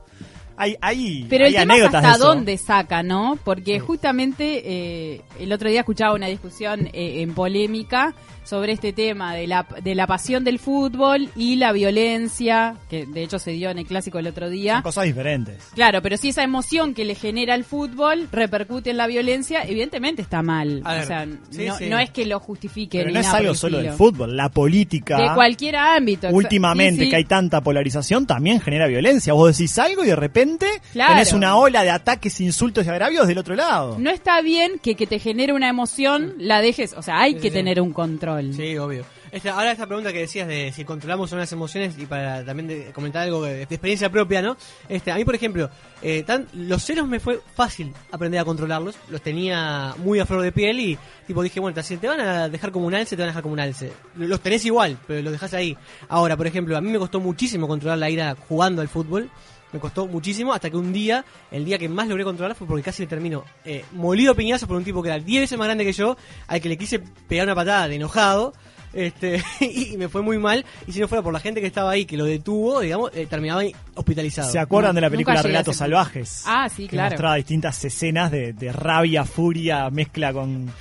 hay, 0.56 0.76
hay, 0.80 1.26
Pero 1.28 1.44
hay 1.46 1.56
el 1.56 1.60
tema 1.62 1.74
anécdotas 1.74 2.04
hasta 2.04 2.18
dónde 2.24 2.56
saca, 2.56 3.02
¿no? 3.02 3.36
Porque 3.42 3.80
justamente 3.80 4.62
eh, 4.64 5.20
el 5.40 5.52
otro 5.52 5.68
día 5.68 5.80
escuchaba 5.80 6.14
una 6.14 6.28
discusión 6.28 6.86
eh, 6.92 7.22
en 7.22 7.34
polémica 7.34 8.14
sobre 8.44 8.72
este 8.72 8.92
tema 8.92 9.34
de 9.34 9.46
la, 9.46 9.66
de 9.82 9.94
la 9.94 10.06
pasión 10.06 10.44
del 10.44 10.58
fútbol 10.58 11.28
y 11.36 11.56
la 11.56 11.72
violencia, 11.72 12.76
que 12.88 13.06
de 13.06 13.22
hecho 13.22 13.38
se 13.38 13.52
dio 13.52 13.70
en 13.70 13.78
el 13.78 13.86
clásico 13.86 14.18
el 14.18 14.26
otro 14.26 14.48
día. 14.50 14.74
Son 14.74 14.82
cosas 14.82 15.04
diferentes. 15.04 15.62
Claro, 15.74 16.02
pero 16.02 16.16
si 16.16 16.30
esa 16.30 16.42
emoción 16.42 16.94
que 16.94 17.04
le 17.04 17.14
genera 17.14 17.54
el 17.54 17.64
fútbol 17.64 18.28
repercute 18.32 18.90
en 18.90 18.96
la 18.96 19.06
violencia, 19.06 19.62
evidentemente 19.62 20.22
está 20.22 20.42
mal. 20.42 20.82
Ver, 20.82 21.02
o 21.02 21.06
sea, 21.06 21.26
sí, 21.50 21.66
no, 21.66 21.76
sí. 21.76 21.88
no 21.88 21.98
es 21.98 22.10
que 22.10 22.26
lo 22.26 22.40
justifique. 22.40 22.98
Pero 22.98 23.10
no 23.10 23.20
es 23.20 23.28
algo 23.28 23.54
solo 23.54 23.78
del 23.78 23.92
fútbol, 23.92 24.36
la 24.36 24.48
política. 24.48 25.16
De 25.18 25.34
cualquier 25.34 25.76
ámbito. 25.76 26.28
últimamente 26.30 27.04
sí, 27.04 27.10
que 27.10 27.16
hay 27.16 27.24
tanta 27.24 27.60
polarización 27.60 28.26
también 28.26 28.60
genera 28.60 28.86
violencia. 28.86 29.32
Vos 29.32 29.56
decís 29.56 29.78
algo 29.78 30.04
y 30.04 30.08
de 30.08 30.16
repente 30.16 30.66
Claro. 30.92 31.14
tenés 31.14 31.32
una 31.32 31.56
ola 31.56 31.82
de 31.82 31.90
ataques, 31.90 32.40
insultos 32.40 32.86
y 32.86 32.88
agravios 32.88 33.26
del 33.26 33.38
otro 33.38 33.54
lado. 33.54 33.96
No 33.98 34.10
está 34.10 34.40
bien 34.40 34.78
que 34.82 34.94
que 34.94 35.06
te 35.06 35.18
genere 35.18 35.52
una 35.52 35.68
emoción 35.68 36.34
la 36.38 36.60
dejes, 36.60 36.94
o 36.96 37.02
sea, 37.02 37.20
hay 37.20 37.34
que 37.34 37.50
tener 37.50 37.80
un 37.80 37.92
control. 37.92 38.31
Sí, 38.54 38.76
obvio. 38.78 39.04
Esta- 39.30 39.54
ahora 39.54 39.72
esta 39.72 39.86
pregunta 39.86 40.12
que 40.12 40.20
decías 40.20 40.46
de 40.46 40.72
si 40.72 40.84
controlamos 40.84 41.32
las 41.32 41.50
emociones 41.52 41.96
y 41.98 42.06
para 42.06 42.44
también 42.44 42.68
de- 42.68 42.92
comentar 42.92 43.22
algo 43.22 43.42
de, 43.44 43.54
de 43.54 43.62
experiencia 43.62 44.10
propia, 44.10 44.42
¿no? 44.42 44.56
Este, 44.88 45.10
a 45.10 45.14
mí, 45.16 45.24
por 45.24 45.34
ejemplo, 45.34 45.70
eh, 46.02 46.22
tan- 46.22 46.46
los 46.54 46.82
celos 46.84 47.08
me 47.08 47.18
fue 47.20 47.40
fácil 47.54 47.92
aprender 48.10 48.40
a 48.40 48.44
controlarlos. 48.44 48.96
Los 49.08 49.22
tenía 49.22 49.94
muy 49.98 50.20
a 50.20 50.26
flor 50.26 50.42
de 50.42 50.52
piel 50.52 50.80
y 50.80 50.98
tipo 51.26 51.42
dije, 51.42 51.60
bueno, 51.60 51.82
si 51.82 51.96
te 51.96 52.08
van 52.08 52.20
a 52.20 52.48
dejar 52.48 52.72
como 52.72 52.86
un 52.86 52.94
alce, 52.94 53.16
te 53.16 53.22
van 53.22 53.28
a 53.28 53.32
dejar 53.32 53.42
como 53.42 53.54
un 53.54 53.60
alce. 53.60 53.90
Los 54.16 54.40
tenés 54.40 54.64
igual, 54.66 54.98
pero 55.06 55.22
los 55.22 55.32
dejas 55.32 55.54
ahí. 55.54 55.76
Ahora, 56.08 56.36
por 56.36 56.46
ejemplo, 56.46 56.76
a 56.76 56.80
mí 56.80 56.90
me 56.90 56.98
costó 56.98 57.18
muchísimo 57.20 57.66
controlar 57.66 57.98
la 57.98 58.10
ira 58.10 58.36
jugando 58.48 58.82
al 58.82 58.88
fútbol. 58.88 59.30
Me 59.72 59.80
costó 59.80 60.06
muchísimo 60.06 60.52
hasta 60.52 60.68
que 60.70 60.76
un 60.76 60.92
día, 60.92 61.24
el 61.50 61.64
día 61.64 61.78
que 61.78 61.88
más 61.88 62.06
logré 62.08 62.24
controlar 62.24 62.54
fue 62.54 62.66
porque 62.66 62.82
casi 62.82 63.02
me 63.02 63.06
terminó 63.08 63.44
eh, 63.64 63.84
molido 63.92 64.32
a 64.32 64.34
piñazos 64.34 64.68
por 64.68 64.76
un 64.76 64.84
tipo 64.84 65.02
que 65.02 65.08
era 65.08 65.18
10 65.18 65.42
veces 65.42 65.58
más 65.58 65.66
grande 65.66 65.84
que 65.84 65.92
yo, 65.92 66.16
al 66.46 66.60
que 66.60 66.68
le 66.68 66.76
quise 66.76 66.98
pegar 67.28 67.46
una 67.46 67.54
patada 67.54 67.88
de 67.88 67.96
enojado. 67.96 68.52
Este, 68.92 69.42
y 69.60 69.96
me 69.96 70.10
fue 70.10 70.20
muy 70.20 70.36
mal. 70.38 70.66
Y 70.86 70.92
si 70.92 71.00
no 71.00 71.08
fuera 71.08 71.22
por 71.22 71.32
la 71.32 71.40
gente 71.40 71.62
que 71.62 71.66
estaba 71.66 71.90
ahí, 71.92 72.04
que 72.04 72.18
lo 72.18 72.26
detuvo, 72.26 72.80
digamos, 72.80 73.10
eh, 73.14 73.26
terminaba 73.26 73.62
ahí 73.62 73.74
hospitalizado. 73.94 74.50
¿Se 74.52 74.58
acuerdan 74.58 74.90
No, 74.90 74.96
de 74.96 75.00
la 75.00 75.10
película 75.10 75.40
Relatos. 75.40 75.76
Salvajes? 75.76 76.42
Ah, 76.46 76.68
sí, 76.68 76.82
que 76.82 76.90
claro. 76.90 77.10
mostraba 77.12 77.36
distintas 77.36 77.82
escenas 77.84 78.30
de, 78.30 78.52
de 78.52 78.70
rabia, 78.70 79.24
furia, 79.24 79.88
mezcla 79.88 80.34
con, 80.34 80.66
con, 80.66 80.72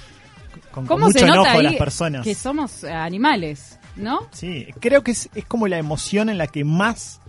con 0.71 0.87
¿Cómo 0.87 1.05
mucho 1.05 1.19
se 1.19 1.25
nota 1.27 1.39
enojo 1.41 1.57
de 1.57 1.63
las 1.63 1.75
personas. 1.75 2.23
que 2.25 2.35
somos 2.35 2.83
eh, 2.83 2.91
animales, 2.91 3.79
no? 3.95 4.27
Sí, 4.31 4.67
creo 4.81 5.03
que 5.03 5.11
es, 5.11 5.29
es 5.33 5.45
como 5.45 5.69
la 5.69 5.77
emoción 5.77 6.27
en 6.27 6.37
la 6.37 6.47
que 6.47 6.65
más 6.65 7.20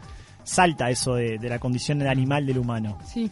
salta 0.44 0.90
eso 0.90 1.14
de, 1.14 1.38
de 1.38 1.48
la 1.48 1.58
condición 1.58 1.98
del 1.98 2.08
animal 2.08 2.46
del 2.46 2.58
humano. 2.58 2.98
Sí. 3.06 3.30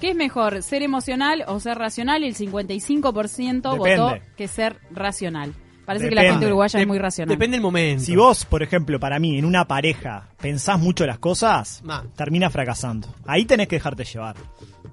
¿Qué 0.00 0.10
es 0.10 0.16
mejor, 0.16 0.62
ser 0.62 0.82
emocional 0.82 1.44
o 1.46 1.60
ser 1.60 1.78
racional? 1.78 2.24
Y 2.24 2.26
el 2.26 2.34
55% 2.34 3.76
votó 3.78 4.18
que 4.36 4.48
ser 4.48 4.76
racional. 4.90 5.54
Parece 5.84 6.08
que 6.08 6.14
la 6.14 6.22
gente 6.22 6.46
uruguaya 6.46 6.78
Dep- 6.78 6.82
es 6.82 6.88
muy 6.88 6.98
racional. 6.98 7.28
Depende 7.36 7.56
del 7.56 7.62
momento. 7.62 8.04
Si 8.04 8.14
vos, 8.14 8.44
por 8.44 8.62
ejemplo, 8.62 9.00
para 9.00 9.18
mí, 9.18 9.36
en 9.38 9.44
una 9.44 9.66
pareja, 9.66 10.28
pensás 10.40 10.78
mucho 10.80 11.06
las 11.06 11.18
cosas, 11.18 11.82
Ma. 11.84 12.04
termina 12.16 12.50
fracasando. 12.50 13.08
Ahí 13.26 13.44
tenés 13.44 13.66
que 13.68 13.76
dejarte 13.76 14.04
llevar. 14.04 14.36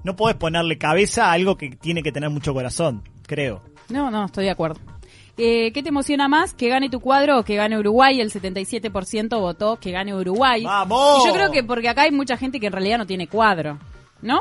No 0.04 0.16
podés 0.16 0.36
ponerle 0.38 0.78
cabeza 0.78 1.28
a 1.28 1.34
algo 1.34 1.58
que 1.58 1.70
tiene 1.76 2.02
que 2.02 2.12
tener 2.12 2.30
mucho 2.32 2.54
corazón, 2.54 3.04
creo. 3.28 3.62
No, 3.90 4.10
no, 4.10 4.26
estoy 4.26 4.46
de 4.46 4.52
acuerdo. 4.52 4.80
Eh, 5.42 5.72
¿Qué 5.74 5.82
te 5.82 5.90
emociona 5.90 6.28
más? 6.28 6.54
¿Que 6.54 6.68
gane 6.68 6.90
tu 6.90 7.00
cuadro 7.00 7.40
o 7.40 7.44
que 7.44 7.56
gane 7.56 7.78
Uruguay? 7.80 8.20
El 8.20 8.30
77% 8.32 9.40
votó 9.40 9.78
que 9.78 9.92
gane 9.92 10.14
Uruguay. 10.14 10.64
¡Vamos! 10.64 11.24
Y 11.24 11.28
yo 11.28 11.34
creo 11.34 11.50
que 11.52 11.64
porque 11.64 11.88
acá 11.90 12.02
hay 12.04 12.12
mucha 12.12 12.36
gente 12.38 12.60
que 12.60 12.68
en 12.68 12.74
realidad 12.74 12.98
no 12.98 13.06
tiene 13.08 13.28
cuadro, 13.28 13.78
¿no? 14.22 14.40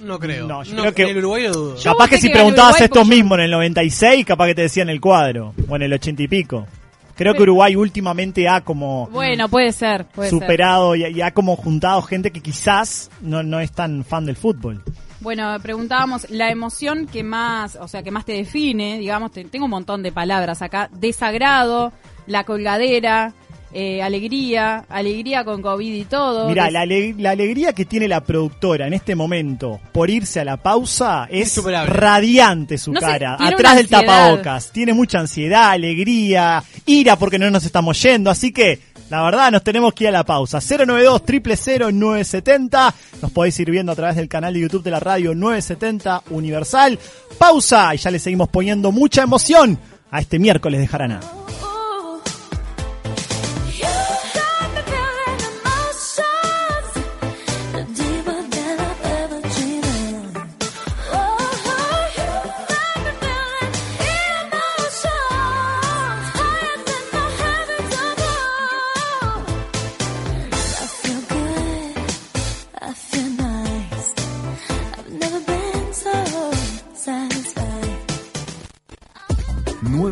No 0.00 0.18
creo. 0.18 0.48
No, 0.48 0.62
yo 0.64 0.74
creo 0.76 0.94
que- 0.94 1.02
En 1.02 1.10
el 1.10 1.18
Uruguay 1.18 1.42
lo 1.44 1.52
dudo. 1.52 1.76
Capaz 1.84 2.08
que 2.08 2.16
si 2.18 2.28
que 2.28 2.32
preguntabas 2.32 2.70
Uruguay 2.72 2.84
esto 2.86 2.94
porque 3.00 3.08
yo- 3.10 3.14
mismo 3.16 3.34
en 3.36 3.40
el 3.42 3.50
96, 3.50 4.24
capaz 4.24 4.46
que 4.46 4.54
te 4.54 4.62
decían 4.62 4.88
el 4.88 5.00
cuadro, 5.00 5.54
o 5.68 5.76
en 5.76 5.82
el 5.82 5.92
80 5.92 6.22
y 6.22 6.28
pico. 6.28 6.66
Creo 7.14 7.34
que 7.34 7.42
Uruguay 7.42 7.76
últimamente 7.76 8.48
ha 8.48 8.62
como 8.62 9.06
Bueno, 9.12 9.48
puede 9.50 9.70
ser, 9.72 10.06
puede 10.06 10.30
ser. 10.30 10.40
superado 10.40 10.96
y, 10.96 11.04
y 11.06 11.20
ha 11.20 11.30
como 11.32 11.54
juntado 11.56 12.00
gente 12.02 12.30
que 12.32 12.40
quizás 12.40 13.10
no, 13.20 13.42
no 13.42 13.60
es 13.60 13.70
tan 13.70 14.02
fan 14.02 14.24
del 14.24 14.34
fútbol. 14.34 14.82
Bueno, 15.22 15.56
preguntábamos 15.62 16.28
la 16.30 16.50
emoción 16.50 17.06
que 17.06 17.22
más, 17.22 17.76
o 17.80 17.86
sea, 17.88 18.02
que 18.02 18.10
más 18.10 18.24
te 18.24 18.32
define, 18.32 18.98
digamos, 18.98 19.32
te- 19.32 19.44
tengo 19.44 19.64
un 19.66 19.70
montón 19.70 20.02
de 20.02 20.12
palabras 20.12 20.62
acá, 20.62 20.90
desagrado, 20.92 21.92
la 22.26 22.44
colgadera, 22.44 23.32
eh, 23.74 24.02
alegría, 24.02 24.84
alegría 24.90 25.44
con 25.44 25.62
COVID 25.62 25.94
y 25.94 26.04
todo. 26.04 26.48
Mira, 26.48 26.64
des- 26.64 26.72
la, 26.74 26.80
ale- 26.82 27.14
la 27.16 27.30
alegría 27.30 27.72
que 27.72 27.86
tiene 27.86 28.06
la 28.06 28.22
productora 28.22 28.86
en 28.86 28.92
este 28.92 29.14
momento 29.14 29.80
por 29.92 30.10
irse 30.10 30.40
a 30.40 30.44
la 30.44 30.58
pausa 30.58 31.26
es 31.30 31.56
radiante 31.86 32.76
su 32.76 32.92
No 32.92 33.00
cara. 33.00 33.36
Atrás 33.40 33.76
del 33.76 33.88
tapabocas. 33.88 34.72
Tiene 34.72 34.92
mucha 34.92 35.20
ansiedad, 35.20 35.70
alegría, 35.70 36.62
ira 36.84 37.16
porque 37.16 37.38
no 37.38 37.50
nos 37.50 37.64
estamos 37.64 38.02
yendo. 38.02 38.30
Así 38.30 38.52
que, 38.52 38.78
la 39.12 39.22
verdad, 39.24 39.52
nos 39.52 39.62
tenemos 39.62 39.92
que 39.92 40.04
ir 40.04 40.08
a 40.08 40.12
la 40.12 40.24
pausa. 40.24 40.58
092 40.58 41.22
000 41.58 41.92
970 41.92 42.94
Nos 43.20 43.30
podéis 43.30 43.60
ir 43.60 43.70
viendo 43.70 43.92
a 43.92 43.94
través 43.94 44.16
del 44.16 44.26
canal 44.26 44.54
de 44.54 44.60
YouTube 44.60 44.82
de 44.82 44.90
la 44.90 45.00
radio 45.00 45.34
970 45.34 46.22
Universal. 46.30 46.98
Pausa 47.36 47.94
y 47.94 47.98
ya 47.98 48.10
le 48.10 48.18
seguimos 48.18 48.48
poniendo 48.48 48.90
mucha 48.90 49.22
emoción 49.22 49.78
a 50.10 50.18
este 50.18 50.38
miércoles 50.38 50.80
de 50.80 50.86
Jarana. 50.86 51.41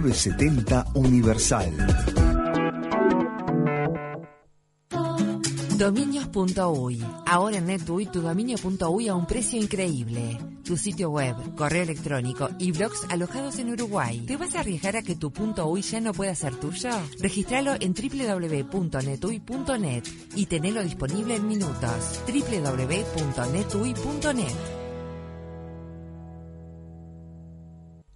970 0.00 0.86
Universal. 0.94 1.72
Dominios.uy. 5.76 7.04
Ahora 7.26 7.58
en 7.58 7.66
NetUI 7.66 8.06
tu 8.06 8.20
dominio.uy 8.20 9.08
a 9.08 9.14
un 9.14 9.26
precio 9.26 9.60
increíble. 9.60 10.38
Tu 10.64 10.76
sitio 10.76 11.10
web, 11.10 11.34
correo 11.56 11.82
electrónico 11.82 12.48
y 12.58 12.72
blogs 12.72 13.06
alojados 13.08 13.58
en 13.58 13.70
Uruguay. 13.70 14.24
¿Te 14.26 14.36
vas 14.36 14.54
a 14.54 14.60
arriesgar 14.60 14.96
a 14.96 15.02
que 15.02 15.16
tu 15.16 15.32
.uy 15.64 15.82
ya 15.82 16.00
no 16.00 16.12
pueda 16.12 16.34
ser 16.34 16.54
tuyo? 16.56 16.90
Registralo 17.18 17.74
en 17.80 17.94
www.netuy.net 17.94 20.04
y 20.36 20.46
tenelo 20.46 20.82
disponible 20.82 21.36
en 21.36 21.46
minutos. 21.46 22.20
www.netuy.net 22.26 24.79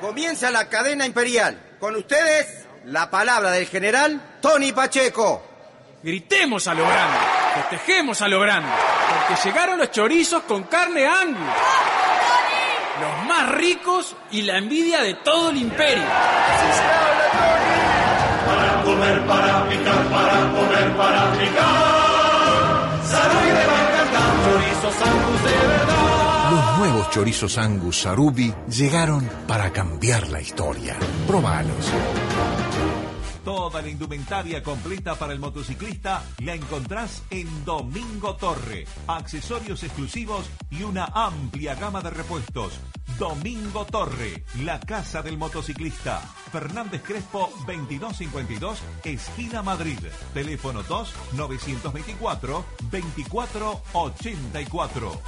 Comienza 0.00 0.50
la 0.50 0.68
cadena 0.68 1.04
imperial. 1.04 1.76
Con 1.78 1.94
ustedes, 1.94 2.66
la 2.86 3.10
palabra 3.10 3.50
del 3.50 3.66
general 3.66 4.38
Tony 4.40 4.72
Pacheco. 4.72 5.42
Gritemos 6.02 6.66
a 6.66 6.74
lo 6.74 6.86
grande, 6.86 7.18
festejemos 7.56 8.22
a 8.22 8.28
lo 8.28 8.40
grande, 8.40 8.70
porque 9.28 9.42
llegaron 9.44 9.78
los 9.78 9.90
chorizos 9.90 10.42
con 10.44 10.62
carne 10.64 11.06
angus. 11.06 11.46
Los 13.00 13.26
más 13.26 13.50
ricos 13.50 14.16
y 14.30 14.42
la 14.42 14.56
envidia 14.56 15.02
de 15.02 15.14
todo 15.16 15.50
el 15.50 15.58
imperio. 15.58 16.04
Para 18.46 18.82
comer, 18.82 19.26
para 19.26 19.68
picar, 19.68 20.04
para 20.04 20.52
comer, 20.52 20.96
para 20.96 21.32
picar. 21.32 22.90
Salud 23.04 23.46
y 23.46 23.50
va 23.50 23.76
a 23.76 23.82
encantar. 23.88 24.22
Chorizos 24.44 24.94
angus 25.06 25.44
de 25.44 25.79
nuevos 26.80 27.10
chorizos 27.10 27.58
Angus 27.58 28.00
Sarubi 28.00 28.54
llegaron 28.66 29.28
para 29.46 29.70
cambiar 29.70 30.30
la 30.30 30.40
historia. 30.40 30.96
Probalos. 31.26 31.92
Toda 33.44 33.80
la 33.80 33.88
indumentaria 33.88 34.62
completa 34.62 35.14
para 35.14 35.32
el 35.32 35.38
motociclista 35.38 36.22
la 36.40 36.54
encontrás 36.54 37.22
en 37.30 37.64
Domingo 37.64 38.36
Torre. 38.36 38.84
Accesorios 39.06 39.82
exclusivos 39.82 40.44
y 40.70 40.82
una 40.82 41.06
amplia 41.06 41.74
gama 41.74 42.02
de 42.02 42.10
repuestos. 42.10 42.78
Domingo 43.18 43.86
Torre, 43.86 44.44
la 44.62 44.78
casa 44.78 45.22
del 45.22 45.38
motociclista. 45.38 46.20
Fernández 46.52 47.02
Crespo 47.02 47.50
2252, 47.66 48.78
esquina 49.04 49.62
Madrid. 49.62 49.98
Teléfono 50.34 50.82
2 50.82 51.14
924 51.32 52.64
2484. 52.90 55.22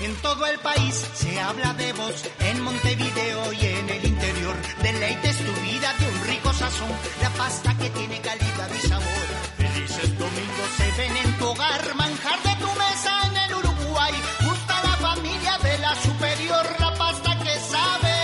En 0.00 0.14
todo 0.16 0.46
el 0.46 0.58
país 0.58 1.08
se 1.14 1.40
habla 1.40 1.72
de 1.74 1.92
vos, 1.94 2.24
en 2.40 2.60
Montevideo 2.60 3.52
y 3.54 3.64
en 3.64 3.88
el 3.88 4.04
interior. 4.04 4.54
Deleites 4.82 5.38
tu 5.38 5.52
vida 5.62 5.94
de 5.98 6.08
un 6.08 6.23
sazón, 6.54 6.88
la 7.20 7.30
pasta 7.30 7.76
que 7.76 7.90
tiene 7.90 8.20
calidad 8.20 8.70
y 8.74 8.88
sabor. 8.88 9.26
Felices 9.58 10.18
domingos 10.18 10.70
se 10.76 10.90
ven 10.98 11.16
en 11.16 11.38
tu 11.38 11.46
hogar, 11.46 11.94
manjar 11.94 12.42
de 12.42 12.54
tu 12.62 12.70
mesa 12.84 13.12
en 13.26 13.36
el 13.36 13.54
Uruguay. 13.54 14.12
Gusta 14.44 14.74
la 14.82 14.96
familia 15.08 15.58
de 15.58 15.78
la 15.78 15.94
superior, 15.96 16.66
la 16.78 16.94
pasta 16.94 17.38
que 17.38 17.54
sabe 17.74 18.14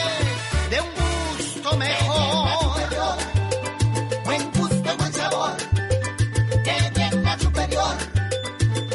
de 0.70 0.80
un 0.80 0.90
gusto 1.38 1.76
mejor. 1.76 2.48
Buen 4.24 4.52
gusto, 4.52 4.96
buen 4.96 5.12
sabor. 5.12 5.56
Que 6.64 6.90
bien 6.94 7.22
la 7.24 7.38
superior. 7.38 7.96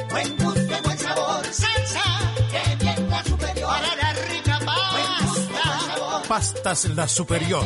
Buen 0.09 0.37
gusto, 0.37 0.75
buen 0.83 0.97
sabor. 0.97 1.45
Salsa. 1.51 2.03
Que 2.51 2.75
bien 2.83 3.09
la 3.09 3.23
superior. 3.23 3.69
Para 3.69 3.95
la 3.95 4.13
rica 4.31 4.59
pasta. 4.65 6.23
Pastas 6.27 6.85
La 6.95 7.07
Superior. 7.07 7.65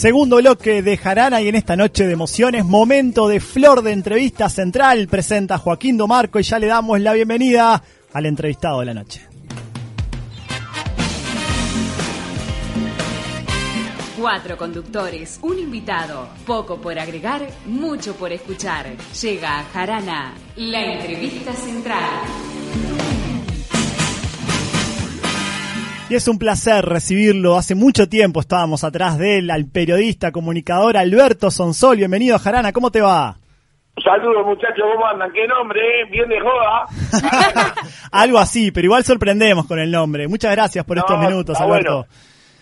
Segundo 0.00 0.36
bloque 0.36 0.80
de 0.80 0.96
Jarana 0.96 1.42
y 1.42 1.48
en 1.48 1.56
esta 1.56 1.76
noche 1.76 2.06
de 2.06 2.14
emociones, 2.14 2.64
momento 2.64 3.28
de 3.28 3.38
flor 3.38 3.82
de 3.82 3.92
entrevista 3.92 4.48
central, 4.48 5.08
presenta 5.08 5.58
Joaquín 5.58 5.98
Domarco 5.98 6.40
y 6.40 6.42
ya 6.42 6.58
le 6.58 6.68
damos 6.68 6.98
la 7.00 7.12
bienvenida 7.12 7.82
al 8.14 8.24
entrevistado 8.24 8.80
de 8.80 8.86
la 8.86 8.94
noche. 8.94 9.20
Cuatro 14.18 14.56
conductores, 14.56 15.38
un 15.42 15.58
invitado, 15.58 16.30
poco 16.46 16.80
por 16.80 16.98
agregar, 16.98 17.46
mucho 17.66 18.14
por 18.14 18.32
escuchar. 18.32 18.96
Llega 19.20 19.58
a 19.58 19.64
Jarana, 19.64 20.32
la 20.56 20.94
entrevista 20.94 21.52
central. 21.52 23.09
Y 26.10 26.14
es 26.16 26.26
un 26.28 26.38
placer 26.38 26.84
recibirlo. 26.84 27.56
Hace 27.56 27.74
mucho 27.76 28.08
tiempo 28.08 28.40
estábamos 28.40 28.82
atrás 28.84 29.16
de 29.16 29.38
él, 29.38 29.50
al 29.50 29.66
periodista, 29.66 30.32
comunicador 30.32 30.96
Alberto 30.96 31.50
Sonsol. 31.52 31.98
Bienvenido 31.98 32.36
Jarana, 32.38 32.72
¿cómo 32.72 32.90
te 32.90 33.00
va? 33.00 33.36
Saludos 34.02 34.44
muchachos, 34.46 34.84
¿cómo 34.92 35.06
andan? 35.06 35.30
¿Qué 35.32 35.46
nombre? 35.46 35.80
eh? 35.80 36.04
Bien 36.10 36.28
de 36.28 36.40
joda. 36.40 37.74
Algo 38.12 38.38
así, 38.38 38.72
pero 38.72 38.86
igual 38.86 39.04
sorprendemos 39.04 39.66
con 39.66 39.78
el 39.78 39.90
nombre. 39.90 40.26
Muchas 40.26 40.50
gracias 40.52 40.84
por 40.84 40.96
No, 40.96 41.02
estos 41.02 41.20
minutos, 41.20 41.60
Alberto. 41.60 41.98
bueno. 41.98 42.06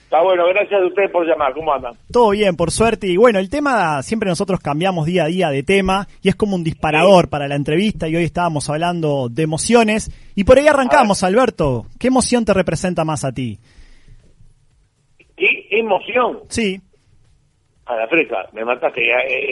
Está 0.09 0.23
bueno, 0.23 0.47
gracias 0.49 0.81
a 0.81 0.87
ustedes 0.87 1.11
por 1.11 1.27
llamar. 1.27 1.53
¿Cómo 1.53 1.71
andan? 1.71 1.93
Todo 2.11 2.31
bien, 2.31 2.57
por 2.57 2.71
suerte. 2.71 3.07
Y 3.09 3.19
bueno, 3.19 3.39
el 3.39 3.51
tema, 3.51 4.03
siempre 4.03 4.31
nosotros 4.31 4.59
cambiamos 4.59 5.05
día 5.05 5.25
a 5.25 5.27
día 5.27 5.51
de 5.51 5.63
tema 5.63 6.09
y 6.23 6.31
es 6.31 6.35
como 6.35 6.57
un 6.57 6.65
disparador 6.65 7.29
para 7.29 7.47
la 7.47 7.57
entrevista 7.57 8.09
y 8.09 8.17
hoy 8.17 8.25
estábamos 8.25 8.71
hablando 8.71 9.29
de 9.29 9.43
emociones. 9.43 10.11
Y 10.35 10.45
por 10.45 10.57
ahí 10.59 10.67
arrancamos, 10.67 11.23
Alberto. 11.25 11.85
¿Qué 11.99 12.07
emoción 12.07 12.47
te 12.47 12.55
representa 12.55 13.05
más 13.05 13.23
a 13.27 13.33
ti? 13.33 13.59
¿Qué 15.37 15.67
emoción? 15.71 16.39
Sí. 16.49 16.81
A 17.85 17.95
la 17.95 18.09
fresca, 18.09 18.49
me 18.55 18.65
mataste. 18.65 19.03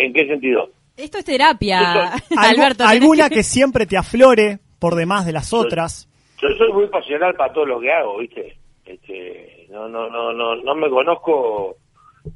¿En 0.07 0.13
qué 0.13 0.27
sentido? 0.27 0.71
Esto 0.97 1.19
es 1.19 1.25
terapia, 1.27 2.15
Alberto. 2.39 2.85
¿Alguna 2.87 3.29
que- 3.29 3.37
que 3.37 3.43
siempre 3.43 3.85
te 3.87 3.97
aflore 3.99 4.59
por 4.79 4.95
demás 4.95 5.27
de 5.27 5.33
las 5.33 5.53
otras? 5.53 6.09
Yo 6.41 6.49
soy 6.57 6.73
muy 6.73 6.87
pasional 6.89 7.35
para 7.35 7.53
todo 7.53 7.67
lo 7.67 7.79
que 7.81 7.93
hago, 7.93 8.19
¿viste? 8.19 8.57
Este, 8.87 9.67
no, 9.71 9.89
no, 9.89 10.09
no, 10.09 10.33
no, 10.33 10.57
no 10.57 10.75
me 10.77 10.89
conozco 10.89 11.77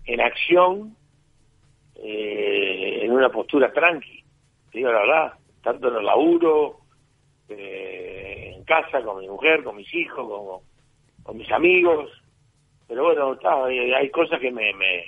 en 0.05 0.21
acción, 0.21 0.97
eh, 1.97 3.01
en 3.03 3.13
una 3.13 3.31
postura 3.31 3.73
tranqui. 3.73 4.23
Digo 4.73 4.91
la 4.91 5.01
verdad, 5.01 5.33
tanto 5.63 5.89
en 5.89 5.97
el 5.97 6.05
laburo, 6.07 6.79
eh, 7.49 8.53
en 8.57 8.65
casa, 8.65 9.03
con 9.03 9.21
mi 9.21 9.29
mujer, 9.29 9.63
con 9.65 9.77
mis 9.77 9.93
hijos, 9.95 10.29
con, 10.29 10.61
con 11.23 11.37
mis 11.37 11.51
amigos. 11.53 12.11
Pero 12.89 13.05
bueno, 13.05 13.39
hay, 13.65 13.93
hay 13.93 14.11
cosas 14.11 14.41
que 14.41 14.51
me... 14.51 14.73
me 14.75 15.05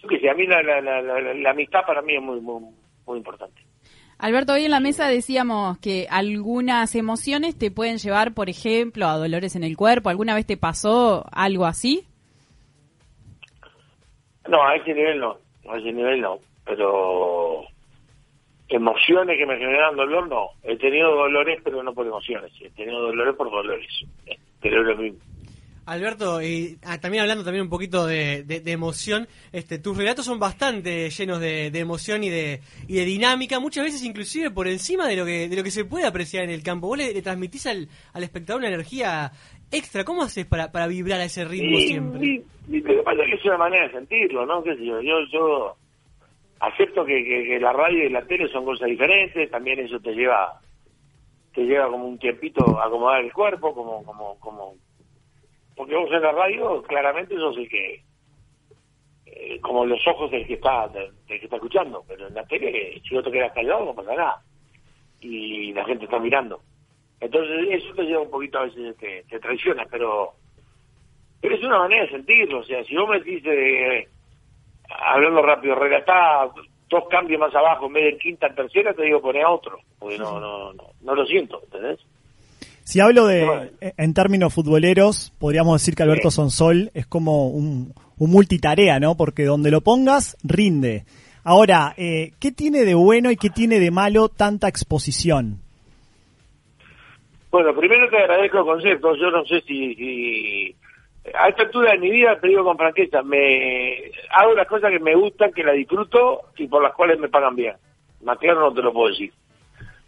yo 0.00 0.08
qué 0.08 0.18
sé, 0.18 0.28
a 0.28 0.34
mí 0.34 0.46
la, 0.48 0.62
la, 0.64 0.80
la, 0.80 1.00
la- 1.00 1.34
la 1.34 1.50
amistad 1.50 1.86
para 1.86 2.02
mí 2.02 2.16
es 2.16 2.22
muy, 2.22 2.40
muy, 2.40 2.64
muy 3.06 3.18
importante. 3.18 3.62
Alberto, 4.22 4.52
hoy 4.52 4.64
en 4.64 4.70
la 4.70 4.78
mesa 4.78 5.08
decíamos 5.08 5.78
que 5.78 6.06
algunas 6.08 6.94
emociones 6.94 7.58
te 7.58 7.72
pueden 7.72 7.98
llevar, 7.98 8.34
por 8.34 8.48
ejemplo, 8.48 9.08
a 9.08 9.16
dolores 9.16 9.56
en 9.56 9.64
el 9.64 9.76
cuerpo. 9.76 10.10
¿Alguna 10.10 10.36
vez 10.36 10.46
te 10.46 10.56
pasó 10.56 11.24
algo 11.32 11.66
así? 11.66 12.06
No, 14.46 14.64
a 14.64 14.76
ese 14.76 14.94
nivel 14.94 15.18
no, 15.18 15.38
a 15.68 15.76
ese 15.76 15.90
nivel 15.92 16.20
no, 16.20 16.38
pero 16.64 17.64
emociones 18.68 19.36
que 19.36 19.44
me 19.44 19.58
generan 19.58 19.96
dolor 19.96 20.28
no. 20.28 20.50
He 20.62 20.76
tenido 20.76 21.16
dolores, 21.16 21.60
pero 21.64 21.82
no 21.82 21.92
por 21.92 22.06
emociones, 22.06 22.52
he 22.60 22.70
tenido 22.70 23.00
dolores 23.00 23.34
por 23.34 23.50
dolores, 23.50 23.88
pero 24.60 24.82
es 24.82 24.86
lo 24.86 25.02
mismo. 25.02 25.31
Alberto, 25.84 26.40
y 26.40 26.78
ah, 26.84 27.00
también 27.00 27.22
hablando 27.22 27.42
también 27.42 27.64
un 27.64 27.68
poquito 27.70 28.06
de, 28.06 28.44
de- 28.44 28.60
de 28.60 28.70
emoción, 28.72 29.26
este, 29.52 29.78
tus 29.78 29.96
relatos 29.96 30.24
son 30.24 30.38
bastante 30.38 31.10
llenos 31.10 31.40
de, 31.40 31.70
de 31.72 31.78
emoción 31.80 32.22
y 32.22 32.30
de, 32.30 32.60
y 32.86 32.94
de 32.94 33.04
dinámica, 33.04 33.58
muchas 33.58 33.84
veces 33.84 34.04
inclusive 34.04 34.50
por 34.50 34.68
encima 34.68 35.08
de 35.08 35.16
lo 35.16 35.24
que, 35.24 35.48
de 35.48 35.56
lo 35.56 35.64
que 35.64 35.70
se 35.72 35.84
puede 35.84 36.06
apreciar 36.06 36.44
en 36.44 36.50
el 36.50 36.62
campo. 36.62 36.86
Vos 36.86 36.98
le, 36.98 37.12
le 37.12 37.20
transmitís 37.22 37.66
al, 37.66 37.88
al 38.12 38.22
espectador 38.22 38.60
una 38.60 38.68
energía 38.68 39.32
extra. 39.72 40.04
¿Cómo 40.04 40.22
haces 40.22 40.46
para, 40.46 40.70
para 40.70 40.86
vibrar 40.86 41.20
a 41.20 41.24
ese 41.24 41.44
ritmo 41.44 41.76
Y- 41.78 41.86
siempre? 41.88 42.26
y- 42.26 42.44
y 42.70 42.80
lo 42.80 42.94
que 42.94 43.02
pasa 43.02 43.22
es 43.24 43.28
que 43.30 43.34
es 43.34 43.44
una 43.44 43.58
manera 43.58 43.86
de 43.88 43.92
sentirlo, 43.92 44.46
¿no? 44.46 44.62
¿Qué 44.62 44.76
sé 44.76 44.84
yo? 44.86 45.00
Yo, 45.02 45.14
yo 45.32 45.76
acepto 46.60 47.04
que, 47.04 47.24
que- 47.24 47.44
que 47.44 47.58
la 47.58 47.72
radio 47.72 48.04
y 48.06 48.08
la 48.08 48.22
tele 48.22 48.46
son 48.48 48.64
cosas 48.64 48.88
diferentes, 48.88 49.50
también 49.50 49.80
eso 49.80 49.98
te 49.98 50.12
lleva 50.14 50.60
te 51.54 51.62
lleva 51.64 51.88
como 51.90 52.06
un 52.06 52.18
tiempito 52.18 52.78
a 52.80 52.86
acomodar 52.86 53.22
el 53.22 53.32
cuerpo, 53.32 53.74
como 53.74 54.02
como 54.04 54.38
como 54.38 54.74
porque 55.76 55.96
vos 55.96 56.10
en 56.12 56.22
la 56.22 56.32
radio 56.32 56.82
claramente 56.82 57.36
sos 57.36 57.56
el 57.56 57.68
que, 57.68 58.02
eh, 59.26 59.60
como 59.60 59.86
los 59.86 60.06
ojos 60.06 60.30
del 60.30 60.46
que 60.46 60.54
está 60.54 60.88
del, 60.88 61.10
que 61.26 61.36
está 61.36 61.56
escuchando, 61.56 62.04
pero 62.06 62.28
en 62.28 62.34
la 62.34 62.44
tele, 62.44 63.00
si 63.06 63.14
vos 63.14 63.24
te 63.24 63.30
quedas 63.30 63.52
callado 63.52 63.86
no 63.86 63.94
pasa 63.94 64.14
nada. 64.14 64.42
Y 65.20 65.72
la 65.72 65.84
gente 65.84 66.04
está 66.04 66.18
mirando. 66.18 66.60
Entonces 67.20 67.68
eso 67.70 67.94
te 67.94 68.02
lleva 68.02 68.22
un 68.22 68.30
poquito 68.30 68.58
a 68.58 68.64
veces, 68.64 68.96
te, 68.96 69.22
te 69.24 69.38
traiciona, 69.38 69.86
pero 69.90 70.32
pero 71.40 71.56
es 71.56 71.64
una 71.64 71.78
manera 71.78 72.04
de 72.04 72.10
sentirlo. 72.10 72.60
O 72.60 72.64
sea, 72.64 72.84
si 72.84 72.96
vos 72.96 73.08
me 73.08 73.18
decís, 73.18 73.42
eh, 73.46 74.08
hablando 74.88 75.42
rápido, 75.42 75.74
relatá 75.74 76.48
dos 76.88 77.08
cambios 77.08 77.40
más 77.40 77.54
abajo 77.54 77.86
en 77.86 77.94
vez 77.94 78.04
de 78.04 78.18
quinta 78.18 78.46
en 78.46 78.54
tercera, 78.54 78.94
te 78.94 79.02
digo 79.02 79.20
poné 79.20 79.42
a 79.42 79.50
otro, 79.50 79.78
porque 79.98 80.18
no, 80.18 80.38
no, 80.38 80.72
no, 80.72 80.90
no 81.00 81.14
lo 81.14 81.26
siento, 81.26 81.60
¿entendés? 81.64 81.98
Si 82.84 83.00
hablo 83.00 83.26
de, 83.26 83.70
en 83.80 84.14
términos 84.14 84.52
futboleros, 84.52 85.32
podríamos 85.38 85.80
decir 85.80 85.94
que 85.94 86.02
Alberto 86.02 86.30
Sonsol 86.30 86.90
es 86.94 87.06
como 87.06 87.48
un, 87.48 87.94
un 88.18 88.30
multitarea, 88.30 88.98
¿no? 89.00 89.16
Porque 89.16 89.44
donde 89.44 89.70
lo 89.70 89.80
pongas, 89.82 90.36
rinde. 90.42 91.04
Ahora, 91.44 91.94
eh, 91.96 92.32
¿qué 92.40 92.52
tiene 92.52 92.84
de 92.84 92.94
bueno 92.94 93.30
y 93.30 93.36
qué 93.36 93.50
tiene 93.50 93.78
de 93.80 93.90
malo 93.90 94.28
tanta 94.28 94.68
exposición? 94.68 95.58
Bueno, 97.50 97.74
primero 97.74 98.08
te 98.08 98.16
agradezco 98.16 98.58
el 98.58 98.64
concepto. 98.64 99.14
Yo 99.16 99.30
no 99.30 99.44
sé 99.44 99.60
si, 99.62 99.94
si- 99.94 100.76
a 101.34 101.48
esta 101.48 101.62
altura 101.62 101.92
de 101.92 101.98
mi 101.98 102.10
vida, 102.10 102.38
te 102.40 102.48
digo 102.48 102.64
con 102.64 102.76
franqueza, 102.76 103.22
me 103.22 104.10
hago 104.34 104.54
las 104.54 104.66
cosas 104.66 104.90
que 104.90 104.98
me 104.98 105.14
gustan, 105.14 105.52
que 105.52 105.62
las 105.62 105.76
disfruto 105.76 106.40
y 106.56 106.66
por 106.66 106.82
las 106.82 106.94
cuales 106.94 107.18
me 107.20 107.28
pagan 107.28 107.54
bien. 107.54 107.74
Más 108.24 108.38
claro 108.38 108.60
no 108.60 108.72
te 108.74 108.82
lo 108.82 108.92
puedo 108.92 109.10
decir. 109.10 109.32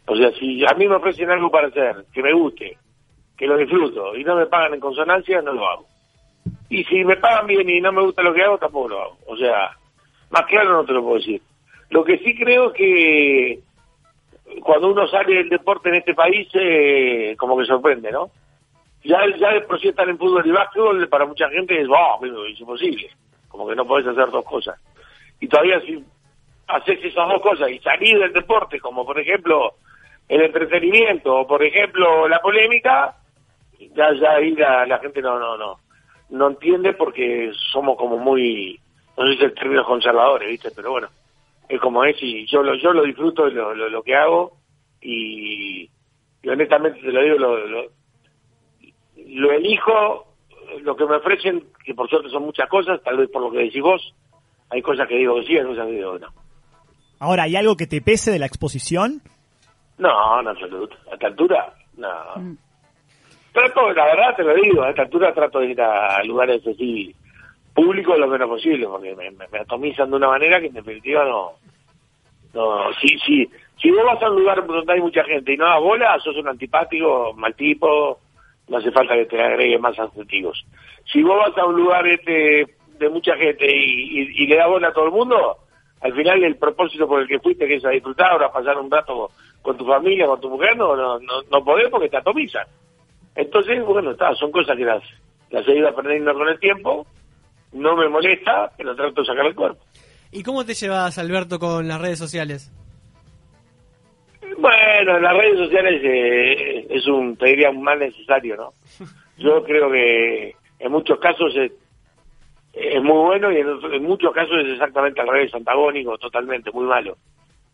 O 0.06 0.16
sea, 0.16 0.30
si 0.32 0.64
a 0.66 0.74
mí 0.74 0.86
me 0.86 0.96
ofrecen 0.96 1.30
algo 1.30 1.50
para 1.50 1.68
hacer, 1.68 2.04
que 2.12 2.22
me 2.22 2.32
guste, 2.32 2.76
que 3.36 3.46
lo 3.46 3.56
disfruto 3.56 4.14
y 4.16 4.24
no 4.24 4.36
me 4.36 4.46
pagan 4.46 4.74
en 4.74 4.80
consonancia, 4.80 5.40
no 5.42 5.52
lo 5.52 5.68
hago. 5.68 5.86
Y 6.68 6.84
si 6.84 7.04
me 7.04 7.16
pagan 7.16 7.46
bien 7.46 7.68
y 7.68 7.80
no 7.80 7.92
me 7.92 8.02
gusta 8.02 8.22
lo 8.22 8.34
que 8.34 8.42
hago, 8.42 8.58
tampoco 8.58 8.88
lo 8.88 9.00
hago. 9.00 9.18
O 9.26 9.36
sea, 9.36 9.70
más 10.30 10.46
claro 10.46 10.72
no 10.72 10.84
te 10.84 10.92
lo 10.92 11.02
puedo 11.02 11.16
decir. 11.16 11.40
Lo 11.90 12.04
que 12.04 12.18
sí 12.18 12.36
creo 12.36 12.72
que 12.72 13.60
cuando 14.62 14.90
uno 14.90 15.06
sale 15.06 15.34
del 15.34 15.48
deporte 15.48 15.88
en 15.88 15.96
este 15.96 16.14
país, 16.14 16.48
eh, 16.54 17.34
como 17.38 17.56
que 17.56 17.64
sorprende, 17.64 18.10
¿no? 18.12 18.30
Ya, 19.04 19.18
ya 19.38 19.52
de 19.52 19.60
por 19.62 19.80
sí 19.80 19.92
en 19.96 20.18
fútbol 20.18 20.46
y 20.46 20.50
básquetbol, 20.50 21.08
para 21.08 21.26
mucha 21.26 21.48
gente 21.50 21.78
es, 21.80 21.86
wow, 21.86 22.18
pero 22.20 22.46
es 22.46 22.58
imposible. 22.58 23.10
Como 23.48 23.68
que 23.68 23.76
no 23.76 23.86
podés 23.86 24.06
hacer 24.06 24.30
dos 24.30 24.44
cosas. 24.44 24.78
Y 25.40 25.48
todavía 25.48 25.80
si 25.80 26.02
haces 26.66 27.04
esas 27.04 27.28
dos 27.28 27.42
cosas 27.42 27.70
y 27.70 27.78
salir 27.80 28.18
del 28.18 28.32
deporte, 28.32 28.80
como 28.80 29.04
por 29.04 29.18
ejemplo 29.18 29.74
el 30.28 30.42
entretenimiento 30.42 31.34
o 31.34 31.46
por 31.46 31.62
ejemplo 31.62 32.28
la 32.28 32.38
polémica, 32.40 33.16
ya, 33.94 34.12
ya 34.14 34.32
ahí 34.32 34.52
la, 34.52 34.86
la 34.86 34.98
gente 34.98 35.20
no, 35.20 35.38
no, 35.38 35.56
no, 35.56 35.78
no 36.30 36.48
entiende 36.48 36.94
porque 36.94 37.52
somos 37.72 37.96
como 37.96 38.18
muy, 38.18 38.80
no 39.16 39.26
sé 39.26 39.36
si 39.36 39.44
el 39.44 39.54
término 39.54 39.84
conservadores, 39.84 40.48
¿viste? 40.48 40.70
Pero 40.74 40.92
bueno, 40.92 41.08
es 41.68 41.80
como 41.80 42.04
es 42.04 42.16
y 42.20 42.46
yo 42.46 42.62
lo, 42.62 42.74
yo 42.76 42.92
lo 42.92 43.02
disfruto 43.02 43.48
lo, 43.48 43.74
lo, 43.74 44.02
que 44.02 44.14
hago 44.14 44.52
y, 45.00 45.88
honestamente 46.46 47.00
te 47.00 47.12
lo 47.12 47.22
digo, 47.22 47.36
lo, 47.38 47.66
lo, 47.66 47.84
lo 49.16 49.52
elijo, 49.52 50.26
lo 50.82 50.96
que 50.96 51.06
me 51.06 51.16
ofrecen, 51.16 51.64
que 51.84 51.94
por 51.94 52.08
suerte 52.08 52.30
son 52.30 52.44
muchas 52.44 52.68
cosas, 52.68 53.02
tal 53.02 53.18
vez 53.18 53.30
por 53.30 53.42
lo 53.42 53.50
que 53.50 53.58
decís 53.58 53.82
vos, 53.82 54.14
hay 54.70 54.82
cosas 54.82 55.06
que 55.08 55.16
digo 55.16 55.36
que 55.36 55.46
sí, 55.46 55.56
hay 55.56 55.64
cosas 55.64 55.86
que 55.86 55.92
digo 55.92 56.18
no. 56.18 56.28
Ahora, 57.20 57.44
¿hay 57.44 57.56
algo 57.56 57.76
que 57.76 57.86
te 57.86 58.00
pese 58.00 58.30
de 58.30 58.38
la 58.38 58.46
exposición? 58.46 59.22
No, 59.98 60.40
en 60.40 60.48
absoluto. 60.48 60.96
A 61.10 61.14
esta 61.14 61.26
altura, 61.28 61.72
no. 61.96 62.08
Trato, 63.52 63.92
la 63.92 64.04
verdad 64.06 64.34
te 64.36 64.42
lo 64.42 64.54
digo, 64.54 64.82
a 64.82 64.90
esta 64.90 65.02
altura 65.02 65.32
trato 65.32 65.60
de 65.60 65.66
ir 65.66 65.80
a 65.80 66.22
lugares 66.24 66.66
así 66.66 67.14
públicos 67.72 68.18
lo 68.18 68.26
menos 68.26 68.48
posible, 68.48 68.86
porque 68.86 69.14
me, 69.14 69.30
me- 69.30 69.46
me 69.48 69.58
atomizan 69.60 70.10
de 70.10 70.16
una 70.16 70.28
manera 70.28 70.60
que 70.60 70.66
en 70.66 70.74
definitiva 70.74 71.24
no... 71.24 71.52
no 72.52 72.92
si, 73.00 73.16
si, 73.20 73.48
si 73.80 73.90
vos 73.90 74.04
vas 74.04 74.22
a 74.22 74.30
un 74.30 74.40
lugar 74.40 74.64
donde 74.66 74.92
hay 74.92 75.00
mucha 75.00 75.22
gente 75.24 75.52
y 75.52 75.56
no 75.56 75.66
das 75.66 75.80
bola, 75.80 76.18
sos 76.20 76.36
un 76.36 76.48
antipático, 76.48 77.32
mal 77.36 77.54
tipo, 77.54 78.18
no 78.68 78.76
hace 78.78 78.90
falta 78.92 79.14
que 79.14 79.26
te 79.26 79.40
agregue 79.40 79.78
más 79.78 79.98
adjetivos. 79.98 80.64
Si 81.12 81.22
vos 81.22 81.36
vas 81.38 81.56
a 81.58 81.66
un 81.66 81.76
lugar 81.76 82.06
este 82.08 82.66
de 82.98 83.08
mucha 83.08 83.36
gente 83.36 83.66
y, 83.70 84.20
y- 84.20 84.42
y 84.42 84.46
le 84.46 84.56
das 84.56 84.68
bola 84.68 84.88
a 84.88 84.92
todo 84.92 85.06
el 85.06 85.10
mundo, 85.12 85.58
al 86.00 86.12
final 86.14 86.42
el 86.42 86.56
propósito 86.56 87.06
por 87.08 87.20
el 87.20 87.28
que 87.28 87.40
fuiste, 87.40 87.66
que 87.68 87.76
es 87.76 87.84
a 87.84 87.90
disfrutar 87.90 88.40
o 88.40 88.44
a 88.44 88.52
pasar 88.52 88.78
un 88.78 88.90
rato 88.90 89.30
con 89.64 89.78
tu 89.78 89.86
familia, 89.86 90.26
con 90.26 90.40
tu 90.42 90.50
mujer, 90.50 90.76
no, 90.76 90.94
no, 90.94 91.18
no, 91.18 91.42
no 91.50 91.64
podés 91.64 91.88
porque 91.88 92.10
te 92.10 92.18
atomizan. 92.18 92.66
Entonces, 93.34 93.82
bueno, 93.82 94.10
está, 94.10 94.34
son 94.34 94.52
cosas 94.52 94.76
que 94.76 94.84
las, 94.84 95.02
las 95.48 95.66
he 95.66 95.78
ido 95.78 95.88
aprendiendo 95.88 96.34
con 96.34 96.46
el 96.48 96.60
tiempo, 96.60 97.06
no 97.72 97.96
me 97.96 98.06
molesta, 98.10 98.70
pero 98.76 98.94
trato 98.94 99.22
de 99.22 99.26
sacar 99.26 99.46
el 99.46 99.54
cuerpo. 99.54 99.82
¿Y 100.30 100.42
cómo 100.42 100.66
te 100.66 100.74
llevas, 100.74 101.16
Alberto, 101.16 101.58
con 101.58 101.88
las 101.88 101.98
redes 101.98 102.18
sociales? 102.18 102.70
Bueno, 104.58 105.18
las 105.18 105.32
redes 105.34 105.58
sociales 105.58 106.00
eh, 106.04 106.86
es 106.90 107.06
un, 107.06 107.34
te 107.36 107.46
diría, 107.46 107.70
un 107.70 107.82
mal 107.82 107.98
necesario, 107.98 108.56
¿no? 108.56 108.72
Yo 109.38 109.64
creo 109.64 109.90
que 109.90 110.54
en 110.78 110.92
muchos 110.92 111.18
casos 111.18 111.56
es, 111.56 111.72
es 112.74 113.02
muy 113.02 113.16
bueno 113.16 113.50
y 113.50 113.56
en, 113.56 113.68
en 113.94 114.02
muchos 114.02 114.30
casos 114.34 114.58
es 114.62 114.74
exactamente 114.74 115.22
al 115.22 115.28
revés, 115.28 115.54
antagónico, 115.54 116.18
totalmente, 116.18 116.70
muy 116.70 116.84
malo. 116.84 117.16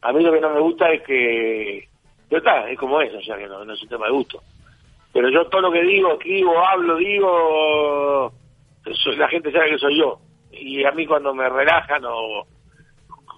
A 0.02 0.12
mí 0.12 0.22
lo 0.22 0.32
que 0.32 0.40
no 0.40 0.50
me 0.50 0.60
gusta 0.60 0.90
es 0.90 1.02
que, 1.02 1.88
yo 2.30 2.38
está, 2.38 2.70
es 2.70 2.78
como 2.78 3.00
es, 3.00 3.12
o 3.14 3.20
sea 3.22 3.36
que 3.36 3.46
no, 3.46 3.64
no 3.64 3.72
es 3.72 3.82
un 3.82 3.88
tema 3.88 4.06
de 4.06 4.12
gusto. 4.12 4.42
Pero 5.12 5.28
yo 5.28 5.46
todo 5.46 5.62
lo 5.62 5.72
que 5.72 5.82
digo, 5.82 6.12
escribo, 6.12 6.58
hablo, 6.64 6.96
digo, 6.96 8.32
la 9.16 9.28
gente 9.28 9.50
sabe 9.52 9.70
que 9.70 9.78
soy 9.78 9.98
yo. 9.98 10.18
Y 10.52 10.84
a 10.84 10.92
mí 10.92 11.06
cuando 11.06 11.34
me 11.34 11.48
relajan 11.48 12.04
o 12.04 12.42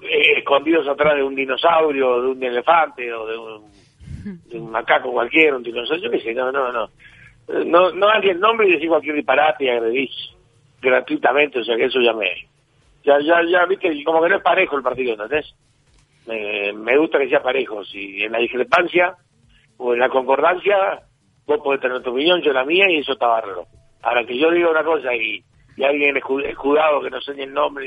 eh, 0.02 0.38
escondidos 0.38 0.86
atrás 0.86 1.16
de 1.16 1.22
un 1.22 1.34
dinosaurio, 1.34 2.22
de 2.22 2.28
un 2.28 2.42
elefante 2.42 3.12
o 3.12 3.26
de 3.26 4.58
un, 4.58 4.70
macaco 4.70 5.12
cualquiera, 5.12 5.56
un 5.56 5.62
dinosaurio, 5.62 6.04
yo 6.04 6.10
qué 6.10 6.20
sé, 6.20 6.34
no, 6.34 6.52
no, 6.52 6.70
no. 6.70 6.88
No, 7.64 7.90
no 7.90 8.18
ni 8.20 8.28
el 8.28 8.38
nombre 8.38 8.68
y 8.68 8.72
decís 8.72 8.88
cualquier 8.88 9.16
disparate 9.16 9.64
y 9.64 9.68
agredís 9.68 10.10
gratuitamente, 10.80 11.60
o 11.60 11.64
sea 11.64 11.76
que 11.76 11.84
eso 11.84 12.00
ya 12.00 12.12
me... 12.12 12.28
Ya, 13.04 13.18
ya, 13.18 13.42
ya, 13.50 13.66
viste, 13.66 14.04
como 14.04 14.22
que 14.22 14.28
no 14.28 14.36
es 14.36 14.42
parejo 14.42 14.76
el 14.76 14.82
partido, 14.82 15.12
¿entendés? 15.14 15.54
Me, 16.26 16.72
me 16.72 16.96
gusta 16.98 17.18
que 17.18 17.28
sea 17.28 17.42
parejo, 17.42 17.84
si 17.84 18.22
en 18.22 18.32
la 18.32 18.38
discrepancia 18.38 19.16
o 19.76 19.92
en 19.94 20.00
la 20.00 20.08
concordancia, 20.08 21.02
vos 21.46 21.58
podés 21.64 21.80
tener 21.80 22.00
tu 22.02 22.10
opinión, 22.10 22.40
yo 22.42 22.52
la 22.52 22.64
mía 22.64 22.88
y 22.90 22.98
eso 22.98 23.12
está 23.12 23.26
bárbaro. 23.26 23.66
Ahora 24.02 24.24
que 24.24 24.38
yo 24.38 24.50
diga 24.50 24.70
una 24.70 24.84
cosa 24.84 25.14
y, 25.14 25.42
y 25.76 25.82
alguien 25.84 26.14
escu- 26.16 26.44
escudado 26.44 27.02
que 27.02 27.10
no 27.10 27.20
sé 27.20 27.34
ni 27.34 27.42
el 27.42 27.52
nombre, 27.52 27.86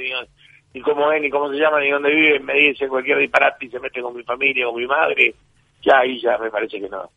ni, 0.73 0.81
cómo 0.81 1.11
es, 1.11 1.21
ni 1.21 1.29
cómo 1.29 1.49
se 1.49 1.57
llama, 1.57 1.79
ni 1.79 1.89
dónde 1.91 2.13
vive, 2.13 2.39
me 2.41 2.53
dice 2.55 2.87
cualquier 2.89 3.19
disparate 3.19 3.65
y 3.65 3.69
se 3.69 3.79
mete 3.79 4.01
con 4.01 4.15
mi 4.15 4.23
familia, 4.23 4.65
con 4.65 4.75
mi 4.75 4.87
madre, 4.87 5.33
ya 5.81 5.99
ahí 5.99 6.19
ya 6.21 6.37
me 6.37 6.49
parece 6.51 6.79
que 6.81 6.89
no. 6.89 7.09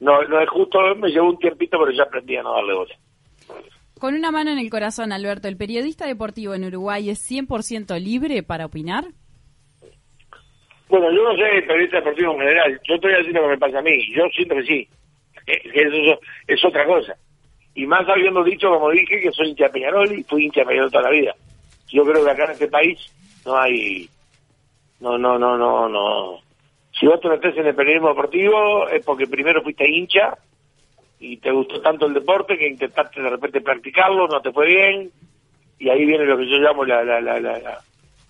No, 0.00 0.22
no 0.24 0.40
es 0.40 0.48
justo, 0.48 0.78
me 0.96 1.10
llevó 1.10 1.28
un 1.28 1.38
tiempito, 1.38 1.78
pero 1.78 1.92
ya 1.92 2.04
aprendí 2.04 2.36
a 2.36 2.42
no 2.42 2.54
darle 2.54 2.74
bola. 2.74 2.94
Con 4.00 4.14
una 4.14 4.32
mano 4.32 4.50
en 4.50 4.58
el 4.58 4.68
corazón, 4.70 5.12
Alberto, 5.12 5.46
¿el 5.46 5.56
periodista 5.56 6.06
deportivo 6.06 6.54
en 6.54 6.64
Uruguay 6.64 7.08
es 7.10 7.20
100% 7.30 8.00
libre 8.00 8.42
para 8.42 8.66
opinar? 8.66 9.04
Bueno, 10.88 11.10
yo 11.10 11.22
no 11.22 11.36
sé 11.36 11.62
periodista 11.62 11.96
deportivo 11.98 12.32
en 12.32 12.38
general, 12.40 12.80
yo 12.86 12.94
estoy 12.94 13.12
haciendo 13.12 13.40
lo 13.40 13.46
que 13.48 13.54
me 13.54 13.58
pasa 13.58 13.78
a 13.78 13.82
mí, 13.82 14.14
yo 14.14 14.24
siento 14.34 14.54
que 14.56 14.64
sí, 14.64 14.88
eso 15.46 16.20
es 16.46 16.64
otra 16.64 16.84
cosa. 16.86 17.16
Y 17.74 17.86
más 17.86 18.06
habiendo 18.08 18.44
dicho, 18.44 18.68
como 18.68 18.90
dije, 18.90 19.20
que 19.20 19.32
soy 19.32 19.48
hincha 19.48 19.64
de 19.64 19.70
Peñarol 19.70 20.12
y 20.12 20.22
fui 20.24 20.44
hincha 20.44 20.60
de 20.60 20.66
Peñarol 20.66 20.90
toda 20.90 21.04
la 21.04 21.10
vida. 21.10 21.34
Yo 21.90 22.04
creo 22.04 22.24
que 22.24 22.30
acá 22.30 22.44
en 22.44 22.50
este 22.50 22.68
país 22.68 22.98
no 23.46 23.56
hay... 23.56 24.08
No, 25.00 25.16
no, 25.18 25.38
no, 25.38 25.56
no, 25.56 25.88
no. 25.88 26.38
Si 26.92 27.06
vos 27.06 27.20
te 27.20 27.28
metés 27.28 27.56
en 27.56 27.66
el 27.66 27.74
periodismo 27.74 28.10
deportivo 28.10 28.86
es 28.88 29.04
porque 29.04 29.26
primero 29.26 29.62
fuiste 29.62 29.90
hincha 29.90 30.36
y 31.18 31.38
te 31.38 31.50
gustó 31.50 31.80
tanto 31.80 32.06
el 32.06 32.14
deporte 32.14 32.58
que 32.58 32.68
intentaste 32.68 33.22
de 33.22 33.30
repente 33.30 33.60
practicarlo, 33.60 34.28
no 34.28 34.40
te 34.40 34.52
fue 34.52 34.66
bien, 34.66 35.10
y 35.78 35.88
ahí 35.88 36.04
viene 36.04 36.24
lo 36.24 36.36
que 36.36 36.48
yo 36.48 36.58
llamo 36.58 36.84
la, 36.84 37.02
la, 37.02 37.20
la, 37.20 37.40
la, 37.40 37.58
la, 37.58 37.78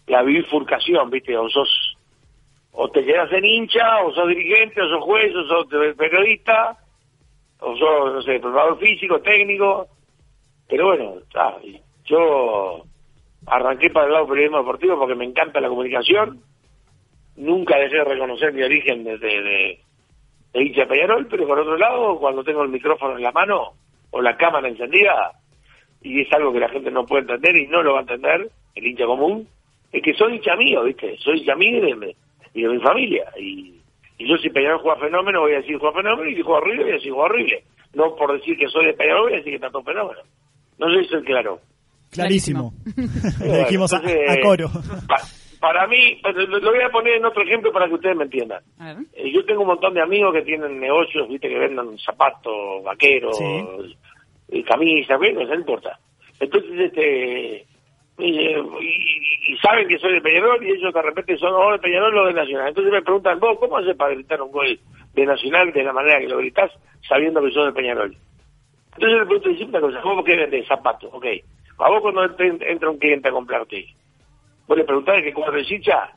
la 0.07 0.23
bifurcación, 0.23 1.11
¿viste? 1.11 1.37
O 1.37 1.49
sos 1.49 1.82
o 2.73 2.89
te 2.89 3.05
quedas 3.05 3.31
en 3.33 3.45
hincha, 3.45 4.03
o 4.05 4.13
sos 4.13 4.29
dirigente, 4.29 4.81
o 4.81 4.89
sos 4.89 5.05
juez, 5.05 5.35
o 5.35 5.45
sos 5.45 5.67
periodista, 5.97 6.79
o 7.61 7.77
sos, 7.77 8.15
no 8.15 8.23
sé, 8.23 8.41
preparador 8.41 8.79
físico, 8.79 9.21
técnico. 9.21 9.89
Pero 10.69 10.87
bueno, 10.87 11.19
está, 11.21 11.57
yo 12.07 12.83
arranqué 13.47 13.91
para 13.91 14.07
el 14.07 14.13
lado 14.13 14.25
del 14.25 14.33
periodismo 14.33 14.59
deportivo 14.59 14.99
porque 14.99 15.15
me 15.15 15.27
encanta 15.27 15.61
la 15.61 15.69
comunicación. 15.69 16.41
Nunca 17.37 17.79
dejé 17.79 17.97
de 17.97 18.05
reconocer 18.05 18.53
mi 18.53 18.63
origen 18.63 19.05
de, 19.05 19.19
de, 19.19 19.43
de, 19.43 19.81
de 20.53 20.63
hincha 20.63 20.87
Peñarol, 20.87 21.27
pero 21.27 21.47
por 21.47 21.59
otro 21.59 21.77
lado, 21.77 22.19
cuando 22.19 22.45
tengo 22.45 22.63
el 22.63 22.71
micrófono 22.71 23.17
en 23.17 23.23
la 23.23 23.33
mano 23.33 23.73
o 24.11 24.23
la 24.23 24.37
cámara 24.37 24.69
encendida, 24.69 25.33
y 26.03 26.23
es 26.23 26.33
algo 26.33 26.53
que 26.53 26.61
la 26.61 26.69
gente 26.69 26.91
no 26.91 27.07
puede 27.07 27.23
entender 27.23 27.57
y 27.57 27.67
no 27.67 27.83
lo 27.83 27.93
va 27.93 27.99
a 28.01 28.03
entender, 28.03 28.51
el 28.75 28.87
hincha 28.87 29.07
común, 29.07 29.47
es 29.93 30.03
que 30.03 30.15
soy 30.15 30.37
hincha 30.37 30.57
mío, 30.57 30.85
¿viste? 30.85 31.17
Soy 31.19 31.39
hincha 31.39 31.55
mío 31.55 31.87
y 31.87 31.99
de, 31.99 32.17
y 32.55 32.63
de 32.63 32.69
mi 32.69 32.81
familia. 32.81 33.25
Y, 33.39 33.81
y 34.19 34.29
yo 34.29 34.37
si 34.39 34.51
Peñarol 34.51 34.81
juega 34.81 35.01
fenómeno 35.01 35.41
voy 35.41 35.53
a 35.55 35.57
decir 35.57 35.79
juega 35.79 35.97
fenómeno 36.03 36.31
y 36.31 36.37
si 36.37 36.43
juega 36.43 36.59
horrible 36.61 36.83
voy 36.85 36.93
a 36.93 36.97
decir 36.97 37.13
juega 37.13 37.27
horrible. 37.27 37.65
No 37.95 38.15
por 38.17 38.33
decir 38.33 38.57
que 38.57 38.69
soy 38.69 38.87
de 38.87 38.95
Peñarol 38.95 39.23
voy 39.25 39.33
a 39.35 39.37
decir 39.37 39.51
que 39.53 39.57
está 39.57 39.71
todo 39.71 39.83
fenómeno. 39.83 40.21
No 40.79 40.93
sé 40.95 41.03
si 41.05 41.09
soy 41.11 41.23
claro. 41.25 41.61
Clarísimo. 42.11 42.73
Lo 43.45 43.57
dijimos 43.59 43.93
a, 43.93 43.97
entonces, 43.97 44.31
a 44.31 44.41
coro. 44.41 44.69
pa- 45.09 45.23
para 45.61 45.87
mí, 45.87 46.21
lo, 46.25 46.59
lo 46.59 46.71
voy 46.73 46.83
a 46.83 46.89
poner 46.91 47.15
en 47.15 47.25
otro 47.25 47.43
ejemplo 47.45 47.73
para 47.73 47.87
que 47.87 47.95
ustedes 47.95 48.17
me 48.17 48.25
entiendan. 48.25 48.63
Eh, 49.15 49.31
yo 49.33 49.45
tengo 49.45 49.61
un 49.61 49.69
montón 49.69 49.95
de 49.95 50.03
amigos 50.03 50.35
que 50.35 50.43
tienen 50.43 50.81
negocios, 50.81 51.29
viste, 51.29 51.49
que 51.49 51.57
venden 51.57 51.97
zapatos, 51.99 52.83
vaqueros, 52.83 53.39
y 54.49 54.63
camisas, 54.65 55.17
bueno, 55.19 55.45
no 55.47 55.55
importa. 55.55 55.99
Entonces, 56.41 56.73
este, 56.81 57.65
y, 58.27 59.53
y- 59.53 59.57
saben 59.63 59.87
que 59.89 59.99
soy 59.99 60.15
de 60.15 60.21
Peñarol 60.21 60.65
y 60.65 60.71
ellos 60.71 60.93
de 60.95 61.03
repente 61.03 61.37
son 61.39 61.53
oh, 61.55 61.73
de 61.73 61.79
Peñarol 61.79 62.17
o 62.19 62.27
de 62.27 62.35
Nacional. 62.35 62.69
Entonces 62.69 62.93
me 62.93 63.03
preguntan, 63.03 63.39
vos, 63.41 63.59
¿cómo 63.59 63.77
haces 63.79 63.97
para 63.97 64.15
gritar 64.15 64.41
un 64.43 64.51
gol 64.53 64.79
de 65.15 65.27
Nacional 65.27 65.73
de 65.73 65.83
la 65.85 65.93
manera 65.93 66.19
que 66.21 66.29
lo 66.29 66.39
gritas 66.39 66.71
sabiendo 67.09 67.43
que 67.43 67.51
sos 67.51 67.67
de 67.67 67.73
Peñarol? 67.73 68.17
Entonces 68.95 69.19
le 69.19 69.27
pregunto, 69.27 69.49
decime 69.49 69.69
una 69.71 69.81
cosa, 69.81 70.01
¿cómo 70.03 70.25
que 70.25 70.37
vendes 70.37 70.67
zapatos? 70.67 71.11
Ok, 71.13 71.27
a 71.79 71.89
vos 71.91 72.01
cuando 72.03 72.23
ent- 72.25 72.65
entra 72.67 72.91
un 72.91 72.99
cliente 72.99 73.29
a 73.29 73.33
comprarte, 73.33 73.87
¿vos 74.67 74.77
le 74.79 74.85
preguntás 74.85 75.23
qué 75.23 75.33
cuadro 75.33 75.59
es 75.59 75.71
hincha? 75.71 76.11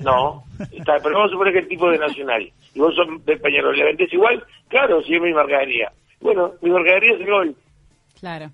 No, 0.00 0.42
está, 0.72 1.00
pero 1.02 1.14
vamos 1.16 1.28
a 1.30 1.32
suponer 1.32 1.52
que 1.52 1.58
el 1.60 1.68
tipo 1.68 1.90
de 1.90 1.98
Nacional 1.98 2.50
y 2.74 2.78
vos 2.78 2.94
sos 2.94 3.06
de 3.24 3.36
Peñarol, 3.36 3.76
¿le 3.76 3.84
vendés 3.84 4.12
igual? 4.12 4.42
Claro, 4.68 5.02
si 5.02 5.14
es 5.14 5.20
mi 5.20 5.32
mercadería. 5.32 5.92
Bueno, 6.20 6.52
mi 6.62 6.70
mercadería 6.70 7.14
es 7.14 7.20
el 7.20 7.30
gol. 7.30 7.56
Claro. 8.20 8.46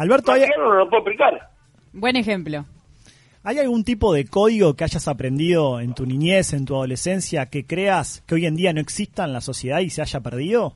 Alberto, 0.00 0.32
¿hay, 0.32 0.42
no 0.56 0.74
lo 0.74 0.88
puedo 0.88 1.02
explicar. 1.02 1.50
Buen 1.92 2.16
ejemplo. 2.16 2.64
¿hay 3.42 3.58
algún 3.58 3.84
tipo 3.84 4.12
de 4.14 4.24
código 4.26 4.74
que 4.74 4.84
hayas 4.84 5.06
aprendido 5.08 5.78
en 5.80 5.94
tu 5.94 6.06
niñez, 6.06 6.52
en 6.54 6.64
tu 6.64 6.74
adolescencia, 6.74 7.46
que 7.46 7.66
creas 7.66 8.22
que 8.26 8.34
hoy 8.36 8.46
en 8.46 8.56
día 8.56 8.72
no 8.72 8.80
exista 8.80 9.24
en 9.24 9.32
la 9.34 9.40
sociedad 9.42 9.80
y 9.80 9.90
se 9.90 10.00
haya 10.02 10.20
perdido? 10.20 10.72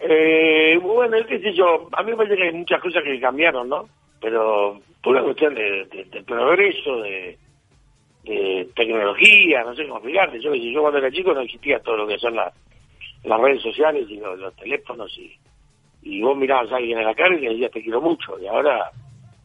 Eh, 0.00 0.78
bueno, 0.82 1.16
qué 1.28 1.38
sé 1.40 1.52
yo, 1.54 1.88
a 1.92 2.02
mí 2.02 2.10
me 2.12 2.16
parece 2.16 2.36
que 2.36 2.44
hay 2.48 2.52
muchas 2.54 2.80
cosas 2.80 3.02
que 3.04 3.20
cambiaron, 3.20 3.68
¿no? 3.68 3.88
Pero 4.20 4.80
por 5.02 5.12
una 5.14 5.22
cuestión 5.24 5.54
de, 5.54 5.84
de- 5.86 6.04
de 6.10 6.22
progreso, 6.22 7.02
de, 7.02 7.38
de 8.24 8.68
tecnología, 8.74 9.62
no 9.64 9.74
sé 9.74 9.82
cómo 9.84 9.96
explicarte. 9.96 10.40
Yo, 10.40 10.52
qué 10.52 10.60
sé, 10.60 10.72
yo 10.72 10.80
cuando 10.80 10.98
era 10.98 11.10
chico 11.10 11.32
no 11.34 11.40
existía 11.40 11.80
todo 11.80 11.96
lo 11.98 12.06
que 12.06 12.18
son 12.18 12.34
las 12.36 12.52
las 13.22 13.38
redes 13.38 13.60
sociales 13.62 14.06
y 14.08 14.16
los, 14.16 14.38
los 14.38 14.56
teléfonos 14.56 15.12
y, 15.18 15.30
y 16.02 16.22
vos 16.22 16.36
mirabas 16.36 16.70
a 16.72 16.76
alguien 16.76 16.98
en 16.98 17.04
la 17.04 17.14
cara 17.14 17.36
y 17.36 17.40
le 17.40 17.50
decías 17.50 17.70
te 17.72 17.82
quiero 17.82 18.00
mucho 18.00 18.38
y 18.40 18.46
ahora 18.46 18.90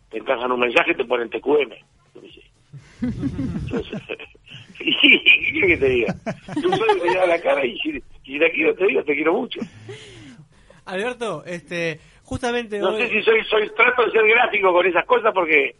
te 0.09 0.17
encajan 0.19 0.51
un 0.51 0.59
mensaje 0.59 0.91
y 0.91 0.95
te 0.95 1.05
ponen 1.05 1.29
TQM. 1.29 1.71
Yo. 2.15 2.21
Entonces, 2.97 3.97
y, 4.79 5.23
¿qué 5.23 5.51
quieres 5.51 5.69
que 5.69 5.77
te 5.77 5.89
diga? 5.89 6.15
Tú 6.61 6.61
solo 6.73 7.01
te 7.01 7.17
a 7.19 7.25
la 7.27 7.41
cara 7.41 7.65
y 7.65 7.77
si, 7.79 7.91
si 8.23 8.39
te 8.39 8.51
quiero 8.51 8.75
te 8.75 8.85
digo 8.87 9.03
te 9.03 9.13
quiero 9.15 9.33
mucho. 9.33 9.59
Alberto, 10.85 11.43
este, 11.45 11.99
justamente 12.23 12.79
No 12.79 12.89
hoy- 12.91 13.01
sé 13.01 13.09
si 13.09 13.21
soy, 13.23 13.43
soy 13.45 13.69
trato 13.75 14.05
de 14.05 14.11
ser 14.11 14.27
gráfico 14.27 14.71
con 14.71 14.85
esas 14.85 15.05
cosas 15.05 15.33
porque 15.33 15.75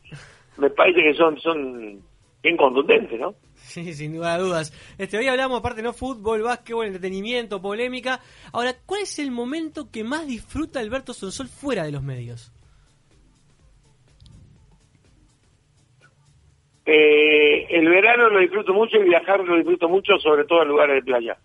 me 0.58 0.70
parece 0.72 1.02
que 1.02 1.14
son 1.14 1.40
son 1.40 2.02
bien 2.42 2.58
contundentes, 2.58 3.20
¿no? 3.20 3.36
Sí, 3.68 3.94
sin 3.94 4.14
duda 4.14 4.38
de 4.38 4.44
dudas. 4.44 4.72
Este, 4.98 5.18
hoy 5.18 5.28
hablamos 5.28 5.60
aparte 5.60 5.82
no 5.82 5.92
fútbol, 5.92 6.44
básquetbol, 6.44 6.86
entretenimiento, 6.86 7.62
polémica. 7.62 8.22
Ahora, 8.54 8.74
¿cuál 8.86 9.02
es 9.02 9.20
el 9.20 9.32
momento 9.32 9.90
que 9.92 10.04
más 10.04 10.26
disfruta 10.28 10.80
Alberto 10.80 11.14
Sonsol 11.14 11.48
fuera 11.48 11.84
de 11.84 11.92
los 11.92 12.04
medios? 12.04 12.52
Eh, 16.86 17.66
el 17.70 17.90
verano 17.90 18.30
lo 18.30 18.40
disfruto 18.40 18.74
mucho 18.74 18.98
y 18.98 19.04
viajar 19.10 19.40
lo 19.44 19.56
disfruto 19.56 19.90
mucho, 19.90 20.18
sobre 20.20 20.46
todo 20.46 20.62
en 20.62 20.68
lugares 20.70 20.96
de 20.98 21.02
playa. 21.04 21.38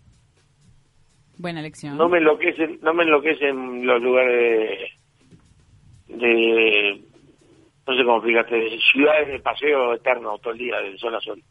Buena 1.38 1.60
elección. 1.60 1.96
No 1.96 2.08
me 2.10 2.18
enloquecen, 2.18 2.78
no 2.82 2.92
me 2.92 3.04
enloquecen 3.04 3.86
los 3.86 4.02
lugares 4.02 4.90
de, 6.08 6.16
de- 6.16 7.00
no 7.86 7.96
sé 7.96 8.04
cómo 8.04 8.16
explicarte, 8.18 8.54
de 8.56 8.78
ciudades 8.92 9.28
de 9.28 9.40
paseo 9.40 9.94
eterno 9.94 10.38
todo 10.38 10.52
el 10.52 10.58
día, 10.58 10.76
de 10.80 10.98
sol 10.98 11.14
a 11.14 11.20
sol. 11.20 11.42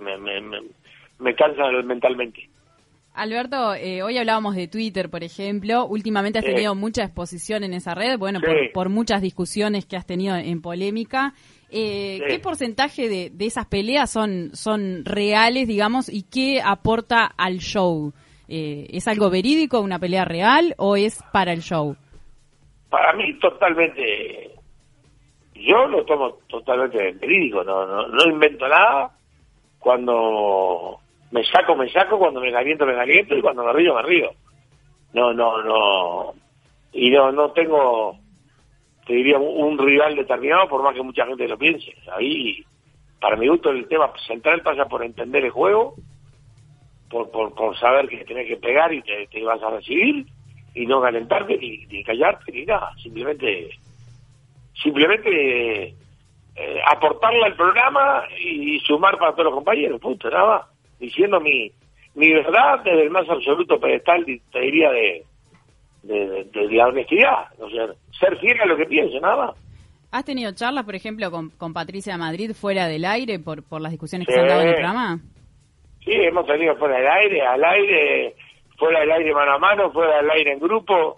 Me, 0.00 0.16
me, 0.18 0.40
me, 0.40 0.58
me 1.18 1.34
cansan 1.34 1.86
mentalmente. 1.86 2.48
Alberto, 3.14 3.74
eh, 3.74 4.02
hoy 4.02 4.16
hablábamos 4.18 4.54
de 4.54 4.68
Twitter, 4.68 5.10
por 5.10 5.24
ejemplo. 5.24 5.84
Últimamente 5.86 6.38
has 6.38 6.44
tenido 6.44 6.74
mucha 6.74 7.02
exposición 7.04 7.64
en 7.64 7.74
esa 7.74 7.94
red, 7.94 8.18
bueno, 8.18 8.38
Sí. 8.40 8.46
por, 8.46 8.72
por 8.72 8.88
muchas 8.88 9.20
discusiones 9.20 9.84
que 9.84 9.96
has 9.96 10.06
tenido 10.06 10.36
en 10.36 10.62
polémica. 10.62 11.34
Eh, 11.70 12.18
Sí. 12.20 12.24
¿Qué 12.28 12.38
porcentaje 12.38 13.08
de, 13.08 13.30
de 13.30 13.46
esas 13.46 13.66
peleas 13.66 14.10
son, 14.10 14.50
son 14.54 15.04
reales, 15.04 15.66
digamos, 15.68 16.08
y 16.08 16.22
qué 16.22 16.60
aporta 16.64 17.26
al 17.36 17.58
show? 17.58 18.12
Eh, 18.48 18.86
¿Es 18.90 19.06
algo 19.08 19.28
verídico, 19.28 19.80
una 19.80 19.98
pelea 19.98 20.24
real, 20.24 20.74
o 20.78 20.96
es 20.96 21.20
para 21.32 21.52
el 21.52 21.60
show? 21.62 21.96
Para 22.88 23.12
mí 23.12 23.38
totalmente, 23.38 24.50
yo 25.54 25.86
lo 25.86 26.04
tomo 26.04 26.38
totalmente 26.48 27.12
verídico, 27.20 27.62
no, 27.64 27.86
no, 27.86 28.08
no 28.08 28.24
invento 28.32 28.66
nada. 28.66 29.12
Cuando 29.80 31.00
me 31.32 31.44
saco, 31.44 31.74
me 31.74 31.90
saco, 31.90 32.18
cuando 32.18 32.40
me 32.40 32.52
caliento, 32.52 32.86
me 32.86 32.94
caliento 32.94 33.36
y 33.36 33.42
cuando 33.42 33.64
me 33.64 33.72
río, 33.72 33.94
me 33.94 34.02
río. 34.02 34.30
No, 35.12 35.32
no, 35.32 35.62
no. 35.62 36.34
Y 36.92 37.10
no, 37.10 37.32
no 37.32 37.50
tengo, 37.52 38.16
te 39.06 39.14
diría, 39.14 39.38
un, 39.38 39.78
rival 39.78 40.16
determinado 40.16 40.68
por 40.68 40.82
más 40.82 40.94
que 40.94 41.02
mucha 41.02 41.26
gente 41.26 41.48
lo 41.48 41.56
piense. 41.56 41.94
Ahí, 42.16 42.64
para 43.20 43.36
mi 43.36 43.48
gusto, 43.48 43.70
el 43.70 43.88
tema 43.88 44.12
central 44.26 44.62
pasa 44.62 44.86
por 44.86 45.04
entender 45.04 45.44
el 45.44 45.50
juego, 45.50 45.94
por, 47.08 47.30
por, 47.30 47.54
por 47.54 47.76
saber 47.78 48.08
que 48.08 48.24
tenés 48.24 48.46
que 48.46 48.56
pegar 48.56 48.92
y 48.92 49.02
te, 49.02 49.26
te 49.28 49.42
vas 49.42 49.62
a 49.62 49.70
recibir 49.70 50.26
y 50.74 50.86
no 50.86 51.00
calentarte 51.00 51.58
ni 51.58 52.04
callarte 52.04 52.52
ni 52.52 52.64
nada. 52.64 52.92
Simplemente, 53.02 53.70
simplemente 54.82 55.94
eh, 56.60 56.80
aportarle 56.86 57.44
al 57.44 57.56
programa 57.56 58.24
y 58.38 58.78
sumar 58.80 59.16
para 59.18 59.32
todos 59.32 59.44
los 59.46 59.54
compañeros, 59.54 60.00
punto, 60.00 60.28
nada 60.30 60.46
más. 60.46 60.66
Diciendo 60.98 61.40
mi, 61.40 61.70
mi 62.14 62.32
verdad 62.32 62.80
desde 62.84 63.02
el 63.04 63.10
más 63.10 63.28
absoluto 63.28 63.80
pedestal, 63.80 64.24
te 64.52 64.60
diría, 64.60 64.90
de, 64.90 65.24
de, 66.02 66.28
de- 66.28 66.44
de 66.44 66.72
la 66.76 66.88
honestidad. 66.88 67.46
O 67.58 67.70
sea, 67.70 67.86
ser 68.18 68.36
fiel 68.38 68.60
a 68.60 68.66
lo 68.66 68.76
que 68.76 68.86
pienso, 68.86 69.18
nada 69.20 69.46
más. 69.46 69.56
¿Has 70.12 70.24
tenido 70.24 70.52
charlas, 70.52 70.84
por 70.84 70.94
ejemplo, 70.96 71.30
con, 71.30 71.50
con 71.50 71.72
Patricia 71.72 72.18
Madrid 72.18 72.50
fuera 72.52 72.86
del 72.88 73.04
aire 73.04 73.38
por, 73.38 73.62
por 73.62 73.80
las 73.80 73.92
discusiones 73.92 74.26
que 74.26 74.34
se 74.34 74.40
han 74.40 74.48
dado 74.48 74.62
en 74.62 74.68
el 74.68 74.74
programa? 74.74 75.18
Sí, 76.04 76.12
hemos 76.12 76.46
salido 76.46 76.76
fuera 76.76 76.96
del 76.98 77.06
aire, 77.08 77.42
al 77.46 77.64
aire, 77.64 78.34
fuera 78.76 79.00
del 79.00 79.12
aire 79.12 79.32
mano 79.34 79.52
a 79.52 79.58
mano, 79.58 79.92
fuera 79.92 80.16
del 80.16 80.30
aire 80.30 80.52
en 80.54 80.58
grupo. 80.58 81.16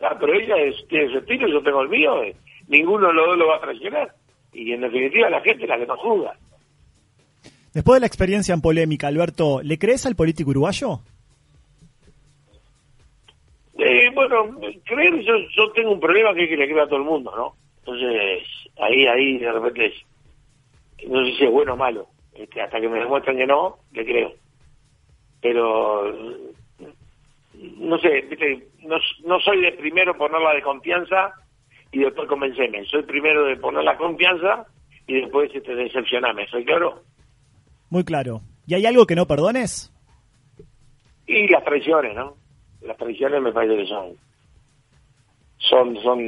Ah, 0.00 0.16
pero 0.20 0.32
ella 0.34 0.56
es- 0.58 0.86
tiene 0.88 1.10
su 1.10 1.18
estilo, 1.18 1.48
yo 1.48 1.62
tengo 1.62 1.82
el 1.82 1.88
mío. 1.88 2.22
eh. 2.22 2.36
Ninguno 2.68 3.08
de 3.08 3.14
los 3.14 3.26
dos 3.26 3.38
lo 3.38 3.48
va 3.48 3.56
a 3.56 3.60
traicionar. 3.60 4.10
Y 4.60 4.72
en 4.72 4.80
definitiva 4.80 5.30
la 5.30 5.40
gente 5.40 5.62
es 5.64 5.68
la 5.68 5.78
que 5.78 5.86
nos 5.86 6.00
juzga. 6.00 6.34
Después 7.72 7.96
de 7.96 8.00
la 8.00 8.06
experiencia 8.06 8.52
en 8.54 8.60
polémica, 8.60 9.06
Alberto, 9.06 9.60
¿le 9.62 9.78
crees 9.78 10.04
al 10.04 10.16
político 10.16 10.50
uruguayo? 10.50 11.00
Eh, 13.78 14.10
bueno, 14.12 14.58
creer, 14.84 15.20
yo, 15.20 15.34
yo 15.56 15.70
tengo 15.72 15.92
un 15.92 16.00
problema 16.00 16.34
que 16.34 16.44
es 16.44 16.48
que 16.48 16.56
le 16.56 16.66
creo 16.68 16.82
a 16.82 16.86
todo 16.88 16.98
el 16.98 17.04
mundo, 17.04 17.32
¿no? 17.36 17.54
Entonces, 17.78 18.42
ahí, 18.80 19.06
ahí 19.06 19.38
de 19.38 19.52
repente, 19.52 19.86
es- 19.86 21.08
no 21.08 21.24
sé 21.24 21.32
si 21.36 21.44
es 21.44 21.50
bueno 21.52 21.74
o 21.74 21.76
malo. 21.76 22.08
Este, 22.34 22.60
hasta 22.60 22.80
que 22.80 22.88
me 22.88 22.98
demuestran 22.98 23.36
que 23.36 23.46
no, 23.46 23.76
le 23.92 24.04
creo. 24.04 24.32
Pero, 25.40 26.12
no 27.54 27.98
sé, 27.98 28.22
viste, 28.22 28.66
no, 28.82 28.96
no 29.24 29.38
soy 29.40 29.60
de 29.60 29.72
primero 29.72 30.16
poner 30.18 30.40
la 30.40 30.54
desconfianza 30.54 31.32
y 31.92 32.00
después 32.00 32.28
convencerme. 32.28 32.84
Soy 32.86 33.02
primero 33.02 33.44
de 33.44 33.56
poner 33.56 33.84
la 33.84 33.96
confianza 33.96 34.66
y 35.06 35.20
después 35.20 35.50
este, 35.54 35.74
decepcionarme. 35.74 36.46
¿Soy 36.48 36.64
claro? 36.64 37.02
Muy 37.90 38.04
claro. 38.04 38.40
¿Y 38.66 38.74
hay 38.74 38.86
algo 38.86 39.06
que 39.06 39.14
no 39.14 39.26
perdones? 39.26 39.92
Y 41.26 41.48
las 41.48 41.64
traiciones, 41.64 42.14
¿no? 42.14 42.34
Las 42.82 42.96
traiciones 42.96 43.42
me 43.42 43.52
parece 43.52 43.76
que 43.76 43.86
son, 43.86 44.16
son, 45.58 45.96
son, 46.02 46.18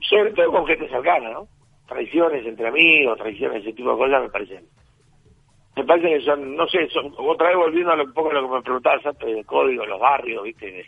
sobre 0.00 0.32
todo 0.32 0.52
con 0.52 0.66
gente 0.66 0.88
cercana, 0.88 1.30
¿no? 1.30 1.48
Traiciones 1.86 2.46
entre 2.46 2.68
amigos, 2.68 3.18
traiciones, 3.18 3.62
ese 3.62 3.72
tipo 3.72 3.92
de 3.92 3.98
cosas 3.98 4.22
me 4.22 4.28
parecen, 4.30 4.64
me 5.76 5.84
parece 5.84 6.08
que 6.08 6.24
son, 6.24 6.56
no 6.56 6.66
sé, 6.66 6.88
son, 6.88 7.12
otra 7.16 7.48
vez 7.48 7.56
volviendo 7.56 7.92
a 7.92 7.96
lo, 7.96 8.04
un 8.04 8.12
poco 8.12 8.30
a 8.30 8.34
lo 8.34 8.48
que 8.48 8.54
me 8.56 8.62
preguntabas 8.62 9.06
antes 9.06 9.28
del 9.28 9.46
código, 9.46 9.86
los 9.86 10.00
barrios, 10.00 10.42
viste, 10.42 10.66
de, 10.66 10.86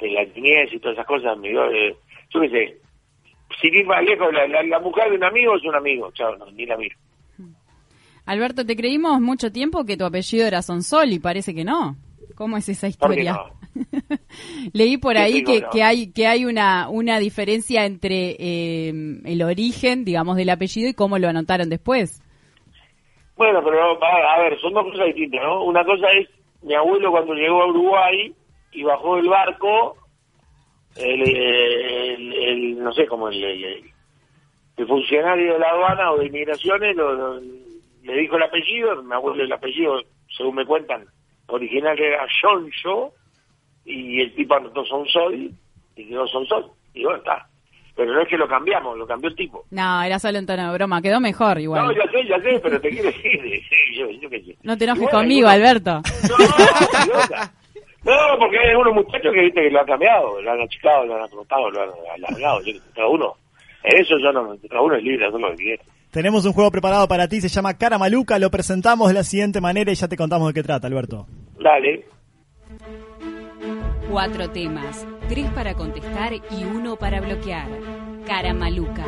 de 0.00 0.10
la 0.10 0.24
niñez 0.24 0.72
y 0.72 0.80
todas 0.80 0.96
esas 0.96 1.06
cosas, 1.06 1.32
amigo, 1.32 1.64
eh, 1.66 1.96
yo 2.30 2.40
qué 2.40 2.48
sé, 2.48 2.80
sin 3.60 3.74
ir 3.74 3.86
más 3.86 4.02
lejos, 4.04 4.32
la, 4.32 4.46
la, 4.46 4.62
la 4.62 4.80
mujer 4.80 5.10
de 5.10 5.16
un 5.16 5.24
amigo 5.24 5.56
es 5.56 5.64
un 5.64 5.74
amigo, 5.74 6.10
chao, 6.12 6.36
no, 6.36 6.46
ni 6.52 6.66
la 6.66 6.76
miro. 6.76 6.96
Alberto, 8.26 8.66
te 8.66 8.76
creímos 8.76 9.20
mucho 9.20 9.50
tiempo 9.50 9.84
que 9.84 9.96
tu 9.96 10.04
apellido 10.04 10.46
era 10.46 10.60
Sonsol 10.60 11.12
y 11.12 11.18
parece 11.18 11.54
que 11.54 11.64
no. 11.64 11.96
¿Cómo 12.34 12.58
es 12.58 12.68
esa 12.68 12.88
¿Por 12.98 13.14
qué 13.14 13.20
historia? 13.22 13.32
no? 13.32 13.58
Leí 14.74 14.98
por 14.98 15.14
¿Qué 15.14 15.18
ahí 15.18 15.44
que, 15.44 15.60
no? 15.62 15.70
que 15.70 15.82
hay 15.82 16.12
que 16.12 16.26
hay 16.26 16.44
una 16.44 16.88
una 16.90 17.18
diferencia 17.18 17.86
entre 17.86 18.36
eh, 18.38 18.92
el 19.24 19.42
origen, 19.42 20.04
digamos, 20.04 20.36
del 20.36 20.50
apellido 20.50 20.90
y 20.90 20.94
cómo 20.94 21.18
lo 21.18 21.28
anotaron 21.28 21.70
después. 21.70 22.22
Bueno, 23.36 23.62
pero 23.64 23.98
a 24.04 24.38
ver, 24.40 24.60
son 24.60 24.74
dos 24.74 24.84
cosas 24.90 25.06
distintas, 25.06 25.40
¿no? 25.42 25.64
Una 25.64 25.84
cosa 25.84 26.06
es 26.10 26.28
mi 26.62 26.74
abuelo 26.74 27.10
cuando 27.10 27.34
llegó 27.34 27.62
a 27.62 27.66
Uruguay, 27.68 28.34
y 28.72 28.82
bajó 28.82 29.16
del 29.16 29.28
barco 29.28 29.96
el, 30.96 31.22
el- 31.22 32.32
el- 32.34 32.78
no 32.82 32.92
sé 32.92 33.06
cómo 33.06 33.28
el, 33.28 33.92
funcionario 34.86 35.54
de 35.54 35.58
la 35.58 35.70
aduana 35.70 36.12
o 36.12 36.18
de 36.18 36.26
inmigraciones 36.26 36.96
lo- 36.96 37.12
lo- 37.12 37.40
le 37.40 38.14
dijo 38.16 38.36
el 38.36 38.42
apellido, 38.42 39.02
me 39.02 39.16
acuerdo 39.16 39.42
el 39.42 39.52
apellido, 39.52 40.00
según 40.36 40.54
me 40.56 40.64
cuentan, 40.66 41.04
original 41.48 41.98
era 41.98 42.26
John 42.42 42.68
Shaw, 42.70 43.12
y 43.84 44.20
el 44.20 44.34
tipo 44.34 44.54
anotó 44.54 44.84
Sonsoy, 44.84 45.52
y 45.96 46.04
quedó 46.08 46.26
Sonsoy, 46.28 46.64
y 46.94 47.04
bueno, 47.04 47.18
está. 47.18 47.46
Pero 47.96 48.12
no 48.14 48.20
es 48.22 48.28
que 48.28 48.38
lo 48.38 48.46
cambiamos, 48.46 48.96
lo 48.96 49.06
cambió 49.08 49.28
el 49.28 49.34
tipo. 49.34 49.64
No, 49.72 50.02
era 50.04 50.20
solo 50.20 50.38
en 50.38 50.46
tono 50.46 50.68
de 50.70 50.74
broma. 50.78 51.02
Quedó 51.02 51.18
mejor 51.18 51.58
igual. 51.58 51.84
No, 51.86 51.92
ya 51.92 52.08
sé, 52.12 52.24
ya 52.28 52.38
sé, 52.40 52.60
pero 52.62 52.80
te 52.80 52.90
quiero 52.90 53.06
decir, 53.06 53.60
yo, 53.96 54.08
yo 54.10 54.30
qué 54.30 54.40
sé. 54.40 54.56
No 54.62 54.78
te 54.78 54.84
enojes 54.84 55.02
bueno, 55.02 55.18
conmigo, 55.18 55.48
Alberto. 55.48 56.00
idiota. 57.04 57.52
No, 58.04 58.38
porque 58.38 58.58
hay 58.58 58.70
algunos 58.70 58.94
muchachos 58.94 59.32
que 59.34 59.40
viste 59.40 59.60
que 59.62 59.70
lo 59.70 59.80
han 59.80 59.86
cambiado, 59.86 60.40
lo 60.40 60.50
han 60.50 60.60
achicado, 60.60 61.04
lo 61.04 61.16
han 61.16 61.22
acortado, 61.22 61.70
lo 61.70 61.82
han 61.82 61.90
alargado, 62.14 62.60
yo 62.62 62.72
cada 62.94 63.08
uno. 63.08 63.34
En 63.82 64.00
eso 64.00 64.14
yo 64.18 64.32
no, 64.32 64.56
cada 64.68 64.82
uno 64.82 64.96
es 64.96 65.02
libre 65.02 65.26
hacer 65.26 65.40
lo 65.40 65.50
que 65.50 65.56
quiere. 65.56 65.82
Tenemos 66.10 66.46
un 66.46 66.52
juego 66.52 66.70
preparado 66.70 67.06
para 67.06 67.28
ti, 67.28 67.40
se 67.40 67.48
llama 67.48 67.76
Cara 67.76 67.98
Maluca, 67.98 68.38
lo 68.38 68.50
presentamos 68.50 69.08
de 69.08 69.14
la 69.14 69.24
siguiente 69.24 69.60
manera 69.60 69.92
y 69.92 69.94
ya 69.94 70.08
te 70.08 70.16
contamos 70.16 70.48
de 70.48 70.54
qué 70.54 70.62
trata, 70.62 70.86
Alberto. 70.86 71.26
Dale. 71.60 72.06
Cuatro 74.10 74.50
temas, 74.50 75.06
tres 75.28 75.50
para 75.50 75.74
contestar 75.74 76.32
y 76.32 76.64
uno 76.64 76.96
para 76.96 77.20
bloquear. 77.20 77.68
Cara 78.26 78.54
maluca, 78.54 79.04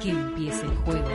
que 0.00 0.10
empiece 0.10 0.64
el 0.64 0.76
juego. 0.76 1.08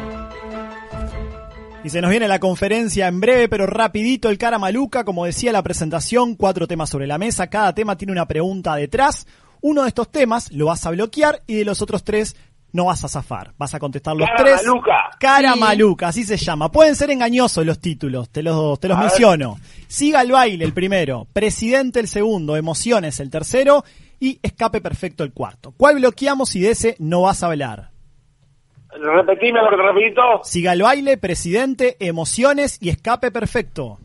Y 1.84 1.90
se 1.90 2.02
nos 2.02 2.12
viene 2.12 2.28
la 2.28 2.40
conferencia 2.40 3.08
en 3.08 3.22
breve, 3.22 3.48
pero 3.48 3.66
rapidito 3.66 4.30
el 4.30 4.38
cara 4.38 4.60
maluca, 4.60 5.06
como 5.06 5.26
decía 5.26 5.54
la 5.54 5.64
presentación, 5.64 6.36
cuatro 6.36 6.68
temas 6.68 6.90
sobre 6.90 7.08
la 7.08 7.18
mesa, 7.18 7.48
cada 7.48 7.74
tema 7.74 7.98
tiene 7.98 8.12
una 8.12 8.28
pregunta 8.28 8.76
detrás. 8.76 9.26
Uno 9.62 9.84
de 9.84 9.88
estos 9.88 10.12
temas 10.12 10.52
lo 10.52 10.66
vas 10.66 10.86
a 10.86 10.92
bloquear 10.92 11.42
y 11.48 11.56
de 11.56 11.66
los 11.66 11.82
otros 11.82 12.04
tres 12.04 12.36
no 12.74 12.86
vas 12.86 13.04
a 13.06 13.08
zafar. 13.08 13.54
Vas 13.58 13.74
a 13.74 13.80
contestar 13.80 14.16
los 14.16 14.28
Cara 14.28 14.44
tres. 14.44 14.62
maluca. 14.66 14.94
Cara 15.20 15.54
Sí. 15.54 15.60
maluca, 15.60 16.08
así 16.10 16.24
se 16.26 16.36
llama. 16.38 16.70
Pueden 16.70 16.96
ser 16.96 17.12
engañosos 17.12 17.66
los 17.66 17.80
títulos, 17.80 18.30
te 18.30 18.44
los, 18.44 18.78
te 18.80 18.90
los 18.90 18.98
A 18.98 19.02
ver. 19.02 19.10
menciono. 19.10 19.58
Siga 19.88 20.22
el 20.22 20.32
baile 20.34 20.66
el 20.66 20.74
primero, 20.74 21.28
presidente 21.32 22.02
el 22.02 22.10
segundo, 22.10 22.58
emociones 22.58 23.20
el 23.22 23.30
tercero 23.30 23.86
y 24.20 24.38
escape 24.44 24.82
perfecto 24.82 25.24
el 25.24 25.32
cuarto. 25.32 25.74
¿Cuál 25.78 25.96
bloqueamos 25.96 26.54
y 26.58 26.60
de 26.60 26.72
ese 26.72 26.96
no 27.00 27.22
vas 27.22 27.42
a 27.42 27.48
hablar? 27.48 27.92
Repetime 29.02 29.60
lo 29.62 29.70
que 29.70 29.76
te 29.78 29.82
repito. 29.84 30.22
Siga 30.44 30.74
el 30.74 30.82
baile, 30.82 31.18
presidente, 31.18 31.96
emociones 32.00 32.78
y 32.82 32.90
escape 32.90 33.32
perfecto. 33.32 33.98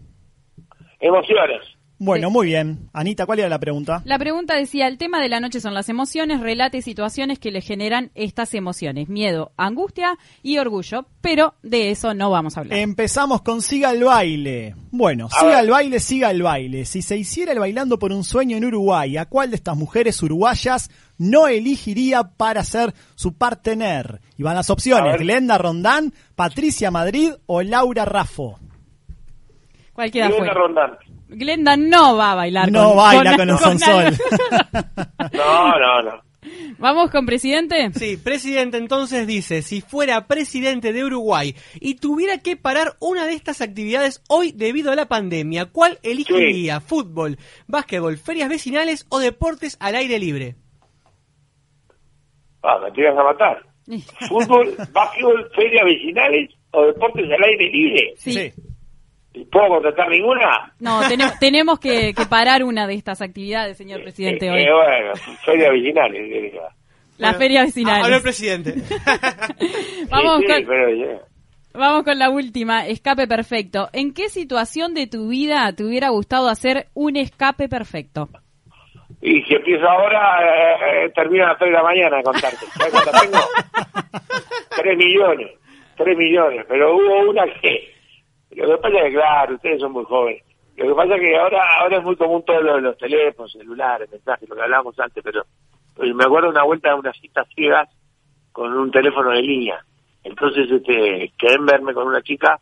Emociones. 1.00 1.60
Bueno, 1.96 2.28
muy 2.28 2.48
bien. 2.48 2.90
Anita, 2.92 3.24
¿cuál 3.24 3.38
era 3.38 3.48
la 3.48 3.60
pregunta? 3.60 4.02
La 4.04 4.18
pregunta 4.18 4.56
decía, 4.56 4.88
el 4.88 4.98
tema 4.98 5.22
de 5.22 5.28
la 5.28 5.38
noche 5.40 5.60
son 5.60 5.74
las 5.74 5.88
emociones, 5.88 6.40
relate 6.40 6.82
situaciones 6.82 7.38
que 7.38 7.52
le 7.52 7.60
generan 7.60 8.10
estas 8.14 8.52
emociones, 8.54 9.08
miedo, 9.08 9.52
angustia 9.56 10.18
y 10.42 10.58
orgullo, 10.58 11.06
pero 11.20 11.54
de 11.62 11.90
eso 11.92 12.12
no 12.12 12.30
vamos 12.30 12.56
a 12.56 12.60
hablar. 12.60 12.78
Empezamos 12.78 13.42
con 13.42 13.62
Siga 13.62 13.92
el 13.92 14.02
baile. 14.04 14.74
Bueno, 14.90 15.26
A 15.26 15.38
siga 15.40 15.52
ver. 15.56 15.64
el 15.64 15.70
baile, 15.70 16.00
siga 16.00 16.30
el 16.32 16.42
baile. 16.42 16.84
Si 16.84 17.00
se 17.00 17.16
hiciera 17.16 17.52
el 17.52 17.60
bailando 17.60 17.98
por 17.98 18.12
un 18.12 18.24
sueño 18.24 18.56
en 18.56 18.64
Uruguay, 18.64 19.16
¿a 19.16 19.26
cuál 19.26 19.50
de 19.50 19.56
estas 19.56 19.76
mujeres 19.76 20.20
uruguayas 20.22 20.90
no 21.18 21.48
elegiría 21.48 22.22
para 22.22 22.64
ser 22.64 22.94
su 23.14 23.34
partener? 23.34 24.20
Y 24.36 24.42
van 24.42 24.56
las 24.56 24.70
opciones. 24.70 25.18
Glenda 25.18 25.58
Rondán, 25.58 26.12
Patricia 26.34 26.90
Madrid 26.90 27.32
o 27.46 27.62
Laura 27.62 28.04
Raffo. 28.04 28.58
Cualquiera 29.92 30.28
Glenda 30.28 30.44
fue. 30.44 30.54
Rondán. 30.54 30.98
Glenda 31.28 31.76
no 31.76 32.16
va 32.16 32.32
a 32.32 32.34
bailar 32.34 32.70
No 32.70 32.88
con, 32.88 32.96
baila 32.96 33.36
con 33.36 33.50
el 33.50 33.58
Sonsol. 33.58 34.14
No, 35.32 35.78
no, 35.78 36.02
no. 36.02 36.24
Vamos 36.78 37.10
con 37.10 37.24
presidente. 37.24 37.90
Sí, 37.94 38.16
presidente 38.16 38.76
entonces 38.76 39.26
dice, 39.26 39.62
si 39.62 39.80
fuera 39.80 40.26
presidente 40.26 40.92
de 40.92 41.04
Uruguay 41.04 41.54
y 41.80 41.94
tuviera 41.94 42.38
que 42.38 42.56
parar 42.56 42.96
una 43.00 43.26
de 43.26 43.32
estas 43.32 43.60
actividades 43.60 44.22
hoy 44.28 44.52
debido 44.52 44.92
a 44.92 44.96
la 44.96 45.06
pandemia, 45.06 45.66
¿cuál 45.66 45.98
elegiría? 46.02 46.80
¿Fútbol, 46.80 47.38
básquetbol, 47.66 48.18
ferias 48.18 48.48
vecinales 48.48 49.06
o 49.08 49.18
deportes 49.18 49.76
al 49.80 49.94
aire 49.94 50.18
libre? 50.18 50.56
Ah, 52.64 52.78
me 52.82 52.90
tiras 52.92 53.16
a 53.18 53.22
matar. 53.22 53.62
Fútbol, 54.28 54.74
básquetbol, 54.92 55.50
ferias 55.54 55.84
vecinales 55.84 56.50
o 56.72 56.86
deportes 56.86 57.24
al 57.26 57.44
aire 57.44 57.70
libre. 57.70 58.12
Sí. 58.16 58.50
¿Puedo 59.50 59.68
contestar 59.68 60.08
ninguna? 60.08 60.72
No, 60.80 61.00
tenemos, 61.08 61.38
tenemos 61.40 61.78
que, 61.80 62.14
que 62.14 62.24
parar 62.26 62.62
una 62.64 62.86
de 62.86 62.94
estas 62.94 63.20
actividades, 63.20 63.76
señor 63.76 64.02
presidente, 64.02 64.48
hoy. 64.50 64.62
Eh, 64.62 64.72
bueno, 64.72 65.12
ferias 65.44 65.72
vecinales. 65.72 66.52
La 67.18 67.34
feria 67.34 67.62
vecinal. 67.62 68.12
El 68.12 68.22
presidente. 68.22 68.74
Vamos 70.10 70.38
Sí, 70.40 70.46
sí, 70.46 70.52
con- 70.52 70.66
pero, 70.66 70.88
eh, 70.88 71.20
Vamos 71.74 72.04
con 72.04 72.18
la 72.18 72.30
última, 72.30 72.86
escape 72.86 73.26
perfecto. 73.26 73.88
¿En 73.92 74.14
qué 74.14 74.28
situación 74.28 74.94
de 74.94 75.08
tu 75.08 75.28
vida 75.28 75.72
te 75.72 75.84
hubiera 75.84 76.10
gustado 76.10 76.48
hacer 76.48 76.86
un 76.94 77.16
escape 77.16 77.68
perfecto? 77.68 78.28
Y 79.26 79.42
si 79.44 79.54
empiezo 79.54 79.88
ahora, 79.88 80.38
eh, 80.42 81.06
eh, 81.06 81.12
termino 81.14 81.44
a 81.44 81.48
las 81.48 81.58
3 81.58 81.70
de 81.70 81.76
la 81.78 81.82
mañana 81.82 82.18
de 82.18 82.22
contarte. 82.22 82.66
¿Sabes 82.76 82.92
cuánto 82.92 83.10
tengo? 83.22 83.38
3 84.76 84.98
millones. 84.98 85.50
3 85.96 86.18
millones. 86.18 86.66
Pero 86.68 86.94
hubo 86.94 87.30
una 87.30 87.46
que... 87.46 87.90
Lo 88.50 88.66
que 88.66 88.82
pasa 88.82 88.98
es 88.98 89.04
que, 89.04 89.12
claro, 89.12 89.54
ustedes 89.54 89.80
son 89.80 89.92
muy 89.92 90.04
jóvenes. 90.04 90.42
Lo 90.76 90.88
que 90.88 90.94
pasa 90.94 91.14
es 91.14 91.22
que 91.22 91.36
ahora 91.38 91.62
ahora 91.80 91.96
es 91.96 92.04
muy 92.04 92.16
común 92.16 92.44
todos 92.44 92.62
los, 92.62 92.82
los 92.82 92.98
teléfonos, 92.98 93.50
celulares, 93.50 94.10
mensajes, 94.10 94.46
lo 94.46 94.56
que 94.56 94.62
hablábamos 94.62 95.00
antes, 95.00 95.24
pero, 95.24 95.46
pero 95.96 96.14
me 96.14 96.24
acuerdo 96.24 96.50
una 96.50 96.64
vuelta 96.64 96.90
de 96.90 96.96
unas 96.96 97.16
citas 97.16 97.48
ciegas 97.54 97.88
con 98.52 98.76
un 98.76 98.90
teléfono 98.90 99.30
de 99.30 99.40
línea. 99.40 99.82
Entonces, 100.22 100.70
este, 100.70 101.32
quedé 101.38 101.54
en 101.54 101.64
verme 101.64 101.94
con 101.94 102.08
una 102.08 102.20
chica 102.20 102.60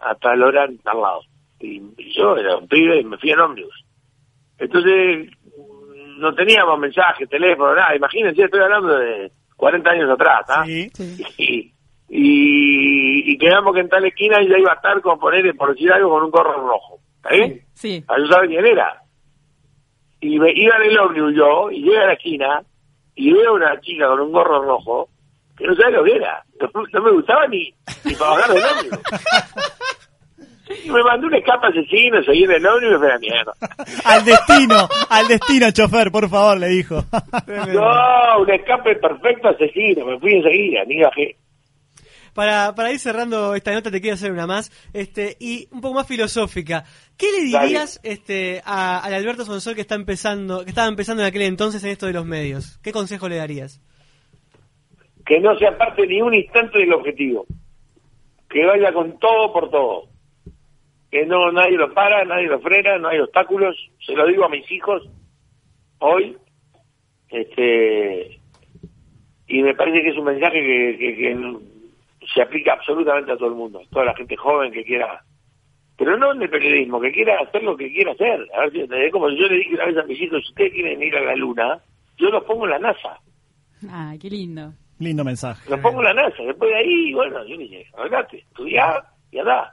a 0.00 0.14
tal 0.14 0.42
hora 0.44 0.62
al 0.62 0.78
lado. 0.82 1.20
Y, 1.60 1.82
y 1.98 2.14
yo 2.16 2.38
era 2.38 2.56
un 2.56 2.68
pibe 2.68 3.00
y 3.00 3.04
me 3.04 3.18
fui 3.18 3.32
en 3.32 3.40
ómnibus. 3.40 3.84
Entonces, 4.60 5.30
no 6.20 6.34
teníamos 6.34 6.78
mensaje, 6.78 7.26
teléfono, 7.26 7.74
nada. 7.74 7.96
Imagínense, 7.96 8.42
estoy 8.42 8.60
hablando 8.60 8.96
de 8.98 9.32
40 9.56 9.90
años 9.90 10.10
atrás, 10.10 10.44
¿ah? 10.48 10.64
Y, 10.66 10.90
y, 12.08 13.32
y 13.32 13.38
quedamos 13.38 13.74
que 13.74 13.80
en 13.80 13.88
tal 13.88 14.04
esquina 14.04 14.38
ella 14.40 14.58
iba 14.58 14.72
a 14.72 14.76
estar 14.76 15.00
con 15.00 15.18
poner, 15.18 15.54
por 15.56 15.72
decir 15.72 15.92
algo, 15.92 16.10
con 16.10 16.24
un 16.24 16.30
gorro 16.30 16.52
rojo. 16.52 16.98
¿Está 17.16 17.34
bien? 17.34 17.62
Sí. 17.74 18.04
Ah, 18.08 18.16
yo 18.18 18.26
sabía 18.26 18.48
quién 18.48 18.66
era. 18.66 19.02
Y 20.20 20.38
me 20.38 20.52
iba 20.52 20.76
en 20.76 20.90
el 20.90 20.98
ómnibus 20.98 21.34
yo, 21.34 21.70
y 21.70 21.82
llego 21.82 22.02
a 22.02 22.06
la 22.06 22.12
esquina, 22.14 22.62
y 23.14 23.32
veo 23.32 23.50
a 23.50 23.54
una 23.54 23.80
chica 23.80 24.08
con 24.08 24.20
un 24.20 24.32
gorro 24.32 24.62
rojo, 24.62 25.08
que 25.56 25.66
no 25.66 25.74
sabe 25.76 25.92
lo 25.92 26.04
que 26.04 26.16
era. 26.16 26.44
No, 26.60 26.70
no 26.92 27.02
me 27.02 27.10
gustaba 27.12 27.46
ni, 27.46 27.74
ni 28.04 28.14
para 28.14 28.30
bajar 28.32 28.54
del 28.54 28.64
ómnibus. 28.64 28.98
Y 30.84 30.90
me 30.90 31.02
mandó 31.02 31.26
un 31.26 31.34
escape 31.34 31.66
asesino, 31.66 32.22
seguí 32.22 32.44
en 32.44 32.52
el 32.52 32.66
ómnibus 32.66 32.88
y 32.88 32.92
me 32.92 32.98
fue 32.98 33.06
a 33.08 33.14
la 33.14 33.18
mierda. 33.18 33.52
Al 34.04 34.24
destino, 34.24 34.88
al 35.08 35.28
destino, 35.28 35.70
chofer, 35.70 36.10
por 36.10 36.28
favor, 36.28 36.58
le 36.58 36.68
dijo. 36.68 37.04
No, 37.72 38.40
un 38.42 38.50
escape 38.50 38.96
perfecto 38.96 39.48
asesino, 39.48 40.06
me 40.06 40.18
fui 40.18 40.34
enseguida, 40.34 40.84
ni 40.86 41.02
bajé. 41.02 41.36
Para, 42.34 42.74
para 42.74 42.92
ir 42.92 42.98
cerrando 43.00 43.54
esta 43.54 43.72
nota 43.72 43.90
te 43.90 44.00
quiero 44.00 44.14
hacer 44.14 44.30
una 44.30 44.46
más, 44.46 44.70
este, 44.92 45.36
y 45.40 45.68
un 45.72 45.80
poco 45.80 45.94
más 45.94 46.06
filosófica. 46.06 46.84
¿Qué 47.18 47.26
le 47.32 47.40
dirías 47.42 48.00
este, 48.04 48.62
a, 48.64 49.00
al 49.00 49.14
Alberto 49.14 49.44
Sonsol 49.44 49.74
que 49.74 49.80
está 49.80 49.96
empezando, 49.96 50.62
que 50.62 50.70
estaba 50.70 50.88
empezando 50.88 51.22
en 51.22 51.28
aquel 51.28 51.42
entonces 51.42 51.82
en 51.82 51.90
esto 51.90 52.06
de 52.06 52.12
los 52.12 52.24
medios? 52.24 52.78
¿Qué 52.82 52.92
consejo 52.92 53.28
le 53.28 53.36
darías? 53.36 53.80
que 55.30 55.38
no 55.38 55.56
se 55.56 55.64
aparte 55.64 56.08
ni 56.08 56.20
un 56.20 56.34
instante 56.34 56.80
del 56.80 56.92
objetivo, 56.92 57.46
que 58.48 58.66
vaya 58.66 58.92
con 58.92 59.16
todo 59.20 59.52
por 59.52 59.70
todo, 59.70 60.08
que 61.10 61.26
no 61.26 61.50
nadie 61.52 61.76
lo 61.76 61.92
para, 61.92 62.24
nadie 62.24 62.46
lo 62.46 62.60
frena, 62.60 62.98
no 62.98 63.08
hay 63.08 63.18
obstáculos, 63.18 63.76
se 64.04 64.14
lo 64.14 64.26
digo 64.26 64.44
a 64.44 64.48
mis 64.48 64.70
hijos 64.70 65.08
hoy, 65.98 66.36
este 67.28 68.38
y 69.48 69.62
me 69.62 69.74
parece 69.74 70.02
que 70.02 70.10
es 70.10 70.16
un 70.16 70.24
mensaje 70.24 70.60
que, 70.60 70.96
que- 70.98 71.16
que 71.16 72.26
se 72.34 72.42
aplica 72.42 72.74
absolutamente 72.74 73.32
a 73.32 73.36
todo 73.36 73.48
el 73.48 73.54
mundo, 73.56 73.82
toda 73.90 74.04
la 74.04 74.14
gente 74.14 74.36
joven 74.36 74.70
que 74.72 74.84
quiera, 74.84 75.24
pero 75.96 76.16
no 76.16 76.32
en 76.32 76.42
el 76.42 76.50
periodismo, 76.50 77.00
que 77.00 77.10
quiera 77.12 77.38
hacer 77.40 77.62
lo 77.64 77.76
que 77.76 77.92
quiera 77.92 78.12
hacer, 78.12 78.46
a 78.54 78.60
ver 78.68 78.72
si 78.72 79.10
como 79.10 79.28
yo 79.30 79.46
le 79.48 79.56
dije 79.56 79.74
una 79.74 79.86
vez 79.86 79.96
a 79.98 80.02
mis 80.04 80.20
hijos, 80.20 80.40
si 80.44 80.48
ustedes 80.50 80.72
quieren 80.72 81.02
ir 81.02 81.16
a 81.16 81.20
la 81.24 81.34
luna, 81.34 81.80
yo 82.18 82.28
los 82.30 82.44
pongo 82.44 82.64
en 82.66 82.70
la 82.70 82.78
NASA. 82.78 83.18
Ay, 83.90 84.18
qué 84.18 84.28
lindo. 84.30 84.72
Lindo 84.98 85.24
mensaje. 85.24 85.68
Lo 85.70 85.80
pongo 85.80 86.00
en 86.00 86.04
la 86.04 86.14
NASA, 86.22 86.42
después 86.44 86.70
de 86.70 86.76
ahí, 86.76 87.12
bueno, 87.14 87.44
yo 87.46 87.56
dije, 87.56 87.86
adelante, 87.96 88.38
estudiar 88.38 89.02
y 89.32 89.38
andá. 89.38 89.72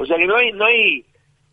O 0.00 0.06
sea 0.06 0.16
que 0.16 0.26
no 0.26 0.34
hay, 0.36 0.50
no 0.52 0.64
hay, 0.64 1.04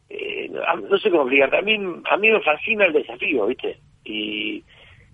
eh, 0.10 0.50
no 0.50 0.98
sé 0.98 1.10
cómo 1.10 1.24
explicarte, 1.24 1.58
a 1.58 1.62
mí, 1.62 1.74
a 2.10 2.18
mí 2.18 2.30
me 2.32 2.42
fascina 2.42 2.86
el 2.86 2.94
desafío, 2.94 3.46
¿viste? 3.48 3.78
Y, 4.06 4.64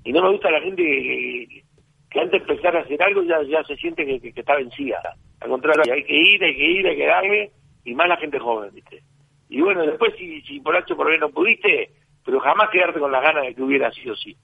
y 0.03 0.11
no 0.13 0.21
me 0.21 0.29
gusta 0.31 0.51
la 0.51 0.61
gente 0.61 0.83
que, 0.83 1.63
que 2.11 2.19
antes 2.19 2.31
de 2.45 2.53
empezar 2.53 2.77
a 2.77 2.81
hacer 2.81 3.01
algo 3.01 3.23
ya, 3.23 3.41
ya 3.43 3.63
se 3.63 3.75
siente 3.77 4.05
que, 4.05 4.19
que- 4.19 4.33
que 4.33 4.39
está 4.41 4.55
vencida. 4.55 5.01
Al 5.41 5.49
contrario, 5.49 5.91
hay 5.93 6.03
que 6.03 6.15
ir, 6.15 6.43
hay 6.43 6.55
que 6.55 6.71
ir, 6.71 6.87
hay 6.87 6.95
que 6.95 7.05
darle, 7.07 7.51
y 7.85 7.95
más 7.95 8.07
la 8.07 8.17
gente 8.17 8.37
joven, 8.37 8.69
¿viste? 8.73 9.01
Y 9.49 9.61
bueno, 9.61 9.81
después 9.85 10.13
si, 10.17 10.41
si 10.41 10.59
por 10.59 10.75
H 10.75 10.93
por 10.95 11.07
B 11.09 11.17
no 11.17 11.29
pudiste, 11.29 11.89
pero 12.23 12.39
jamás 12.39 12.69
quedarte 12.69 12.99
con 12.99 13.11
las 13.11 13.23
ganas 13.23 13.43
de 13.47 13.55
que 13.55 13.61
hubiera 13.63 13.91
sido 13.91 14.13
así. 14.13 14.35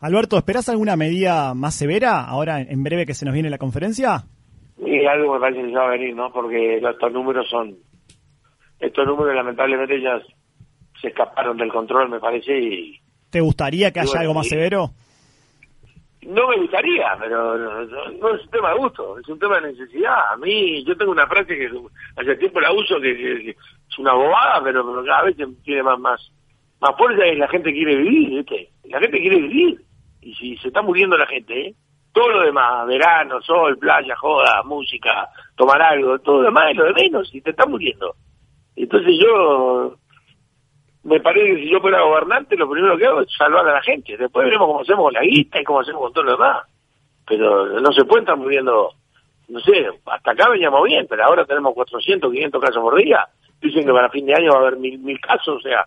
Alberto, 0.00 0.36
¿esperás 0.36 0.68
alguna 0.68 0.96
medida 0.96 1.54
más 1.54 1.74
severa 1.74 2.20
ahora 2.24 2.60
en 2.60 2.82
breve 2.84 3.06
que 3.06 3.14
se 3.14 3.24
nos 3.24 3.32
viene 3.32 3.48
la 3.50 3.58
conferencia? 3.58 4.24
Y 4.78 5.06
algo 5.06 5.32
me 5.34 5.40
parece 5.40 5.62
que 5.62 5.72
ya 5.72 5.78
va 5.80 5.86
a 5.88 5.90
venir, 5.92 6.14
¿no? 6.14 6.30
Porque 6.30 6.76
estos 6.76 7.12
números 7.12 7.48
son, 7.48 7.76
estos 8.80 9.06
números 9.06 9.34
lamentablemente 9.34 10.00
ya 10.00 10.20
se 11.00 11.08
escaparon 11.08 11.56
del 11.56 11.70
control, 11.72 12.08
me 12.08 12.20
parece, 12.20 12.58
y 12.58 13.00
¿Te 13.30 13.40
gustaría 13.40 13.90
que 13.92 14.00
haya 14.00 14.08
bueno, 14.08 14.20
algo 14.20 14.34
más 14.34 14.48
severo? 14.48 14.90
no 16.22 16.48
me 16.48 16.56
gustaría, 16.56 17.16
pero 17.20 17.56
no, 17.56 17.84
no- 17.84 18.10
no 18.10 18.34
es 18.34 18.42
un 18.44 18.50
tema 18.50 18.70
de 18.72 18.78
gusto, 18.78 19.18
es 19.18 19.28
un 19.28 19.38
tema 19.38 19.60
de 19.60 19.72
necesidad. 19.72 20.32
A 20.32 20.36
mí, 20.36 20.82
yo 20.84 20.96
tengo 20.96 21.12
una 21.12 21.26
frase 21.28 21.56
que 21.56 21.70
hace 22.16 22.36
tiempo 22.36 22.60
la 22.60 22.72
uso, 22.72 23.00
que, 23.00 23.16
que- 23.16 23.42
que 23.44 23.50
es 23.50 23.98
una 23.98 24.12
bobada, 24.14 24.60
pero, 24.64 24.84
pero 24.84 25.04
cada 25.04 25.22
vez 25.22 25.36
tiene 25.62 25.82
más, 25.84 25.98
más, 26.00 26.32
más 26.80 26.96
fuerza 26.96 27.24
y 27.26 27.36
la 27.36 27.46
gente 27.48 27.72
quiere 27.72 27.96
vivir, 27.96 28.30
¿viste? 28.30 28.70
La 28.84 28.98
gente 29.00 29.20
quiere 29.20 29.36
vivir. 29.36 29.80
Y 30.20 30.34
si 30.34 30.56
se 30.56 30.68
está 30.68 30.82
muriendo 30.82 31.16
la 31.16 31.26
gente, 31.26 31.68
¿eh? 31.68 31.74
todo 32.12 32.28
lo 32.30 32.40
demás, 32.40 32.86
verano, 32.88 33.40
sol, 33.42 33.78
playa, 33.78 34.16
joda, 34.16 34.62
música, 34.64 35.28
tomar 35.54 35.80
algo, 35.80 36.18
todo 36.18 36.38
lo 36.38 36.46
demás 36.46 36.70
es 36.72 36.76
lo 36.76 36.84
de 36.86 36.94
menos 36.94 37.32
y 37.32 37.40
te 37.40 37.50
está 37.50 37.66
muriendo. 37.66 38.14
Entonces 38.76 39.14
yo, 39.20 39.96
me 41.04 41.20
parece 41.20 41.46
que 41.54 41.62
si 41.64 41.70
yo 41.70 41.80
fuera 41.80 42.02
gobernante, 42.02 42.56
lo 42.56 42.68
primero 42.70 42.96
que 42.98 43.06
hago 43.06 43.22
es 43.22 43.28
salvar 43.36 43.66
a 43.68 43.72
la 43.74 43.82
gente. 43.82 44.16
Después 44.16 44.44
veremos 44.44 44.66
cómo 44.68 44.80
hacemos 44.80 45.04
con 45.04 45.12
la 45.14 45.22
guita 45.22 45.60
y 45.60 45.64
cómo 45.64 45.80
hacemos 45.80 46.02
con 46.02 46.12
todo 46.12 46.24
lo 46.24 46.32
demás. 46.32 46.66
Pero 47.26 47.80
no 47.80 47.92
se 47.92 48.04
puede 48.04 48.20
estar 48.22 48.36
muriendo, 48.36 48.90
no 49.48 49.60
sé, 49.60 49.86
hasta 50.06 50.30
acá 50.30 50.48
veníamos 50.50 50.82
bien, 50.84 51.06
pero 51.08 51.24
ahora 51.24 51.44
tenemos 51.44 51.74
400, 51.74 52.30
500 52.32 52.60
casos 52.62 52.82
por 52.82 52.96
día. 52.96 53.26
Dicen 53.60 53.84
que 53.86 53.92
para 53.92 54.10
fin 54.10 54.26
de 54.26 54.34
año 54.34 54.50
va 54.52 54.58
a 54.58 54.60
haber 54.68 54.76
mil, 54.78 54.98
mil 54.98 55.18
casos, 55.20 55.56
o 55.56 55.60
sea, 55.60 55.86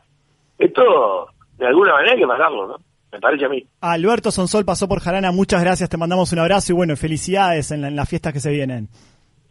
esto 0.57 1.29
de 1.57 1.67
alguna 1.67 1.93
manera 1.93 2.13
hay 2.13 2.19
que 2.19 2.27
pararlo, 2.27 2.67
¿no? 2.67 2.75
Me 3.11 3.19
parece 3.19 3.45
a 3.45 3.49
mí. 3.49 3.63
Alberto 3.81 4.31
Sonsol 4.31 4.65
pasó 4.65 4.87
por 4.87 4.99
Jarana, 4.99 5.31
muchas 5.31 5.63
gracias, 5.63 5.89
te 5.89 5.97
mandamos 5.97 6.31
un 6.33 6.39
abrazo 6.39 6.71
y 6.73 6.75
bueno, 6.75 6.95
felicidades 6.95 7.71
en, 7.71 7.81
la- 7.81 7.87
en 7.87 7.95
las 7.95 8.07
fiestas 8.09 8.33
que 8.33 8.39
se 8.39 8.51
vienen. 8.51 8.87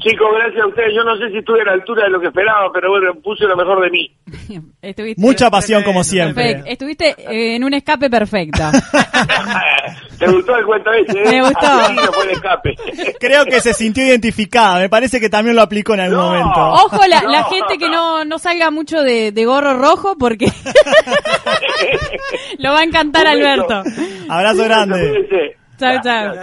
Chicos, 0.00 0.28
gracias 0.32 0.62
a 0.62 0.66
ustedes. 0.68 0.92
Yo 0.94 1.02
no 1.02 1.16
sé 1.16 1.28
si 1.32 1.38
estuve 1.38 1.60
a 1.62 1.64
la 1.64 1.72
altura 1.72 2.04
de 2.04 2.10
lo 2.10 2.20
que 2.20 2.28
esperaba, 2.28 2.70
pero 2.72 2.88
bueno, 2.90 3.14
puse 3.20 3.44
lo 3.46 3.56
mejor 3.56 3.80
de 3.82 3.90
mí. 3.90 4.16
Estuviste, 4.82 5.20
Mucha 5.20 5.50
pasión 5.50 5.82
como 5.82 6.04
siempre. 6.04 6.44
Perfecto. 6.44 6.70
Estuviste 6.70 7.08
eh, 7.18 7.56
en 7.56 7.64
un 7.64 7.74
escape 7.74 8.08
perfecto. 8.08 8.62
¿Te 10.18 10.26
gustó 10.28 10.56
el 10.56 10.64
cuento 10.64 10.92
ese? 10.92 11.18
eh? 11.18 11.24
Me 11.30 11.42
gustó. 11.42 11.66
Asesino 11.66 12.12
fue 12.12 12.24
el 12.24 12.30
escape. 12.30 12.74
Creo 13.20 13.44
que 13.44 13.60
se 13.60 13.74
sintió 13.74 14.04
identificada, 14.04 14.78
me 14.78 14.88
parece 14.88 15.18
que 15.18 15.28
también 15.28 15.56
lo 15.56 15.62
aplicó 15.62 15.94
en 15.94 16.00
algún 16.00 16.18
momento. 16.18 16.60
Ojo 16.60 17.00
la, 17.08 17.22
la 17.24 17.44
gente 17.44 17.76
que 17.78 17.88
no, 17.88 18.24
no 18.24 18.38
salga 18.38 18.70
mucho 18.70 19.02
de, 19.02 19.32
de 19.32 19.44
gorro 19.44 19.74
rojo 19.78 20.16
porque 20.16 20.46
lo 22.58 22.72
va 22.72 22.80
a 22.80 22.84
encantar. 22.84 23.26
Alberto. 23.26 23.82
Abrazo 24.28 24.62
grande. 24.64 25.56
Chao, 25.78 26.00
chao. 26.02 26.34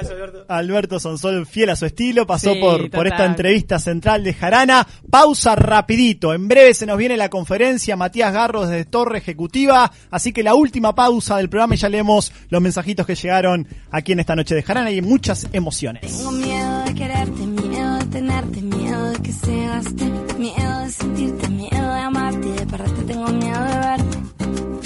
Alberto 0.48 1.00
Sonsol, 1.00 1.46
fiel 1.46 1.70
a 1.70 1.76
su 1.76 1.86
estilo, 1.86 2.26
pasó 2.26 2.54
Sí, 2.54 2.60
por, 2.60 2.90
por 2.90 3.08
esta 3.08 3.26
entrevista 3.26 3.80
central 3.80 4.24
de 4.24 4.34
Jarana. 4.34 4.88
Pausa 5.10 5.56
rapidito. 5.56 6.34
En 6.34 6.48
breve 6.48 6.74
se 6.74 6.86
nos 6.86 6.98
viene 6.98 7.18
la 7.18 7.30
conferencia 7.30 7.96
Matías 7.96 8.34
Garro 8.34 8.66
desde 8.66 8.86
Torre 8.86 9.18
Ejecutiva. 9.20 9.92
Así 10.12 10.32
que 10.32 10.44
la 10.44 10.56
última 10.56 10.96
pausa 10.96 11.38
del 11.38 11.50
programa 11.50 11.76
y 11.76 11.78
ya 11.78 11.90
leemos 11.90 12.32
los 12.50 12.62
mensajitos 12.62 13.06
que 13.06 13.16
llegaron 13.16 13.68
aquí 13.92 14.14
en 14.14 14.20
esta 14.20 14.36
noche 14.36 14.56
de 14.56 14.64
Jarana 14.64 14.92
y 14.92 15.02
muchas 15.02 15.48
emociones. 15.54 16.02
Tengo 16.02 16.32
miedo 16.32 16.84
de 16.86 16.94
quererte, 16.96 17.46
miedo 17.46 17.98
de 18.00 18.06
tenerte, 18.06 18.62
miedo 18.62 19.12
de 19.12 19.20
que 19.22 19.32
se 19.32 19.66
gaste, 19.66 20.06
miedo 20.38 20.80
de 20.80 20.90
sentirte, 20.92 21.50
miedo 21.50 21.94
de 21.94 22.02
amarte 22.02 22.48
de. 22.48 22.66
Tengo 23.08 23.28
miedo 23.28 23.64
de 23.64 23.78
verte. 23.78 24.18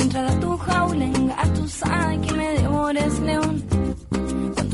Entrar 0.03 0.25
a 0.25 0.39
tu 0.39 0.57
jaula, 0.57 1.05
engatusada 1.05 2.15
y 2.15 2.19
que 2.19 2.33
me 2.33 2.53
devores 2.53 3.19
león. 3.19 3.68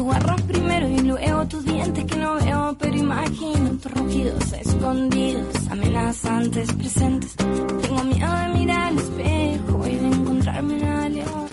Tu 0.06 0.12
garra 0.12 0.36
primero 0.36 0.88
y 0.88 1.00
luego 1.00 1.48
tus 1.48 1.66
dientes 1.66 2.06
que 2.06 2.16
no 2.18 2.36
veo, 2.36 2.78
pero 2.80 2.96
imagino 2.96 3.72
tus 3.82 3.92
rugidos 3.92 4.54
escondidos, 4.54 5.68
amenazantes, 5.72 6.72
presentes. 6.74 7.36
Tengo 7.36 8.04
miedo 8.04 8.32
de 8.38 8.48
mirar 8.50 8.82
al 8.82 9.00
espejo 9.00 9.88
y 9.88 9.96
de 9.96 10.08
encontrarme 10.08 10.74
en 10.76 10.82
la 10.82 11.10
león. 11.10 11.48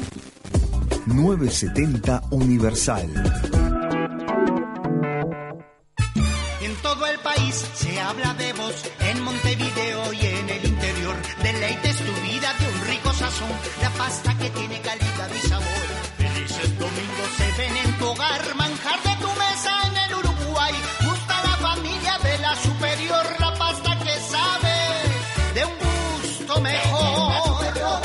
970 1.06 2.22
Universal. 2.30 3.08
En 6.60 6.74
todo 6.82 7.06
el 7.06 7.18
país 7.20 7.54
se 7.74 8.00
habla 8.02 8.34
de 8.34 8.52
vos, 8.52 8.84
en 9.00 9.22
Montevideo 9.22 10.12
y 10.12 10.26
en 10.26 10.50
el 10.50 10.64
interior. 10.66 11.16
Deleites 11.42 11.96
tu 11.96 12.12
vida 12.20 12.52
de 12.60 12.66
un 12.68 12.86
rico 12.86 13.14
sazón, 13.14 13.48
la 13.80 13.88
pasta 13.96 14.36
que 14.36 14.50
tiene 14.50 14.78
calidad 14.82 15.11
en 17.64 17.98
tu 17.98 18.06
hogar, 18.06 18.54
manjar 18.56 19.02
de 19.02 19.16
tu 19.22 19.28
mesa 19.34 19.72
en 19.86 19.96
el 19.96 20.14
Uruguay. 20.14 20.74
Gusta 21.04 21.34
la 21.42 21.56
familia 21.68 22.18
de 22.18 22.38
la 22.38 22.56
superior, 22.56 23.26
la 23.38 23.54
pasta 23.54 23.98
que 23.98 24.14
sabe 24.20 24.74
de 25.54 25.64
un 25.64 25.72
gusto 26.22 26.60
mejor. 26.60 28.02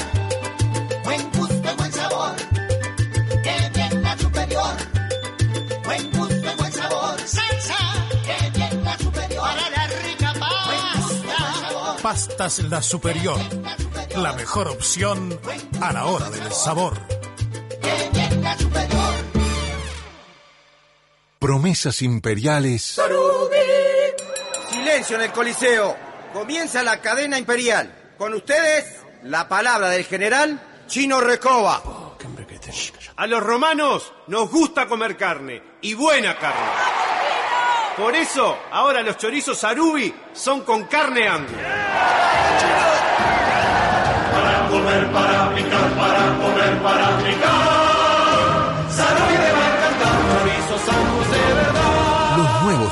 Buen 1.03 1.31
gusto, 1.31 1.75
buen 1.77 1.93
sabor, 1.93 2.35
que 3.43 3.69
bien 3.73 4.03
la 4.03 4.17
superior. 4.17 4.75
Buen 5.85 6.11
gusto, 6.11 6.55
buen 6.57 6.73
sabor, 6.73 7.19
salsa, 7.25 7.77
que 8.25 8.49
bien 8.51 8.83
la 8.83 8.97
superior. 8.97 9.41
Para 9.41 9.69
la 9.69 9.87
rica 9.87 10.33
pasta. 10.39 11.97
Pastas 12.01 12.59
La 12.59 12.81
Superior. 12.81 13.39
La 14.15 14.33
mejor 14.33 14.67
opción 14.69 15.39
a 15.81 15.93
la 15.93 16.05
hora 16.05 16.29
del 16.29 16.51
sabor. 16.53 17.16
Promesas 21.47 22.01
imperiales 22.01 22.99
Silencio 24.69 25.15
en 25.15 25.21
el 25.21 25.31
Coliseo. 25.31 25.95
Comienza 26.33 26.83
la 26.83 26.99
cadena 26.99 27.39
imperial. 27.39 27.89
Con 28.17 28.33
ustedes, 28.33 28.97
la 29.23 29.47
palabra 29.47 29.87
del 29.87 30.03
general 30.03 30.59
Chino 30.87 31.21
Recoba. 31.21 31.81
A 33.15 33.27
los 33.27 33.41
romanos 33.41 34.11
nos 34.27 34.51
gusta 34.51 34.87
comer 34.87 35.15
carne, 35.15 35.63
y 35.79 35.93
buena 35.93 36.37
carne. 36.37 36.67
Por 37.95 38.13
eso, 38.13 38.57
ahora 38.69 39.01
los 39.01 39.15
chorizos 39.15 39.63
Arubi 39.63 40.13
son 40.33 40.65
con 40.65 40.83
carne 40.83 41.29
Angus. 41.29 41.55
Para 44.33 44.67
comer, 44.67 45.11
para 45.13 45.55
picar, 45.55 45.91
para 45.91 46.37
comer, 46.39 46.81
para 46.83 47.17
picar. 47.19 47.56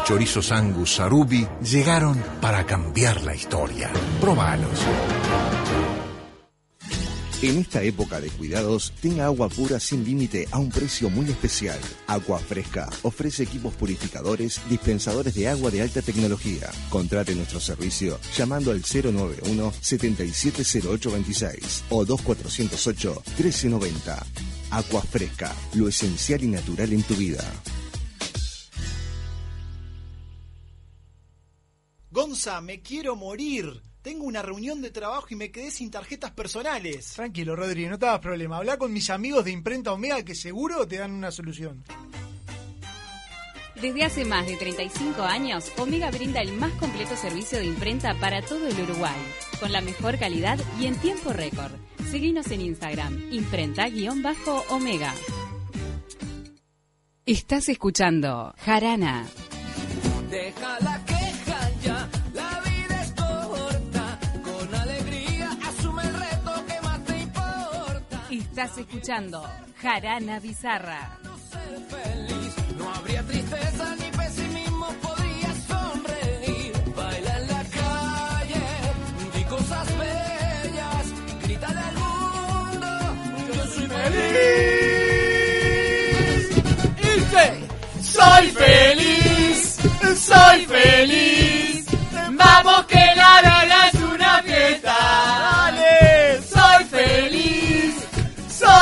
Chorizos 0.06 0.51
Angus 0.51 0.95
Sarubi 0.95 1.47
llegaron 1.62 2.22
para 2.39 2.64
cambiar 2.64 3.24
la 3.24 3.36
historia. 3.36 3.91
Probalos. 4.22 4.80
En 7.41 7.58
esta 7.58 7.82
época 7.82 8.22
de 8.22 8.30
cuidados, 8.30 8.93
tenga 9.01 9.26
agua 9.26 9.49
pura 9.49 9.80
sin 9.80 10.06
límite 10.06 10.47
a 10.51 10.60
un 10.60 10.70
precio 10.70 11.10
muy 11.10 11.26
especial. 11.26 11.80
Agua 12.06 12.39
Fresca 12.39 12.88
ofrece 13.01 13.43
equipos 13.43 13.74
purificadores, 13.74 14.62
dispensadores 14.70 15.34
de 15.34 15.49
agua 15.49 15.72
de 15.72 15.82
alta 15.82 16.03
tecnología. 16.03 16.70
Contrate 16.89 17.34
nuestro 17.34 17.60
servicio 17.60 18.20
llamando 18.38 18.72
al 18.72 18.82
091 18.82 19.74
770826 19.82 21.86
o 21.89 22.06
2408 22.06 23.24
1390. 23.39 24.26
Agua 24.70 25.01
Fresca, 25.01 25.51
lo 25.74 25.88
esencial 25.88 26.43
y 26.43 26.47
natural 26.47 26.93
en 26.93 27.01
tu 27.03 27.16
vida. 27.16 27.43
Gonza, 32.16 32.61
me 32.61 32.80
quiero 32.80 33.18
morir. 33.18 33.82
Tengo 34.01 34.24
una 34.24 34.41
reunión 34.41 34.82
de 34.82 34.89
trabajo 34.89 35.28
y 35.32 35.36
me 35.36 35.51
quedé 35.51 35.70
sin 35.70 35.91
tarjetas 35.91 36.32
personales. 36.32 37.11
Tranquilo, 37.11 37.57
Rodri, 37.57 37.88
no 37.88 37.99
te 37.99 38.05
hagas 38.05 38.22
problema. 38.22 38.55
Habla 38.55 38.78
con 38.78 38.93
mis 38.93 39.09
amigos 39.09 39.43
de 39.43 39.51
Imprenta 39.51 39.91
Omega 39.91 40.24
que 40.24 40.34
seguro 40.34 40.88
te 40.88 40.97
dan 40.97 41.11
una 41.11 41.30
solución. 41.30 41.84
Desde 43.82 44.05
hace 44.05 44.24
más 44.24 44.47
de 44.47 44.55
35 44.55 45.24
años, 45.24 45.70
Omega 45.78 46.09
brinda 46.09 46.39
el 46.39 46.53
más 46.53 46.72
completo 46.76 47.18
servicio 47.18 47.59
de 47.59 47.66
imprenta 47.66 48.18
para 48.18 48.41
todo 48.41 48.66
el 48.66 48.80
Uruguay, 48.80 49.20
con 49.59 49.74
la 49.74 49.82
mejor 49.82 50.18
calidad 50.18 50.57
y 50.80 50.86
en 50.86 50.95
tiempo 50.95 51.34
récord. 51.34 51.74
Seguinos 52.09 52.49
en 52.49 52.61
Instagram, 52.61 53.34
imprenta-omega. 53.34 55.13
Estás 57.26 57.68
escuchando 57.68 58.53
Jarana. 58.59 59.28
Deja 60.32 60.80
Estás 68.58 68.78
escuchando 68.78 69.43
Jarana 69.82 70.39
Bizarra. 70.39 71.20
No 71.26 71.38
ser 71.38 71.78
feliz, 71.89 72.56
no 72.78 72.89
habría 72.89 73.22
tristeza 73.24 73.95
ni 73.97 74.10
pesimismo, 74.18 74.88
podrías 75.01 75.58
sonreír. 75.68 76.72
Baila 76.95 77.38
en 77.38 77.47
la 77.47 77.64
calle, 77.66 78.64
di 79.36 79.43
cosas 79.43 79.88
bellas, 79.99 81.06
grita 81.43 81.68
al 81.68 81.95
mundo, 81.97 82.88
yo 83.58 83.66
soy 83.74 83.88
feliz. 83.88 84.45
Irte, 87.14 87.47
soy 88.01 88.51
feliz, 88.51 89.80
soy 90.18 90.66
feliz. 90.66 91.35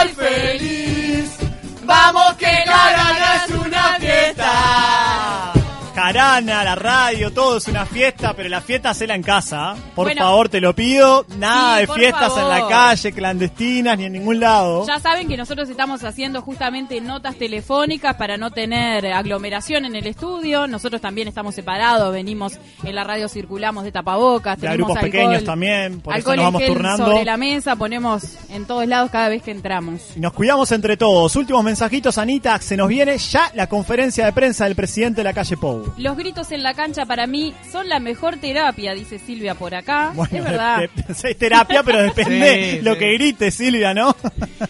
Soy 0.03 0.13
feliz. 0.13 1.37
Vamos 1.83 2.33
que 2.37 2.45
vida 2.45 3.45
es 3.45 3.51
una 3.51 3.95
fiesta. 3.99 5.52
Jarana, 5.95 6.63
la 6.63 6.75
radio, 6.75 7.31
todo 7.31 7.57
es 7.57 7.67
una 7.67 7.85
fiesta, 7.85 8.33
pero 8.35 8.49
la 8.49 8.61
fiesta 8.61 8.89
hacela 8.89 9.13
en 9.13 9.21
casa. 9.21 9.71
¿ah? 9.71 9.75
Por 9.95 10.07
Bueno. 10.07 10.21
favor, 10.23 10.49
te 10.49 10.59
lo 10.59 10.73
pido. 10.73 11.25
Nada 11.37 11.75
Sí, 11.79 11.81
de 11.81 11.93
fiestas 11.93 12.33
en 12.37 12.49
la 12.49 12.67
calle, 12.67 13.11
clandestinas, 13.11 13.97
ni 13.97 14.05
en 14.05 14.13
ningún 14.13 14.39
lado. 14.39 14.85
Ya 14.87 14.99
saben 14.99 15.27
que 15.27 15.37
nosotros 15.37 15.69
estamos 15.69 16.03
haciendo 16.03 16.41
justamente 16.41 16.99
notas 16.99 17.35
telefónicas 17.35 18.15
para 18.15 18.37
no 18.37 18.49
tener 18.49 19.05
aglomeración 19.13 19.85
en 19.85 19.95
el 19.95 20.07
estudio. 20.07 20.65
Nosotros 20.67 20.99
también 20.99 21.27
estamos 21.27 21.53
separados, 21.53 22.11
venimos 22.11 22.53
en 22.83 22.95
la 22.95 23.03
radio, 23.03 23.29
circulamos 23.29 23.83
de 23.83 23.91
tapabocas, 23.91 24.59
De 24.59 24.67
grupos 24.69 24.97
alcohol, 24.97 25.11
pequeños 25.11 25.43
también, 25.43 26.01
por 26.01 26.17
eso 26.17 26.35
nos 26.35 26.45
vamos 26.45 26.65
turnando. 26.65 27.05
sobre 27.05 27.23
la 27.25 27.37
mesa, 27.37 27.75
ponemos 27.75 28.23
en 28.49 28.65
todos 28.65 28.87
lados 28.87 29.11
cada 29.11 29.29
vez 29.29 29.43
que 29.43 29.51
entramos. 29.51 30.01
Y 30.15 30.19
nos 30.19 30.33
cuidamos 30.33 30.71
entre 30.71 30.97
todos. 30.97 31.35
Últimos 31.35 31.63
mensajitos, 31.63 32.17
Anita. 32.17 32.59
Se 32.59 32.75
nos 32.75 32.87
viene 32.87 33.17
ya 33.19 33.51
la 33.53 33.67
conferencia 33.67 34.25
de 34.25 34.33
prensa 34.33 34.65
del 34.65 34.75
presidente 34.75 35.17
de 35.21 35.23
la 35.25 35.33
calle 35.33 35.55
Pou. 35.57 35.82
Los 35.97 36.17
gritos 36.17 36.51
en 36.51 36.63
la 36.63 36.73
cancha 36.73 37.05
para 37.05 37.27
mí 37.27 37.53
son 37.71 37.87
la 37.89 37.99
mejor 37.99 38.37
terapia, 38.37 38.93
dice 38.93 39.19
Silvia 39.19 39.55
por 39.55 39.75
acá. 39.75 40.11
Bueno, 40.15 40.37
es 40.37 40.43
verdad. 40.43 40.77
de- 40.79 40.89
de- 41.03 41.29
es 41.29 41.37
terapia, 41.37 41.83
pero 41.83 42.01
depende 42.01 42.71
Sí, 42.79 42.81
lo 42.81 42.93
sí. 42.93 42.99
que 42.99 43.13
grite 43.13 43.51
Silvia, 43.51 43.93
¿no? 43.93 44.15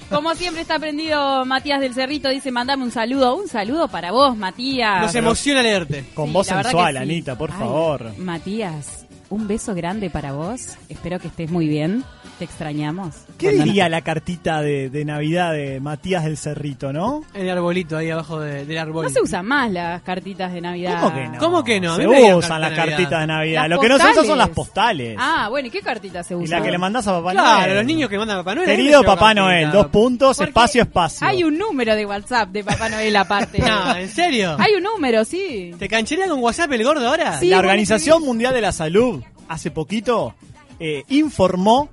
Como 0.09 0.33
siempre 0.35 0.61
está 0.61 0.79
prendido 0.79 1.45
Matías 1.45 1.79
del 1.81 1.93
Cerrito, 1.93 2.29
dice 2.29 2.51
mandame 2.51 2.83
un 2.83 2.91
saludo. 2.91 3.35
Un 3.35 3.47
saludo 3.47 3.87
para 3.87 4.11
vos, 4.11 4.35
Matías. 4.37 5.01
Nos 5.01 5.15
emociona 5.15 5.61
leerte. 5.61 6.05
Con 6.13 6.27
Sí, 6.27 6.33
voz 6.33 6.47
sensual. 6.47 6.97
Anita, 6.97 7.37
por 7.37 7.51
Ay, 7.51 7.57
favor. 7.59 8.17
Matías, 8.17 9.05
un 9.33 9.47
beso 9.47 9.73
grande 9.75 10.09
para 10.09 10.31
vos. 10.33 10.77
Espero 10.89 11.19
que 11.19 11.27
estés 11.27 11.49
muy 11.51 11.67
bien. 11.67 12.03
Te 12.39 12.45
extrañamos. 12.45 13.15
¿Qué 13.37 13.47
Cuando- 13.47 13.63
diría 13.65 13.89
la 13.89 14.01
cartita 14.01 14.61
de, 14.61 14.89
de 14.89 15.05
Navidad 15.05 15.53
de 15.53 15.79
Matías 15.79 16.23
del 16.23 16.37
Cerrito, 16.37 16.91
no? 16.91 17.21
El 17.33 17.49
arbolito 17.49 17.95
ahí 17.97 18.09
abajo 18.09 18.39
de- 18.39 18.65
del 18.65 18.77
árbol. 18.77 19.05
No 19.05 19.09
se 19.11 19.21
usan 19.21 19.45
más 19.45 19.71
las 19.71 20.01
cartitas 20.01 20.51
de 20.51 20.61
Navidad. 20.61 20.99
¿Cómo 21.01 21.13
que 21.15 21.27
no? 21.29 21.37
¿Cómo 21.39 21.63
que 21.63 21.79
no? 21.79 21.95
Se 21.95 22.33
usan 22.35 22.61
las 22.61 22.73
cartitas 22.73 23.21
de 23.21 23.27
Navidad. 23.27 23.61
Las 23.61 23.69
Lo 23.69 23.79
que 23.79 23.89
no 23.89 23.97
se 23.99 24.07
usa 24.11 24.23
son 24.23 24.37
las 24.37 24.49
postales. 24.49 25.15
Ah, 25.19 25.47
bueno, 25.49 25.67
¿y 25.67 25.71
qué 25.71 25.81
cartitas 25.81 26.25
se 26.25 26.33
y 26.33 26.37
usan? 26.37 26.59
la 26.59 26.65
que 26.65 26.71
le 26.71 26.77
mandás 26.77 27.07
a 27.07 27.11
Papá 27.13 27.31
Claro, 27.31 27.61
Noel. 27.65 27.75
los 27.77 27.85
niños 27.85 28.09
que 28.09 28.17
mandan 28.17 28.37
a 28.37 28.39
Papá 28.41 28.55
Noel. 28.55 28.67
Querido 28.67 29.01
Papá 29.03 29.19
cartita. 29.27 29.41
Noel, 29.41 29.71
dos 29.71 29.87
puntos, 29.87 30.37
Porque 30.37 30.49
espacio, 30.49 30.81
espacio. 30.83 31.27
Hay 31.27 31.43
un 31.43 31.57
número 31.57 31.95
de 31.95 32.05
WhatsApp 32.05 32.49
de 32.49 32.63
Papá 32.63 32.89
Noel 32.89 33.15
aparte. 33.15 33.59
No, 33.63 33.95
¿en 33.95 34.09
serio? 34.09 34.55
Hay 34.59 34.73
un 34.73 34.83
número, 34.83 35.23
sí. 35.25 35.71
¿Te 35.79 35.87
cancherea 35.87 36.27
con 36.27 36.39
WhatsApp 36.41 36.71
el 36.73 36.83
gordo 36.83 37.07
ahora? 37.07 37.39
Sí, 37.39 37.47
la 37.47 37.59
Organización 37.59 38.23
Mundial 38.23 38.53
de 38.53 38.61
la 38.61 38.71
Salud 38.71 39.22
hace 39.47 39.71
poquito 39.71 40.35
eh, 40.79 41.03
informó 41.09 41.89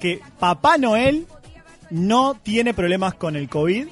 que 0.00 0.20
Papá 0.38 0.78
Noel 0.78 1.26
no 1.90 2.34
tiene 2.34 2.74
problemas 2.74 3.14
con 3.14 3.36
el 3.36 3.48
COVID. 3.48 3.88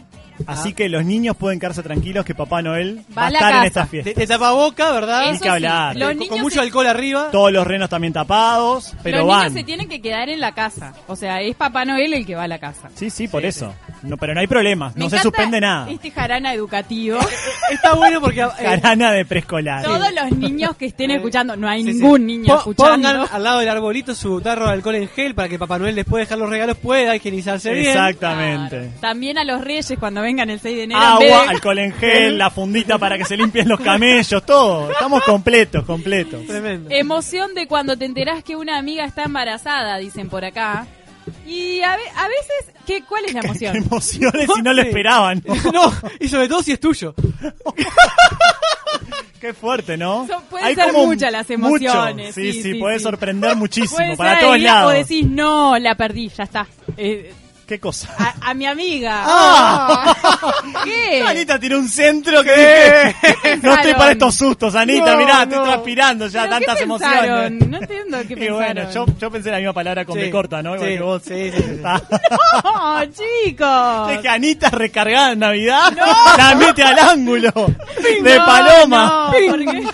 Así 0.47 0.71
Ah. 0.71 0.75
que 0.77 0.89
los 0.89 1.05
niños 1.05 1.37
pueden 1.37 1.59
quedarse 1.61 1.83
tranquilos 1.83 2.25
que 2.25 2.35
Papá 2.35 2.63
Noel 2.63 2.99
Va 3.17 3.23
va, 3.23 3.27
a 3.27 3.31
estar 3.31 3.55
en 3.57 3.65
esta 3.65 3.87
fiesta. 3.87 4.11
de 4.19 4.27
tapaboca, 4.27 4.93
¿verdad? 4.93 5.33
Ni 5.33 5.39
que 5.39 5.49
hablar. 5.49 5.97
los 5.97 6.09
Con- 6.09 6.17
niños 6.19 6.31
con 6.31 6.41
mucho 6.41 6.55
se- 6.55 6.61
alcohol 6.61 6.87
arriba. 6.87 7.29
Todos 7.33 7.53
los 7.53 7.67
renos 7.67 7.89
también 7.91 8.13
tapados, 8.13 8.95
pero 9.03 9.19
Los 9.19 9.27
van. 9.29 9.39
niños 9.41 9.53
se 9.55 9.65
tienen 9.65 9.89
que 9.89 10.01
quedar 10.01 10.29
en 10.29 10.41
la 10.41 10.53
casa. 10.53 10.93
O 11.07 11.17
sea, 11.17 11.41
es 11.41 11.55
Papá 11.57 11.85
Noel 11.85 12.15
el 12.15 12.27
que 12.27 12.35
va 12.35 12.45
a 12.45 12.49
la 12.49 12.59
casa. 12.59 12.89
Sí, 12.95 13.11
sí, 13.11 13.29
por 13.29 13.45
eso. 13.45 13.73
No, 14.03 14.17
pero 14.17 14.35
no 14.35 14.41
hay 14.41 14.47
problemas, 14.47 14.95
Me 14.97 15.05
no 15.05 15.11
se 15.11 15.19
suspende 15.19 15.61
nada. 15.61 15.89
Este 15.91 16.11
jarana 16.11 16.53
educativo. 16.55 17.19
Está 17.71 17.95
bueno 17.95 18.21
porque... 18.21 18.41
eh, 18.41 18.49
Carana 18.63 19.13
de 19.13 19.25
preescolar. 19.25 19.85
Todos 19.85 20.09
los 20.13 20.39
niños 20.39 20.77
que 20.77 20.87
estén 20.87 21.11
escuchando, 21.13 21.57
no 21.57 21.69
hay 21.69 21.83
Sí, 21.85 21.93
sí. 21.93 22.01
ningún 22.01 22.27
niño 22.27 22.47
Po- 22.47 22.57
escuchando. 22.59 23.09
Pongan 23.09 23.27
al 23.33 23.43
lado 23.43 23.61
del 23.61 23.69
arbolito 23.69 24.15
su 24.15 24.41
tarro 24.41 24.67
de 24.67 24.73
alcohol 24.73 24.95
en 24.97 25.09
gel 25.09 25.35
para 25.35 25.49
que 25.49 25.59
Papá 25.59 25.79
Noel 25.79 25.95
después 25.95 26.21
de 26.21 26.25
dejar 26.25 26.39
los 26.39 26.51
regalos 26.51 26.77
pueda 26.79 27.15
higienizarse 27.15 27.73
bien. 27.73 27.89
Exactamente. 27.89 28.91
También 29.01 29.39
a 29.39 29.45
los 29.45 29.61
reyes 29.63 29.93
cuando 29.99 30.23
vengan 30.33 30.51
el 30.51 30.61
6 30.61 30.77
de 30.77 30.83
enero. 30.85 31.01
Agua, 31.01 31.25
de- 31.25 31.33
alcohol 31.35 31.79
en 31.79 31.93
gel, 31.93 32.39
la 32.39 32.51
fundita 32.51 32.99
para 32.99 33.19
que 33.19 33.25
se 33.25 33.37
limpien 33.37 33.69
los 33.69 33.81
camellos, 33.81 34.45
todo. 34.47 34.91
Estamos 34.91 35.23
completos, 35.25 35.85
completos. 35.85 36.47
Tremendo. 36.47 36.89
Emoción 36.91 37.55
de 37.55 37.67
cuando 37.67 37.97
te 37.97 38.05
enterás 38.07 38.43
que 38.43 38.57
una 38.57 38.79
amiga 38.79 39.05
está 39.05 39.25
embarazada, 39.25 39.99
dicen 39.99 40.29
por 40.29 40.45
acá. 40.45 40.87
Y 41.47 41.81
a, 41.83 41.97
ve- 41.97 42.03
a 42.17 42.27
veces, 42.27 42.75
¿qué, 42.87 43.03
¿cuál 43.09 43.25
es 43.27 43.35
la 43.35 43.41
emoción? 43.41 43.77
Emociones 43.77 44.49
si 44.55 44.63
no 44.63 44.73
lo 44.73 44.83
esperaban. 44.83 45.43
¿no? 45.73 45.93
Y 46.19 46.29
sobre 46.29 46.49
todo 46.49 46.63
si 46.63 46.73
es 46.73 46.81
tuyo. 46.81 47.15
Qué 49.41 49.53
fuerte, 49.55 49.97
¿no? 49.97 50.27
Son- 50.29 50.43
pueden 50.45 50.75
ser 50.75 50.93
como 50.93 51.07
muchas 51.07 51.33
las 51.33 51.49
mucho. 51.51 51.67
emociones, 51.85 52.35
Sí, 52.35 52.53
sí, 52.53 52.63
sí, 52.63 52.73
sí, 52.73 52.79
puede 52.79 52.99
sí. 52.99 53.03
sorprender 53.05 53.57
muchísimo, 53.57 53.97
Puede 53.97 54.17
para 54.17 54.33
ser 54.35 54.41
todos 54.41 54.61
lados. 54.61 54.93
O 54.93 54.95
decís, 54.95 55.27
no, 55.27 55.79
la 55.79 55.95
perdí, 55.97 56.29
ya 56.29 56.45
está. 56.45 56.67
Eh, 56.97 57.33
¿Qué 57.67 57.79
cosa? 57.81 58.09
a, 58.19 58.51
a 58.51 58.55
mi 58.55 58.67
amiga. 58.67 59.23
Ah. 59.27 60.17
¿Qué? 60.85 61.23
Anita 61.27 61.59
tiró 61.59 61.79
un 61.79 61.89
centro 61.89 62.43
que 62.43 62.51
dije, 63.33 63.57
no 63.63 63.75
estoy 63.75 63.95
para 63.95 64.13
estos 64.13 64.35
sustos, 64.35 64.75
Anita, 64.75 65.13
No, 65.13 65.19
mirá, 65.19 65.45
no. 65.47 65.53
estoy 65.55 65.65
transpirando 65.69 66.27
ya 66.29 66.43
¿Pero 66.43 66.53
tantas 66.55 66.77
qué 66.79 66.87
pensaron? 66.87 67.25
emociones. 67.29 67.69
No 67.69 67.77
entiendo 67.79 68.19
qué 68.19 68.33
Y 68.33 68.37
pensaron. 68.37 68.57
bueno, 68.57 68.91
yo, 68.93 69.07
yo 69.19 69.31
pensé 69.31 69.51
la 69.51 69.57
misma 69.59 69.73
palabra 69.73 70.05
con 70.05 70.15
Sí, 70.17 70.21
B 70.23 70.31
corta, 70.31 70.63
¿no? 70.63 70.75
Igual 70.75 70.89
sí, 70.91 70.97
que 70.97 71.03
vos. 71.03 71.23
sí, 71.23 71.51
sí, 71.51 71.63
sí, 71.63 71.63
sí. 71.63 71.81
¡Oh, 72.65 73.01
chicos! 73.05 74.09
Dije, 74.17 74.29
Anita 74.29 74.71
recargada 74.71 75.33
en 75.33 75.39
Navidad, 75.39 75.93
la 76.37 76.55
mete 76.55 76.83
al 76.83 76.99
ángulo 76.99 77.53
de 78.23 78.39
No, 78.39 78.45
paloma. 78.47 79.31
no, 79.33 79.51
porque- 79.51 79.87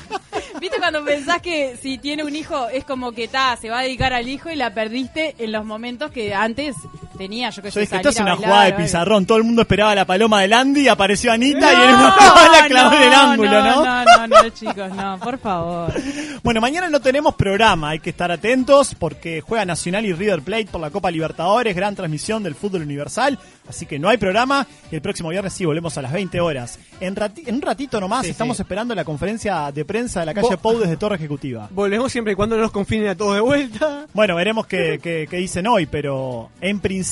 ¿Viste 0.61 0.79
cuando 0.79 1.05
pensás 1.05 1.41
que 1.41 1.77
si 1.81 1.99
tiene 1.99 2.25
un 2.25 2.35
hijo 2.35 2.69
es 2.69 2.85
como 2.85 3.13
que 3.13 3.29
ta, 3.29 3.57
se 3.61 3.71
va 3.71 3.79
a 3.79 3.83
dedicar 3.83 4.13
al 4.13 4.27
hijo 4.29 4.51
y 4.51 4.57
la 4.57 4.75
perdiste 4.75 5.37
en 5.39 5.53
los 5.53 5.65
momentos 5.65 6.11
que 6.11 6.35
antes 6.35 6.75
tenía? 7.19 7.51
Yo 7.51 7.61
que 7.61 7.69
Yo 7.69 7.73
sé, 7.73 7.81
dije, 7.81 7.97
esto 7.97 8.09
es 8.09 8.17
una 8.17 8.25
bailar 8.33 8.45
jugada 8.47 8.63
de 8.65 8.73
algo. 8.73 8.79
pizarrón. 8.85 9.27
Todo 9.27 9.39
el 9.39 9.45
mundo 9.45 9.63
esperaba 9.63 9.95
la 9.95 10.07
paloma 10.07 10.41
del 10.41 10.53
Andy 10.55 10.81
y 10.83 10.89
apareció 10.89 11.33
Anita 11.33 11.73
y 11.73 11.77
No, 11.77 11.83
él 11.85 11.91
no 11.91 12.53
la 12.53 12.67
clavó 12.69 12.97
en 12.97 13.03
el 13.03 13.13
ángulo, 13.15 13.63
¿no? 13.63 13.85
No, 13.85 14.05
no, 14.05 14.27
no, 14.29 14.49
chicos, 14.51 14.91
no, 14.95 15.19
por 15.19 15.39
favor. 15.39 15.93
Bueno, 16.41 16.61
mañana 16.61 16.89
no 16.89 17.01
tenemos 17.01 17.35
programa, 17.35 17.91
hay 17.91 17.99
que 17.99 18.11
estar 18.11 18.31
atentos 18.31 18.95
porque 18.95 19.41
juega 19.41 19.65
Nacional 19.67 20.07
y 20.07 20.13
River 20.15 20.41
Plate 20.43 20.67
por 20.67 20.81
la 20.81 20.89
Copa 20.91 21.11
Libertadores, 21.11 21.75
gran 21.75 21.95
transmisión 21.97 22.43
del 22.43 22.55
fútbol 22.55 22.83
universal, 22.83 23.39
así 23.69 23.85
que 23.87 23.99
no 23.99 24.09
hay 24.09 24.17
programa 24.17 24.67
y 24.91 24.95
el 24.95 25.03
próximo 25.03 25.29
viernes 25.31 25.53
sí 25.53 25.65
volvemos 25.67 25.99
a 25.99 26.03
las 26.03 26.13
20 26.13 26.41
horas. 26.41 26.79
En, 27.01 27.17
rati- 27.17 27.43
en 27.47 27.57
un 27.57 27.63
ratito 27.63 28.01
nomás 28.01 28.25
Sí, 28.25 28.31
estamos 28.31 28.57
sí. 28.57 28.63
esperando 28.63 28.95
la 28.95 29.05
conferencia 29.05 29.71
de 29.73 29.85
prensa 29.85 30.21
de 30.21 30.27
la 30.27 30.35
calle 30.35 30.49
Bo- 30.51 30.59
Pou 30.59 30.79
desde 30.79 30.97
Torre 30.97 31.17
Ejecutiva. 31.17 31.69
Volvemos 31.75 32.11
siempre 32.11 32.33
y 32.33 32.37
cuando 32.37 32.57
no 32.57 32.63
nos 32.63 32.71
confinen 32.71 33.09
a 33.09 33.15
todos 33.17 33.35
de 33.35 33.41
vuelta. 33.41 34.07
Bueno, 34.15 34.37
veremos 34.37 34.67
qué, 34.67 35.01
qué- 35.03 35.27
qué 35.29 35.37
dicen 35.39 35.67
hoy, 35.67 35.87
pero 35.87 36.51
en 36.61 36.79
principio 36.81 37.08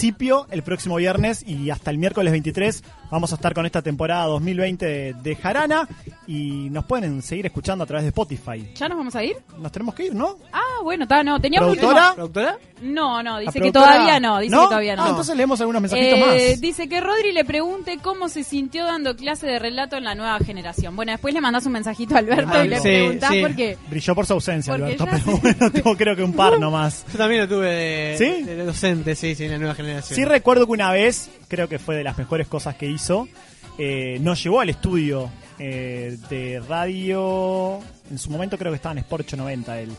el 0.50 0.62
próximo 0.62 0.96
viernes 0.96 1.42
y 1.46 1.70
hasta 1.70 1.90
el 1.90 1.98
miércoles 1.98 2.30
23 2.32 2.84
vamos 3.10 3.32
a 3.32 3.36
estar 3.36 3.54
con 3.54 3.66
esta 3.66 3.82
temporada 3.82 4.24
2020 4.26 4.86
de, 4.86 5.14
de 5.14 5.36
Jarana 5.36 5.88
y 6.26 6.68
nos 6.70 6.84
pueden 6.84 7.22
seguir 7.22 7.46
escuchando 7.46 7.84
a 7.84 7.86
través 7.86 8.04
de 8.04 8.08
Spotify. 8.08 8.72
¿Ya 8.74 8.88
nos 8.88 8.98
vamos 8.98 9.14
a 9.16 9.22
ir? 9.24 9.36
Nos 9.58 9.72
tenemos 9.72 9.94
que 9.94 10.06
ir, 10.06 10.14
¿no? 10.14 10.36
Ah, 10.52 10.60
bueno, 10.82 11.04
está, 11.04 11.22
no, 11.22 11.40
teníamos 11.40 11.70
¿Productora? 11.76 12.10
último- 12.10 12.14
¿Productora? 12.32 12.58
No, 12.82 13.22
no, 13.22 13.38
dice 13.38 13.58
¿La 13.58 13.64
que 13.64 13.72
todavía 13.72 14.20
no, 14.20 14.38
dice 14.38 14.54
que 14.54 14.62
todavía 14.66 14.96
no. 14.96 15.04
Ah, 15.04 15.08
entonces 15.08 15.34
leemos 15.34 15.58
algunos 15.60 15.80
mensajitos 15.80 16.18
Eh, 16.18 16.50
más. 16.50 16.60
Dice 16.60 16.88
que 16.88 17.00
Rodri 17.00 17.32
le 17.32 17.44
pregunte 17.46 17.98
cómo 18.02 18.28
se 18.28 18.44
sintió 18.44 18.84
dando 18.84 19.16
clase 19.16 19.46
de 19.46 19.58
relato 19.58 19.96
en 19.96 20.04
la 20.04 20.14
nueva 20.14 20.38
generación. 20.40 20.94
Bueno, 20.94 21.12
después 21.12 21.32
le 21.32 21.40
mandás 21.40 21.64
un 21.64 21.72
mensajito 21.72 22.14
a 22.16 22.18
Alberto 22.18 22.62
y 22.64 22.68
le 22.68 22.76
Sí, 22.76 22.82
preguntás 22.88 23.30
sí. 23.30 23.40
porque 23.40 23.78
Brilló 23.88 24.14
por 24.14 24.26
su 24.26 24.34
ausencia, 24.34 24.74
Porque 24.74 24.84
Alberto, 24.94 25.06
pero 25.10 25.38
bueno, 25.38 25.70
tengo 25.72 25.96
creo 25.96 26.16
que 26.16 26.22
un 26.22 26.34
par 26.34 26.60
nomás. 26.60 27.06
Yo 27.10 27.16
también 27.18 27.40
lo 27.42 27.48
tuve 27.48 27.66
de, 27.70 28.16
¿Sí? 28.18 28.42
de 28.42 28.64
docente, 28.64 29.14
sí, 29.14 29.34
sí, 29.34 29.44
en 29.44 29.52
la 29.52 29.58
nueva 29.58 29.74
generación. 29.74 30.14
Sí 30.16 30.24
recuerdo 30.26 30.66
que 30.66 30.72
una 30.72 30.92
vez, 30.92 31.30
creo 31.48 31.68
que 31.70 31.78
fue 31.78 31.96
de 31.96 32.04
las 32.04 32.18
mejores 32.18 32.46
cosas 32.46 32.74
que 32.74 32.86
hizo, 32.96 33.28
eh, 33.78 34.18
nos 34.20 34.42
llevó 34.42 34.60
al 34.60 34.70
estudio 34.70 35.30
eh, 35.58 36.16
de 36.28 36.60
radio, 36.68 37.78
en 38.10 38.18
su 38.18 38.30
momento 38.30 38.58
creo 38.58 38.72
que 38.72 38.76
estaba 38.76 38.92
en 38.92 38.98
Sport 38.98 39.22
890 39.26 39.80
él. 39.80 39.90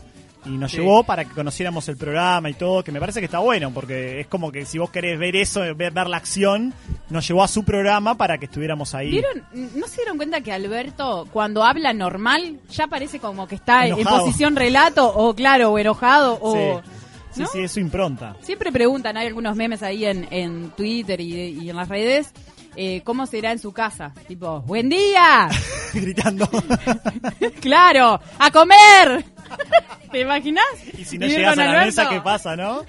Y 0.46 0.50
nos 0.50 0.70
Sí. 0.70 0.78
llevó 0.78 1.02
para 1.02 1.24
que 1.24 1.34
conociéramos 1.34 1.88
el 1.88 1.96
programa 1.96 2.48
y 2.48 2.54
todo, 2.54 2.84
que 2.84 2.92
me 2.92 3.00
parece 3.00 3.18
que 3.20 3.24
está 3.26 3.40
bueno, 3.40 3.72
porque 3.74 4.20
es 4.20 4.28
como 4.28 4.52
que 4.52 4.64
si 4.64 4.78
vos 4.78 4.88
querés 4.88 5.18
ver 5.18 5.34
eso, 5.34 5.60
ver, 5.74 5.90
ver 5.92 6.06
la 6.06 6.16
acción, 6.16 6.72
nos 7.10 7.26
llevó 7.26 7.42
a 7.42 7.48
su 7.48 7.64
programa 7.64 8.14
para 8.16 8.38
que 8.38 8.44
estuviéramos 8.46 8.94
ahí. 8.94 9.10
¿Vieron? 9.10 9.42
¿No 9.74 9.86
se 9.88 9.96
dieron 9.96 10.16
cuenta 10.16 10.40
que 10.40 10.52
Alberto, 10.52 11.26
cuando 11.32 11.64
habla 11.64 11.92
normal, 11.92 12.60
ya 12.70 12.86
parece 12.86 13.18
como 13.18 13.48
que 13.48 13.56
está 13.56 13.86
en 13.88 13.96
posición 14.04 14.54
relato, 14.54 15.12
o 15.12 15.34
claro, 15.34 15.72
o 15.72 15.78
enojado, 15.78 16.38
o... 16.40 16.54
Sí, 16.54 16.90
sí, 17.34 17.40
¿no? 17.42 17.46
sí, 17.48 17.58
es 17.60 17.72
su 17.72 17.80
impronta. 17.80 18.36
Siempre 18.40 18.70
preguntan, 18.70 19.16
hay 19.16 19.26
algunos 19.26 19.56
memes 19.56 19.82
ahí 19.82 20.06
en, 20.06 20.28
en 20.30 20.70
Twitter 20.70 21.20
y, 21.20 21.34
y 21.60 21.68
en 21.68 21.76
las 21.76 21.88
redes, 21.88 22.30
eh, 22.80 23.02
¿cómo 23.04 23.26
será 23.26 23.50
en 23.50 23.58
su 23.58 23.72
casa? 23.72 24.12
Tipo, 24.28 24.60
¡buen 24.60 24.88
día! 24.88 25.48
Gritando. 25.92 26.48
¡Claro! 27.60 28.20
¡A 28.38 28.50
comer! 28.50 29.24
¿Te 30.12 30.20
imaginas? 30.20 30.64
Y 30.96 31.04
si 31.04 31.18
no 31.18 31.26
Vivir 31.26 31.38
llegas 31.40 31.58
a 31.58 31.64
la 31.64 31.70
Alberto. 31.70 31.86
mesa, 31.86 32.08
¿qué 32.08 32.20
pasa, 32.20 32.56
no? 32.56 32.82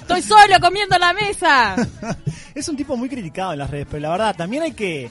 ¡Estoy 0.00 0.20
solo 0.22 0.54
comiendo 0.60 0.94
en 0.96 1.00
la 1.00 1.12
mesa! 1.12 1.76
es 2.54 2.68
un 2.68 2.76
tipo 2.76 2.96
muy 2.96 3.08
criticado 3.08 3.52
en 3.52 3.58
las 3.60 3.70
redes, 3.70 3.86
pero 3.90 4.00
la 4.02 4.10
verdad, 4.10 4.36
también 4.36 4.62
hay 4.64 4.72
que 4.72 5.10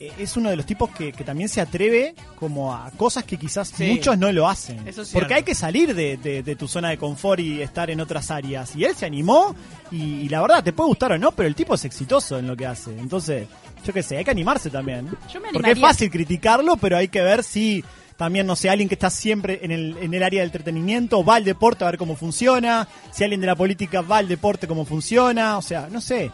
eh, 0.00 0.12
es 0.18 0.36
uno 0.36 0.50
de 0.50 0.56
los 0.56 0.64
tipos 0.66 0.90
que, 0.90 1.12
que 1.12 1.22
también 1.24 1.48
se 1.48 1.60
atreve 1.60 2.14
como 2.36 2.74
a 2.74 2.90
cosas 2.92 3.24
que 3.24 3.36
quizás 3.36 3.68
Sí. 3.68 3.84
muchos 3.92 4.16
no 4.18 4.32
lo 4.32 4.48
hacen. 4.48 4.86
Eso 4.88 5.02
es 5.02 5.10
Porque 5.10 5.34
hay 5.34 5.42
que 5.42 5.54
salir 5.54 5.94
de, 5.94 6.16
de- 6.16 6.42
de 6.42 6.56
tu 6.56 6.66
zona 6.66 6.88
de 6.90 6.98
confort 6.98 7.40
y 7.40 7.60
estar 7.62 7.88
en 7.90 8.00
otras 8.00 8.30
áreas. 8.30 8.74
Y 8.74 8.84
él 8.84 8.94
se 8.96 9.06
animó 9.06 9.54
y, 9.90 10.02
y 10.22 10.28
la 10.28 10.40
verdad, 10.40 10.64
te 10.64 10.72
puede 10.72 10.88
gustar 10.88 11.12
o 11.12 11.18
no, 11.18 11.32
pero 11.32 11.46
el 11.48 11.54
tipo 11.54 11.74
es 11.74 11.84
exitoso 11.84 12.38
en 12.38 12.46
lo 12.46 12.56
que 12.56 12.66
hace. 12.66 12.90
Entonces, 12.98 13.46
yo 13.84 13.92
qué 13.92 14.02
sé, 14.02 14.16
hay 14.18 14.24
que 14.24 14.30
animarse 14.30 14.70
también. 14.70 15.08
Yo 15.32 15.40
me 15.40 15.48
Porque 15.52 15.72
es 15.72 15.78
fácil 15.80 16.10
criticarlo, 16.10 16.76
pero 16.76 16.96
hay 16.96 17.08
que 17.08 17.20
ver 17.22 17.42
si 17.44 17.84
también, 18.16 18.46
no 18.46 18.54
sé, 18.56 18.70
alguien 18.70 18.88
que 18.88 18.94
está 18.94 19.10
siempre 19.10 19.60
en 19.62 19.70
el, 19.72 19.96
en 20.00 20.14
el 20.14 20.22
área 20.22 20.40
del 20.40 20.48
entretenimiento 20.48 21.24
va 21.24 21.36
al 21.36 21.44
deporte 21.44 21.84
a 21.84 21.88
ver 21.90 21.98
cómo 21.98 22.14
funciona. 22.14 22.86
Si 23.10 23.24
alguien 23.24 23.40
de 23.40 23.46
la 23.48 23.56
política 23.56 24.00
va 24.00 24.18
al 24.18 24.28
deporte, 24.28 24.68
cómo 24.68 24.84
funciona. 24.84 25.58
O 25.58 25.62
sea, 25.62 25.88
no 25.90 26.00
sé. 26.00 26.30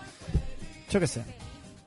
Yo 0.90 1.00
qué 1.00 1.06
sé. 1.06 1.22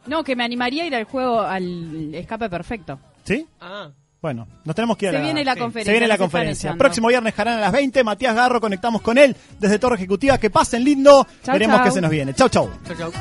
No, 0.08 0.24
que 0.24 0.36
me 0.36 0.44
animaría 0.44 0.84
a 0.84 0.88
ir 0.88 0.96
al 0.96 1.04
juego, 1.04 1.42
al 1.42 2.16
escape 2.16 2.50
perfecto. 2.50 3.00
¿Sí? 3.24 3.46
Ah. 3.60 3.90
Bueno, 4.22 4.48
nos 4.66 4.76
tenemos 4.76 4.98
que 4.98 5.06
ir 5.08 5.12
Se 5.12 5.18
a 5.18 5.20
la, 5.20 5.26
viene 5.26 5.44
la 5.44 5.54
sí. 5.54 5.60
conferencia, 5.60 5.90
Se 5.90 5.94
viene 5.94 6.08
la 6.08 6.18
conferencia. 6.18 6.76
Próximo 6.76 7.08
viernes, 7.08 7.34
Jarán 7.34 7.58
a 7.58 7.62
las 7.62 7.72
20. 7.72 8.04
Matías 8.04 8.36
Garro, 8.36 8.62
conectamos 8.62 9.02
con 9.02 9.18
él 9.18 9.36
desde 9.60 9.78
Torre 9.80 9.96
Ejecutiva. 9.96 10.38
Que 10.38 10.50
pasen 10.50 10.84
lindo. 10.84 11.28
Chau, 11.44 11.54
Veremos 11.54 11.78
chau. 11.78 11.86
qué 11.86 11.92
se 11.92 12.02
nos 12.02 12.10
viene. 12.12 12.34
Chau, 12.34 12.50
chau. 12.50 12.70
Chau, 12.88 12.96
chau. 12.98 13.12